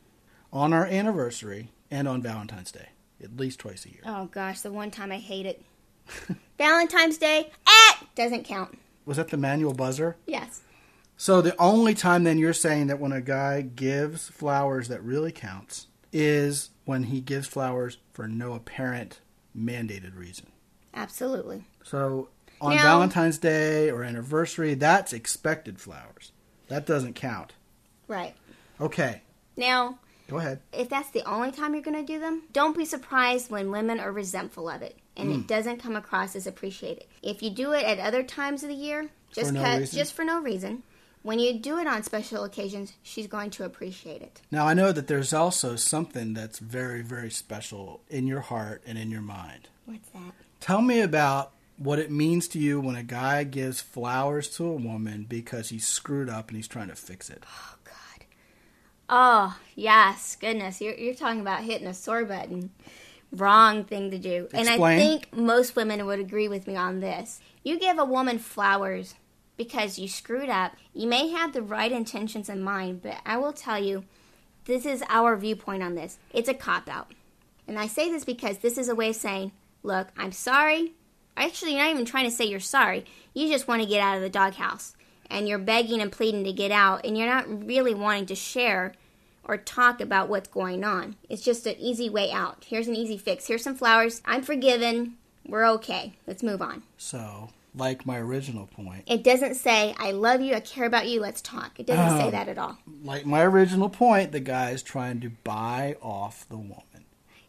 on 0.53 0.71
our 0.71 0.85
anniversary 0.85 1.71
and 1.91 2.07
on 2.07 2.21
Valentine's 2.21 2.71
Day, 2.71 2.87
at 3.21 3.35
least 3.35 3.59
twice 3.59 3.85
a 3.85 3.89
year. 3.89 4.01
Oh 4.05 4.27
gosh, 4.27 4.61
the 4.61 4.71
one 4.71 4.91
time 4.91 5.11
I 5.11 5.17
hate 5.17 5.45
it. 5.45 5.61
Valentine's 6.57 7.17
Day, 7.17 7.51
ah, 7.67 8.03
doesn't 8.15 8.45
count. 8.45 8.77
Was 9.05 9.17
that 9.17 9.27
the 9.27 9.37
manual 9.37 9.73
buzzer? 9.73 10.15
Yes. 10.25 10.61
So 11.21 11.41
the 11.41 11.53
only 11.61 11.93
time 11.95 12.23
then 12.23 12.37
you're 12.37 12.53
saying 12.53 12.87
that 12.87 12.97
when 12.99 13.11
a 13.11 13.19
guy 13.19 13.59
gives 13.61 14.29
flowers 14.29 14.87
that 14.87 15.03
really 15.03 15.33
counts 15.33 15.87
is 16.13 16.69
when 16.85 17.03
he 17.03 17.19
gives 17.19 17.45
flowers 17.45 17.97
for 18.13 18.25
no 18.25 18.53
apparent 18.53 19.19
mandated 19.55 20.17
reason. 20.17 20.47
Absolutely. 20.93 21.65
So 21.83 22.29
on 22.61 22.75
Now- 22.77 22.83
Valentine's 22.83 23.37
Day 23.37 23.89
or 23.91 24.01
anniversary, 24.03 24.75
that's 24.75 25.11
expected 25.11 25.81
flowers. 25.81 26.31
That 26.69 26.85
doesn't 26.85 27.15
count. 27.15 27.51
Right. 28.07 28.33
Okay, 28.79 29.21
Now, 29.57 29.99
go 30.29 30.37
ahead. 30.37 30.61
if 30.71 30.87
that's 30.87 31.11
the 31.11 31.23
only 31.29 31.51
time 31.51 31.73
you're 31.73 31.83
going 31.83 31.97
to 31.97 32.13
do 32.13 32.17
them, 32.17 32.43
don't 32.53 32.77
be 32.77 32.85
surprised 32.85 33.51
when 33.51 33.71
women 33.71 33.99
are 33.99 34.11
resentful 34.13 34.69
of 34.69 34.81
it 34.81 34.97
and 35.17 35.27
Hmm. 35.33 35.39
it 35.41 35.47
doesn't 35.47 35.79
come 35.81 35.97
across 35.97 36.33
as 36.33 36.47
appreciated. 36.47 37.07
If 37.21 37.43
you 37.43 37.49
do 37.49 37.73
it 37.73 37.83
at 37.83 37.99
other 37.99 38.23
times 38.23 38.63
of 38.63 38.69
the 38.69 38.75
year, 38.75 39.09
just 39.33 39.51
no 39.51 39.61
cut, 39.61 39.91
just 39.91 40.13
for 40.13 40.23
no 40.23 40.39
reason, 40.41 40.83
when 41.21 41.39
you 41.39 41.59
do 41.59 41.79
it 41.79 41.87
on 41.87 42.03
special 42.03 42.43
occasions, 42.43 42.93
she's 43.03 43.27
going 43.27 43.49
to 43.51 43.65
appreciate 43.65 44.21
it. 44.21 44.41
Now 44.51 44.67
I 44.67 44.73
know 44.73 44.91
that 44.91 45.07
there's 45.07 45.33
also 45.33 45.75
something 45.75 46.33
that's 46.33 46.59
very, 46.59 47.01
very 47.01 47.29
special 47.29 48.01
in 48.09 48.27
your 48.27 48.41
heart 48.41 48.81
and 48.85 48.97
in 48.97 49.11
your 49.11 49.21
mind. 49.21 49.67
What's 49.85 50.09
that? 50.09 50.33
Tell 50.59 50.81
me 50.81 51.01
about 51.01 51.51
what 51.77 51.99
it 51.99 52.11
means 52.11 52.47
to 52.49 52.59
you 52.59 52.79
when 52.79 52.95
a 52.95 53.03
guy 53.03 53.43
gives 53.43 53.81
flowers 53.81 54.49
to 54.49 54.65
a 54.65 54.75
woman 54.75 55.25
because 55.27 55.69
he's 55.69 55.87
screwed 55.87 56.29
up 56.29 56.49
and 56.49 56.57
he's 56.57 56.67
trying 56.67 56.89
to 56.89 56.95
fix 56.95 57.29
it. 57.29 57.43
Oh 57.47 57.75
God. 57.83 58.25
Oh 59.09 59.59
yes, 59.75 60.37
goodness, 60.39 60.81
you're 60.81 60.95
you're 60.95 61.15
talking 61.15 61.41
about 61.41 61.63
hitting 61.63 61.87
a 61.87 61.93
sore 61.93 62.25
button. 62.25 62.71
Wrong 63.31 63.83
thing 63.83 64.09
to 64.11 64.17
do. 64.17 64.45
Explain. 64.45 64.67
And 64.67 64.83
I 64.83 64.97
think 64.97 65.35
most 65.35 65.75
women 65.75 66.05
would 66.05 66.19
agree 66.19 66.47
with 66.47 66.65
me 66.65 66.75
on 66.75 66.99
this. 66.99 67.39
You 67.63 67.77
give 67.77 67.99
a 67.99 68.05
woman 68.05 68.39
flowers 68.39 69.13
because 69.59 69.99
you 69.99 70.07
screwed 70.07 70.47
up. 70.47 70.71
You 70.93 71.05
may 71.05 71.27
have 71.31 71.51
the 71.51 71.61
right 71.61 71.91
intentions 71.91 72.47
in 72.47 72.63
mind, 72.63 73.01
but 73.01 73.17
I 73.25 73.35
will 73.35 73.51
tell 73.51 73.77
you, 73.77 74.05
this 74.63 74.85
is 74.85 75.03
our 75.09 75.35
viewpoint 75.35 75.83
on 75.83 75.95
this. 75.95 76.17
It's 76.33 76.47
a 76.47 76.53
cop 76.53 76.87
out. 76.87 77.11
And 77.67 77.77
I 77.77 77.85
say 77.85 78.09
this 78.09 78.23
because 78.23 78.59
this 78.59 78.77
is 78.77 78.87
a 78.87 78.95
way 78.95 79.09
of 79.09 79.17
saying, 79.17 79.51
look, 79.83 80.07
I'm 80.17 80.31
sorry. 80.31 80.93
Actually, 81.35 81.73
you're 81.73 81.83
not 81.83 81.91
even 81.91 82.05
trying 82.05 82.23
to 82.23 82.31
say 82.31 82.45
you're 82.45 82.61
sorry. 82.61 83.03
You 83.33 83.49
just 83.49 83.67
want 83.67 83.81
to 83.81 83.87
get 83.87 83.99
out 83.99 84.15
of 84.15 84.21
the 84.21 84.29
doghouse. 84.29 84.95
And 85.29 85.45
you're 85.45 85.59
begging 85.59 86.01
and 86.01 86.11
pleading 86.11 86.45
to 86.45 86.53
get 86.53 86.71
out, 86.71 87.05
and 87.05 87.17
you're 87.17 87.27
not 87.27 87.67
really 87.67 87.93
wanting 87.93 88.27
to 88.27 88.35
share 88.35 88.93
or 89.43 89.57
talk 89.57 89.99
about 89.99 90.29
what's 90.29 90.47
going 90.47 90.85
on. 90.85 91.17
It's 91.27 91.43
just 91.43 91.67
an 91.67 91.75
easy 91.77 92.09
way 92.09 92.31
out. 92.31 92.65
Here's 92.65 92.87
an 92.87 92.95
easy 92.95 93.17
fix. 93.17 93.47
Here's 93.47 93.63
some 93.63 93.75
flowers. 93.75 94.21
I'm 94.23 94.41
forgiven. 94.41 95.17
We're 95.45 95.67
okay. 95.71 96.13
Let's 96.25 96.43
move 96.43 96.61
on. 96.61 96.83
So, 96.97 97.49
like 97.75 98.05
my 98.05 98.17
original 98.17 98.65
point, 98.67 99.03
It 99.07 99.23
doesn't 99.23 99.55
say, 99.55 99.95
I 99.99 100.11
love 100.11 100.41
you, 100.41 100.55
I 100.55 100.59
care 100.59 100.85
about 100.85 101.07
you, 101.07 101.19
let's 101.21 101.41
talk. 101.41 101.79
It 101.79 101.85
doesn't 101.87 102.17
say 102.19 102.27
Oh. 102.27 102.31
that 102.31 102.47
at 102.49 102.57
all. 102.57 102.77
like 103.03 103.25
my 103.25 103.43
original 103.43 103.89
point, 103.89 104.31
the 104.31 104.39
guy 104.39 104.71
is 104.71 104.81
trying 104.83 105.19
to 105.21 105.29
buy 105.43 105.95
off 106.01 106.47
the 106.49 106.57
woman. 106.57 106.83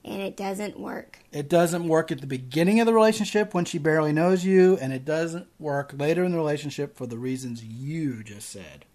And 0.04 0.22
it 0.22 0.34
doesn't 0.36 0.78
work. 0.80 1.18
It 1.30 1.48
doesn't 1.48 1.86
work 1.86 2.10
at 2.10 2.20
the 2.22 2.26
beginning 2.26 2.80
of 2.80 2.86
the 2.86 2.94
relationship 2.94 3.52
when 3.52 3.66
she 3.66 3.76
barely 3.78 4.12
knows 4.12 4.44
you, 4.46 4.78
and 4.80 4.92
it 4.94 5.04
doesn't 5.04 5.46
work 5.58 5.92
later 5.98 6.24
in 6.24 6.32
the 6.32 6.38
relationship 6.38 6.96
for 6.96 7.06
the 7.06 7.18
reasons 7.18 7.62
you 7.64 8.22
just 8.22 8.48
said. 8.48 8.86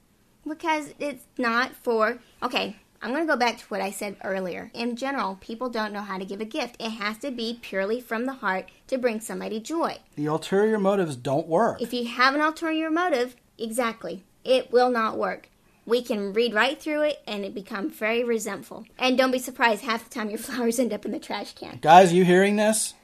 Because 0.47 0.93
it's 0.99 1.25
not 1.37 1.75
for. 1.75 2.17
Okay, 2.41 2.75
I'm 3.01 3.11
going 3.11 3.25
to 3.25 3.31
go 3.31 3.37
back 3.37 3.57
to 3.57 3.65
what 3.65 3.81
I 3.81 3.91
said 3.91 4.17
earlier. 4.23 4.71
In 4.73 4.95
general, 4.95 5.37
people 5.41 5.69
don't 5.69 5.93
know 5.93 6.01
how 6.01 6.17
to 6.17 6.25
give 6.25 6.41
a 6.41 6.45
gift. 6.45 6.75
It 6.79 6.91
has 6.91 7.17
to 7.19 7.31
be 7.31 7.59
purely 7.61 8.01
from 8.01 8.25
the 8.25 8.33
heart 8.33 8.69
to 8.87 8.97
bring 8.97 9.19
somebody 9.19 9.59
joy. 9.59 9.97
The 10.15 10.25
ulterior 10.27 10.79
motives 10.79 11.15
don't 11.15 11.47
work. 11.47 11.81
If 11.81 11.93
you 11.93 12.05
have 12.07 12.35
an 12.35 12.41
ulterior 12.41 12.89
motive, 12.89 13.35
exactly, 13.57 14.23
it 14.43 14.71
will 14.71 14.89
not 14.89 15.17
work. 15.17 15.49
We 15.85 16.01
can 16.01 16.33
read 16.33 16.53
right 16.53 16.81
through 16.81 17.03
it 17.03 17.21
and 17.27 17.45
it 17.45 17.53
become 17.53 17.91
very 17.91 18.23
resentful. 18.23 18.85
And 18.97 19.17
don't 19.17 19.31
be 19.31 19.39
surprised, 19.39 19.83
half 19.83 20.03
the 20.03 20.09
time 20.09 20.29
your 20.29 20.39
flowers 20.39 20.79
end 20.79 20.93
up 20.93 21.05
in 21.05 21.11
the 21.11 21.19
trash 21.19 21.53
can. 21.53 21.79
Guys, 21.81 22.11
you 22.11 22.25
hearing 22.25 22.55
this? 22.55 22.95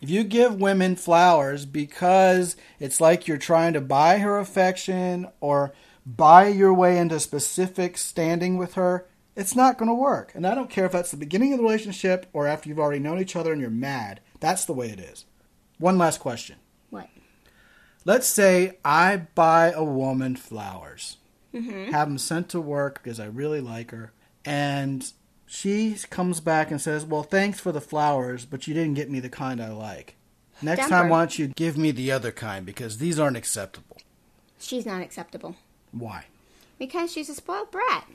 If 0.00 0.10
you 0.10 0.24
give 0.24 0.60
women 0.60 0.96
flowers 0.96 1.64
because 1.64 2.56
it's 2.78 3.00
like 3.00 3.26
you're 3.26 3.38
trying 3.38 3.72
to 3.72 3.80
buy 3.80 4.18
her 4.18 4.38
affection 4.38 5.28
or 5.40 5.72
buy 6.04 6.48
your 6.48 6.74
way 6.74 6.98
into 6.98 7.18
specific 7.18 7.96
standing 7.96 8.58
with 8.58 8.74
her, 8.74 9.06
it's 9.36 9.56
not 9.56 9.78
going 9.78 9.88
to 9.88 9.94
work. 9.94 10.32
And 10.34 10.46
I 10.46 10.54
don't 10.54 10.70
care 10.70 10.86
if 10.86 10.92
that's 10.92 11.10
the 11.10 11.16
beginning 11.16 11.52
of 11.52 11.58
the 11.58 11.64
relationship 11.64 12.26
or 12.32 12.46
after 12.46 12.68
you've 12.68 12.78
already 12.78 13.00
known 13.00 13.20
each 13.20 13.36
other 13.36 13.52
and 13.52 13.60
you're 13.60 13.70
mad. 13.70 14.20
That's 14.40 14.64
the 14.64 14.72
way 14.72 14.90
it 14.90 15.00
is. 15.00 15.24
One 15.78 15.98
last 15.98 16.20
question. 16.20 16.56
What? 16.90 17.08
Let's 18.04 18.26
say 18.26 18.78
I 18.84 19.16
buy 19.34 19.72
a 19.72 19.82
woman 19.82 20.36
flowers, 20.36 21.16
mm-hmm. 21.52 21.90
have 21.90 22.08
them 22.08 22.18
sent 22.18 22.48
to 22.50 22.60
work 22.60 23.02
because 23.02 23.18
I 23.18 23.26
really 23.26 23.60
like 23.60 23.90
her, 23.90 24.12
and 24.44 25.10
she 25.46 25.96
comes 26.10 26.40
back 26.40 26.70
and 26.70 26.80
says, 26.80 27.04
Well, 27.04 27.22
thanks 27.22 27.60
for 27.60 27.72
the 27.72 27.80
flowers, 27.80 28.44
but 28.44 28.66
you 28.66 28.74
didn't 28.74 28.94
get 28.94 29.10
me 29.10 29.20
the 29.20 29.30
kind 29.30 29.60
I 29.60 29.70
like. 29.70 30.16
Next 30.62 30.80
Dump 30.80 30.90
time, 30.90 31.08
why 31.08 31.20
don't 31.20 31.38
you 31.38 31.48
give 31.48 31.76
me 31.76 31.90
the 31.90 32.12
other 32.12 32.30
kind 32.30 32.64
because 32.64 32.98
these 32.98 33.18
aren't 33.18 33.36
acceptable? 33.36 33.96
She's 34.58 34.86
not 34.86 35.02
acceptable. 35.02 35.56
Why? 35.90 36.26
Because 36.78 37.12
she's 37.12 37.28
a 37.28 37.34
spoiled 37.34 37.70
brat. 37.70 38.06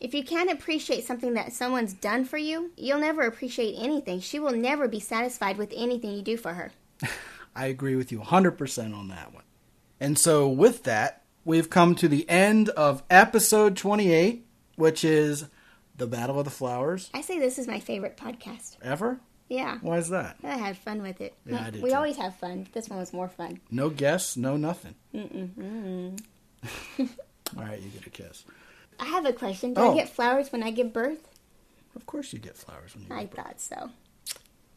If 0.00 0.14
you 0.14 0.24
can't 0.24 0.50
appreciate 0.50 1.04
something 1.04 1.34
that 1.34 1.52
someone's 1.52 1.92
done 1.92 2.24
for 2.24 2.36
you, 2.38 2.72
you'll 2.76 2.98
never 2.98 3.22
appreciate 3.22 3.74
anything. 3.78 4.20
She 4.20 4.38
will 4.38 4.52
never 4.52 4.88
be 4.88 5.00
satisfied 5.00 5.56
with 5.56 5.72
anything 5.74 6.12
you 6.12 6.22
do 6.22 6.36
for 6.36 6.54
her. 6.54 6.72
I 7.56 7.66
agree 7.66 7.96
with 7.96 8.10
you 8.12 8.20
100% 8.20 8.96
on 8.96 9.08
that 9.08 9.32
one. 9.32 9.44
And 10.00 10.18
so, 10.18 10.48
with 10.48 10.82
that, 10.84 11.22
we've 11.44 11.70
come 11.70 11.94
to 11.96 12.08
the 12.08 12.28
end 12.28 12.68
of 12.70 13.02
episode 13.08 13.76
28, 13.76 14.44
which 14.76 15.04
is 15.04 15.46
The 15.96 16.06
Battle 16.06 16.38
of 16.38 16.44
the 16.44 16.50
Flowers. 16.50 17.10
I 17.14 17.20
say 17.20 17.38
this 17.38 17.58
is 17.58 17.68
my 17.68 17.78
favorite 17.80 18.16
podcast. 18.16 18.76
Ever? 18.82 19.20
Yeah. 19.48 19.78
Why 19.82 19.98
is 19.98 20.08
that? 20.08 20.36
I 20.42 20.56
had 20.56 20.76
fun 20.76 21.02
with 21.02 21.20
it. 21.20 21.34
Yeah, 21.46 21.64
I 21.66 21.70
did 21.70 21.82
we 21.82 21.90
too. 21.90 21.96
always 21.96 22.16
have 22.16 22.34
fun. 22.36 22.66
This 22.72 22.88
one 22.88 22.98
was 22.98 23.12
more 23.12 23.28
fun. 23.28 23.60
No 23.70 23.88
guests, 23.88 24.36
no 24.36 24.56
nothing. 24.56 24.94
All 27.56 27.62
right, 27.62 27.80
you 27.80 27.90
get 27.90 28.06
a 28.06 28.10
kiss. 28.10 28.44
I 29.00 29.06
have 29.06 29.24
a 29.26 29.32
question. 29.32 29.74
Do 29.74 29.80
Oh. 29.80 29.92
I 29.92 29.94
get 29.96 30.08
flowers 30.08 30.50
when 30.52 30.62
I 30.62 30.70
give 30.70 30.92
birth? 30.92 31.28
Of 31.96 32.06
course, 32.06 32.32
you 32.32 32.38
get 32.38 32.56
flowers 32.56 32.94
when 32.94 33.04
you 33.04 33.14
I 33.14 33.20
give 33.24 33.30
birth 33.34 33.44
thought 33.44 33.60
so. 33.60 33.90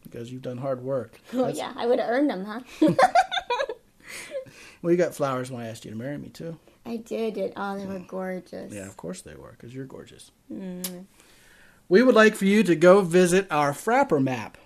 because 0.04 0.32
you've 0.32 0.42
done 0.42 0.58
hard 0.58 0.82
work. 0.84 1.20
Oh 1.34 1.38
That's- 1.38 1.58
yeah, 1.58 1.74
I 1.76 1.86
would 1.88 2.00
have 2.00 2.10
earned 2.10 2.30
them, 2.30 2.46
huh? 2.46 2.62
Well, 4.82 4.92
you 4.92 4.98
got 4.98 5.16
flowers 5.16 5.50
when 5.50 5.64
I 5.64 5.70
asked 5.70 5.86
you 5.86 5.92
to 5.92 5.98
marry 5.98 6.18
me 6.20 6.30
too. 6.30 6.58
I 6.86 6.98
did 6.98 7.36
it. 7.38 7.54
Oh, 7.58 7.78
they 7.78 7.86
were 7.88 8.00
gorgeous. 8.00 8.72
Yeah, 8.72 8.86
of 8.88 8.96
course 8.96 9.22
they 9.22 9.34
were, 9.34 9.52
because 9.52 9.74
you're 9.74 9.86
gorgeous. 9.86 10.30
Mm. 10.54 11.06
We 11.90 12.04
would 12.04 12.14
like 12.16 12.36
for 12.36 12.46
you 12.46 12.62
to 12.64 12.76
go 12.76 13.02
visit 13.02 13.48
our 13.52 13.72
Frappr 13.74 14.22
map. 14.24 14.58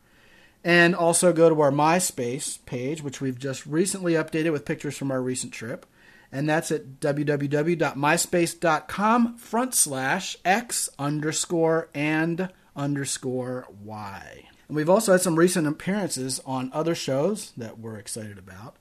And 0.63 0.95
also 0.95 1.33
go 1.33 1.49
to 1.49 1.61
our 1.61 1.71
MySpace 1.71 2.59
page, 2.67 3.03
which 3.03 3.21
we've 3.21 3.39
just 3.39 3.67
recently 3.67 4.15
updated 4.15 4.53
with 4.53 4.65
pictures 4.65 4.97
from 4.97 5.11
our 5.11 5.23
recent 5.23 5.53
trip. 5.53 5.87
And 6.35 6.47
that's 6.49 6.71
at 6.73 6.99
www.myspace.com 6.99 9.37
front 9.37 9.73
slash 9.73 10.37
x 10.45 10.89
underscore 10.99 11.89
and 11.95 12.49
underscore 12.75 13.69
y. 13.81 14.49
And 14.67 14.77
we've 14.77 14.91
also 14.91 15.13
had 15.13 15.21
some 15.21 15.37
recent 15.37 15.69
appearances 15.69 16.41
on 16.45 16.73
other 16.73 16.97
shows 16.97 17.53
that 17.57 17.79
we're 17.79 17.95
excited 17.95 18.37
about. 18.37 18.75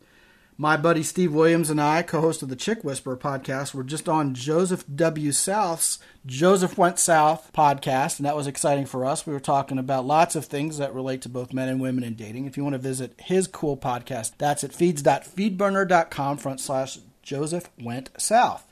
My 0.57 0.77
buddy 0.77 1.03
Steve 1.03 1.31
Williams 1.31 1.69
and 1.69 1.79
I, 1.79 2.01
co 2.01 2.21
host 2.21 2.41
of 2.41 2.49
the 2.49 2.55
Chick 2.55 2.83
Whisperer 2.83 3.17
podcast, 3.17 3.75
were 3.75 3.83
just 3.83 4.09
on 4.09 4.33
Joseph 4.33 4.83
W. 4.95 5.31
South's 5.31 5.99
Joseph 6.25 6.75
Went 6.75 6.97
South 6.97 7.51
podcast, 7.53 8.17
and 8.17 8.25
that 8.25 8.35
was 8.35 8.47
exciting 8.47 8.87
for 8.87 9.05
us. 9.05 9.27
We 9.27 9.33
were 9.33 9.39
talking 9.39 9.77
about 9.77 10.05
lots 10.05 10.35
of 10.35 10.45
things 10.45 10.79
that 10.79 10.95
relate 10.95 11.21
to 11.23 11.29
both 11.29 11.53
men 11.53 11.69
and 11.69 11.79
women 11.79 12.03
in 12.03 12.15
dating. 12.15 12.45
If 12.45 12.57
you 12.57 12.63
want 12.63 12.73
to 12.73 12.79
visit 12.79 13.13
his 13.19 13.45
cool 13.45 13.77
podcast, 13.77 14.31
that's 14.39 14.63
at 14.63 14.73
feeds.feedburner.com 14.73 16.37
front 16.37 16.59
slash 16.59 16.97
Joseph 17.23 17.69
Went 17.81 18.09
South. 18.17 18.67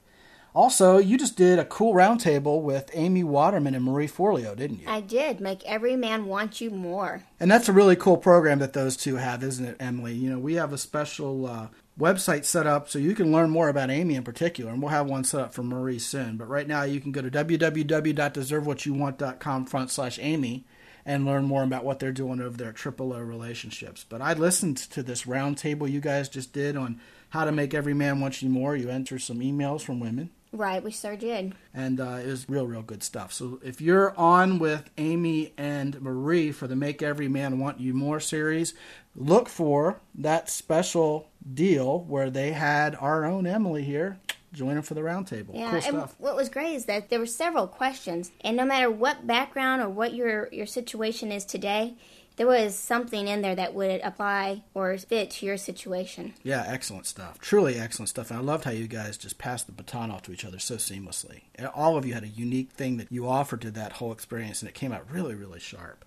Also, 0.54 0.98
you 0.98 1.18
just 1.18 1.38
did 1.38 1.60
a 1.60 1.66
cool 1.66 1.94
roundtable 1.94 2.62
with 2.62 2.92
Amy 2.94 3.24
Waterman 3.24 3.74
and 3.74 3.86
Marie 3.86 4.10
Forleo, 4.10 4.54
didn't 4.54 4.82
you? 4.82 4.88
I 4.88 5.00
did. 5.00 5.40
Make 5.40 5.64
every 5.66 5.96
man 5.96 6.26
want 6.26 6.60
you 6.60 6.70
more. 6.70 7.24
And 7.40 7.50
that's 7.50 7.70
a 7.70 7.74
really 7.74 7.96
cool 7.96 8.18
program 8.18 8.60
that 8.60 8.74
those 8.74 8.98
two 8.98 9.16
have, 9.16 9.44
isn't 9.44 9.66
it, 9.66 9.78
Emily? 9.80 10.14
You 10.14 10.32
know, 10.32 10.40
we 10.40 10.56
have 10.56 10.74
a 10.74 10.78
special 10.78 11.46
uh, 11.46 11.68
website 11.98 12.44
set 12.44 12.68
up 12.68 12.90
so 12.90 13.00
you 13.00 13.16
can 13.16 13.32
learn 13.32 13.50
more 13.50 13.70
about 13.70 13.90
Amy 13.90 14.16
in 14.16 14.24
particular, 14.24 14.72
and 14.72 14.82
we'll 14.82 14.92
have 14.92 15.08
one 15.08 15.24
set 15.24 15.40
up 15.40 15.54
for 15.54 15.64
Marie 15.64 16.00
soon. 16.00 16.36
But 16.36 16.50
right 16.50 16.68
now, 16.68 16.84
you 16.84 17.00
can 17.00 17.14
go 17.14 17.22
to 17.22 17.32
www.deservewhatyouwant.com 17.32 19.66
front 19.68 19.90
slash 19.90 20.20
Amy 20.22 20.66
and 21.06 21.26
learn 21.26 21.46
more 21.46 21.64
about 21.64 21.86
what 21.86 22.00
they're 22.00 22.12
doing 22.12 22.42
over 22.42 22.58
there 22.58 22.70
at 22.70 22.76
Triple 22.76 23.14
O 23.14 23.20
Relationships. 23.20 24.06
But 24.08 24.22
I 24.22 24.34
listened 24.34 24.78
to 24.78 25.02
this 25.02 25.24
roundtable 25.24 25.90
you 25.90 26.02
guys 26.02 26.30
just 26.30 26.54
did 26.54 26.76
on 26.76 27.00
how 27.32 27.44
to 27.46 27.52
make 27.52 27.74
every 27.74 27.94
man 27.94 28.20
want 28.22 28.42
you 28.42 28.50
more. 28.50 28.76
You 28.76 28.90
enter 28.90 29.18
some 29.20 29.40
emails 29.40 29.82
from 29.82 30.00
women, 30.00 30.30
Right, 30.54 30.84
we 30.84 30.92
sure 30.92 31.16
did. 31.16 31.54
and 31.74 32.00
uh, 32.00 32.20
it 32.24 32.28
was 32.28 32.48
real, 32.50 32.68
real 32.68 32.82
good 32.82 33.02
stuff. 33.04 33.32
So 33.34 33.60
if 33.64 33.80
you're 33.82 34.18
on 34.18 34.60
with 34.60 34.90
Amy 34.98 35.54
and 35.58 36.00
Marie 36.02 36.52
for 36.52 36.68
the 36.68 36.76
Make 36.76 37.02
Every 37.02 37.28
Man 37.30 37.58
Want 37.60 37.80
You 37.80 37.94
More 37.94 38.20
series, 38.20 38.74
look 39.16 39.48
for 39.50 40.02
that 40.16 40.50
special 40.50 41.30
deal 41.54 42.02
where 42.02 42.30
they 42.30 42.52
had 42.52 42.96
our 42.96 43.26
own 43.26 43.48
Emily 43.48 43.84
here 43.84 44.20
join 44.54 44.76
them 44.76 44.84
for 44.84 44.94
the 44.96 45.02
roundtable. 45.02 45.54
Yeah, 45.54 45.68
cool 45.68 45.76
and 45.76 45.84
stuff. 45.84 46.16
what 46.18 46.36
was 46.36 46.50
great 46.50 46.74
is 46.76 46.84
that 46.86 47.10
there 47.10 47.20
were 47.20 47.26
several 47.26 47.68
questions, 47.68 48.32
and 48.42 48.58
no 48.58 48.66
matter 48.66 48.92
what 48.92 49.26
background 49.26 49.82
or 49.82 49.88
what 49.88 50.14
your 50.14 50.50
your 50.52 50.66
situation 50.66 51.32
is 51.32 51.46
today, 51.46 51.96
there 52.38 52.48
was 52.48 52.76
something 52.76 53.28
in 53.28 53.42
there 53.42 53.56
that 53.56 53.74
would 53.74 54.02
apply 54.02 54.64
or 54.74 54.98
fit 54.98 55.32
to 55.32 55.46
your 55.46 55.58
situation. 55.58 56.34
Yeah, 56.44 56.64
excellent 56.66 57.06
stuff. 57.06 57.40
Truly 57.40 57.78
excellent 57.78 58.10
stuff. 58.10 58.32
And 58.32 58.40
I 58.40 58.42
loved 58.42 58.64
how 58.64 58.72
you 58.72 58.88
guys 58.88 59.18
just 59.18 59.38
passed 59.38 59.68
the 59.68 59.74
baton 59.74 60.12
off 60.12 60.24
to 60.24 60.32
each 60.32 60.46
other 60.46 60.60
so 60.60 60.76
seamlessly. 60.76 61.42
All 61.76 61.98
of 61.98 62.06
you 62.06 62.14
had 62.14 62.24
a 62.24 62.28
unique 62.28 62.72
thing 62.72 62.98
that 62.98 63.12
you 63.12 63.28
offered 63.28 63.62
to 63.62 63.72
that 63.72 63.94
whole 63.94 64.12
experience, 64.12 64.62
and 64.62 64.70
it 64.70 64.76
came 64.76 64.92
out 64.92 65.06
really, 65.12 65.36
really 65.36 65.60
sharp. 65.60 66.06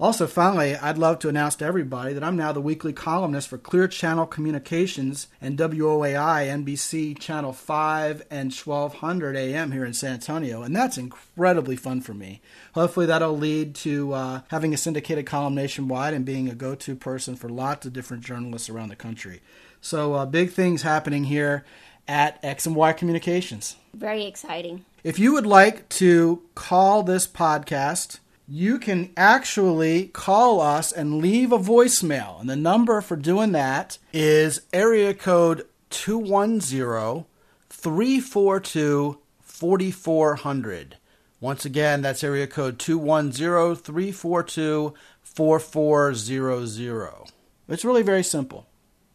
Also, 0.00 0.26
finally, 0.26 0.74
I'd 0.76 0.96
love 0.96 1.18
to 1.18 1.28
announce 1.28 1.56
to 1.56 1.66
everybody 1.66 2.14
that 2.14 2.24
I'm 2.24 2.34
now 2.34 2.52
the 2.52 2.60
weekly 2.62 2.94
columnist 2.94 3.48
for 3.48 3.58
Clear 3.58 3.86
Channel 3.86 4.24
Communications 4.24 5.28
and 5.42 5.58
WOAI 5.58 6.46
NBC 6.64 7.18
Channel 7.18 7.52
5 7.52 8.22
and 8.30 8.50
1200 8.50 9.36
AM 9.36 9.72
here 9.72 9.84
in 9.84 9.92
San 9.92 10.14
Antonio, 10.14 10.62
and 10.62 10.74
that's 10.74 10.96
incredibly 10.96 11.76
fun 11.76 12.00
for 12.00 12.14
me. 12.14 12.40
Hopefully, 12.72 13.04
that'll 13.04 13.36
lead 13.36 13.74
to 13.74 14.14
uh, 14.14 14.40
having 14.48 14.72
a 14.72 14.78
syndicated 14.78 15.26
column 15.26 15.54
nationwide 15.54 16.14
and 16.14 16.24
being 16.24 16.48
a 16.48 16.54
go 16.54 16.74
to 16.74 16.96
person 16.96 17.36
for 17.36 17.50
lots 17.50 17.84
of 17.84 17.92
different 17.92 18.24
journalists 18.24 18.70
around 18.70 18.88
the 18.88 18.96
country. 18.96 19.42
So, 19.82 20.14
uh, 20.14 20.24
big 20.24 20.50
things 20.50 20.80
happening 20.80 21.24
here 21.24 21.66
at 22.08 22.42
X 22.42 22.64
and 22.64 22.74
Y 22.74 22.94
Communications. 22.94 23.76
Very 23.92 24.24
exciting. 24.24 24.86
If 25.04 25.18
you 25.18 25.34
would 25.34 25.46
like 25.46 25.90
to 25.90 26.40
call 26.54 27.02
this 27.02 27.26
podcast, 27.26 28.18
you 28.52 28.80
can 28.80 29.12
actually 29.16 30.08
call 30.08 30.60
us 30.60 30.90
and 30.90 31.18
leave 31.18 31.52
a 31.52 31.58
voicemail. 31.58 32.40
And 32.40 32.50
the 32.50 32.56
number 32.56 33.00
for 33.00 33.14
doing 33.14 33.52
that 33.52 33.98
is 34.12 34.62
area 34.72 35.14
code 35.14 35.68
210 35.90 37.26
342 37.68 39.18
4400. 39.40 40.96
Once 41.40 41.64
again, 41.64 42.02
that's 42.02 42.24
area 42.24 42.48
code 42.48 42.80
210 42.80 43.76
342 43.76 44.94
4400. 45.22 47.32
It's 47.68 47.84
really 47.84 48.02
very 48.02 48.24
simple, 48.24 48.66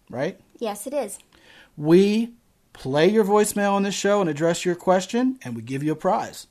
right? 0.10 0.40
Yes, 0.60 0.88
it 0.88 0.94
is. 0.94 1.20
We 1.76 2.32
play 2.72 3.10
your 3.10 3.26
voicemail 3.26 3.74
on 3.74 3.84
this 3.84 3.96
show 3.96 4.22
and 4.22 4.30
address 4.30 4.64
your 4.64 4.76
question, 4.76 5.40
and 5.44 5.58
we 5.58 5.62
give 5.62 5.84
you 5.84 5.92
a 5.92 5.98
prize. 5.98 6.48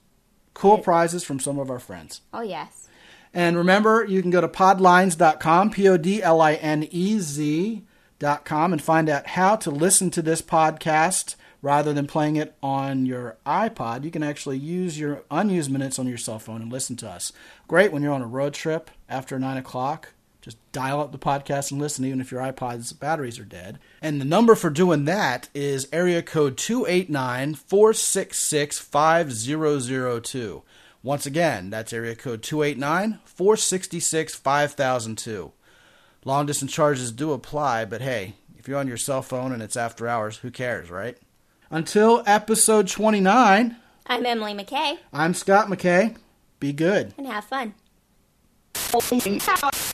Cool 0.55 0.79
prizes 0.79 1.25
from 1.25 1.41
some 1.41 1.59
of 1.59 1.71
our 1.71 1.79
friends. 1.79 2.21
Oh, 2.33 2.43
yes. 2.43 2.89
And 3.35 3.57
remember, 3.57 4.05
you 4.05 4.23
can 4.23 4.31
go 4.31 4.41
to 4.41 4.49
podlinez.com, 4.49 5.71
P 5.71 5.89
O 5.89 5.97
D 5.97 6.23
L 6.23 6.41
I 6.41 6.55
N 6.55 6.87
E 6.91 7.19
Z.com, 7.19 8.73
and 8.73 8.81
find 8.81 9.09
out 9.09 9.27
how 9.27 9.57
to 9.57 9.71
listen 9.71 10.11
to 10.13 10.23
this 10.23 10.41
podcast 10.41 11.35
rather 11.61 11.93
than 11.93 12.07
playing 12.07 12.37
it 12.37 12.55
on 12.63 13.07
your 13.07 13.37
iPod. 13.45 14.05
You 14.05 14.11
can 14.11 14.23
actually 14.23 14.59
use 14.59 14.99
your 14.99 15.25
unused 15.31 15.71
minutes 15.71 15.99
on 15.99 16.07
your 16.07 16.19
cell 16.19 16.39
phone 16.39 16.63
and 16.63 16.71
listen 16.71 16.95
to 16.97 17.09
us. 17.09 17.33
Great 17.67 17.91
when 17.91 18.03
you're 18.03 18.13
on 18.13 18.23
a 18.23 18.27
road 18.27 18.55
trip 18.55 18.91
after 19.09 19.39
9 19.39 19.57
o'clock. 19.57 20.14
Just 20.45 20.59
dial 20.73 21.01
up 21.01 21.11
the 21.11 21.17
podcast 21.17 21.73
and 21.73 21.81
listen, 21.81 22.05
even 22.05 22.21
if 22.21 22.31
your 22.31 22.43
iPod's 22.43 22.93
batteries 22.93 23.39
are 23.39 23.47
dead. 23.47 23.79
And 24.03 24.21
the 24.21 24.27
number 24.27 24.55
for 24.55 24.69
doing 24.69 25.07
that 25.07 25.49
is 25.55 25.89
area 25.91 26.21
code 26.21 26.59
289 26.59 27.55
466 27.55 28.79
5002. 28.79 30.63
Once 31.03 31.25
again, 31.25 31.71
that's 31.71 31.95
area 31.95 32.15
code 32.15 32.43
289 32.43 33.21
466 33.25 34.35
5002. 34.35 35.53
Long 36.27 36.45
distance 36.45 36.73
charges 36.73 37.11
do 37.11 37.33
apply, 37.33 37.87
but 37.87 38.03
hey, 38.03 38.35
if 38.59 38.69
you're 38.69 38.79
on 38.79 38.87
your 38.87 38.99
cell 38.99 39.23
phone 39.23 39.51
and 39.51 39.63
it's 39.63 39.79
after 39.79 40.07
hours, 40.07 40.37
who 40.37 40.51
cares, 40.51 40.91
right? 40.91 41.17
Until 41.71 42.23
episode 42.27 42.89
29, 42.89 43.77
I'm 44.09 44.27
Emily 44.27 44.53
McKay, 44.53 44.99
I'm 45.11 45.33
Scott 45.33 45.69
McKay. 45.69 46.19
Be 46.61 46.75
good. 46.75 47.15
and 47.17 47.27
have 47.27 47.47
fun. 47.47 47.73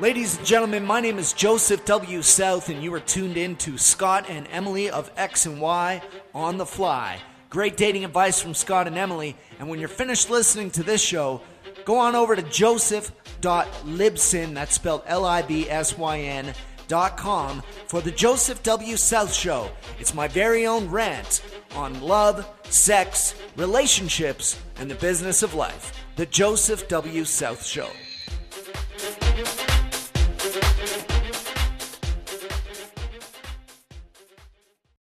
Ladies 0.00 0.38
and 0.38 0.46
gentlemen, 0.46 0.86
my 0.86 1.00
name 1.00 1.18
is 1.18 1.32
Joseph 1.32 1.84
W. 1.84 2.22
South, 2.22 2.68
and 2.68 2.80
you 2.80 2.94
are 2.94 3.00
tuned 3.00 3.36
in 3.36 3.56
to 3.56 3.76
Scott 3.76 4.26
and 4.28 4.46
Emily 4.52 4.90
of 4.90 5.10
X 5.16 5.44
and 5.44 5.60
Y 5.60 6.00
on 6.32 6.56
the 6.56 6.64
Fly. 6.64 7.18
Great 7.50 7.76
dating 7.76 8.04
advice 8.04 8.40
from 8.40 8.54
Scott 8.54 8.86
and 8.86 8.96
Emily. 8.96 9.36
And 9.58 9.68
when 9.68 9.80
you're 9.80 9.88
finished 9.88 10.30
listening 10.30 10.70
to 10.70 10.84
this 10.84 11.02
show, 11.02 11.40
go 11.84 11.98
on 11.98 12.14
over 12.14 12.36
to 12.36 12.42
joseph.libsyn, 12.42 14.54
that's 14.54 14.76
spelled 14.76 15.02
L 15.04 15.24
I 15.24 15.42
B 15.42 15.68
S 15.68 15.98
Y 15.98 16.20
N, 16.20 16.54
dot 16.86 17.16
com, 17.16 17.60
for 17.88 18.00
the 18.00 18.12
Joseph 18.12 18.62
W. 18.62 18.96
South 18.96 19.34
Show. 19.34 19.68
It's 19.98 20.14
my 20.14 20.28
very 20.28 20.64
own 20.64 20.88
rant 20.88 21.42
on 21.74 22.00
love, 22.00 22.48
sex, 22.68 23.34
relationships, 23.56 24.60
and 24.76 24.88
the 24.88 24.94
business 24.94 25.42
of 25.42 25.54
life. 25.54 25.92
The 26.14 26.26
Joseph 26.26 26.86
W. 26.86 27.24
South 27.24 27.66
Show. 27.66 27.88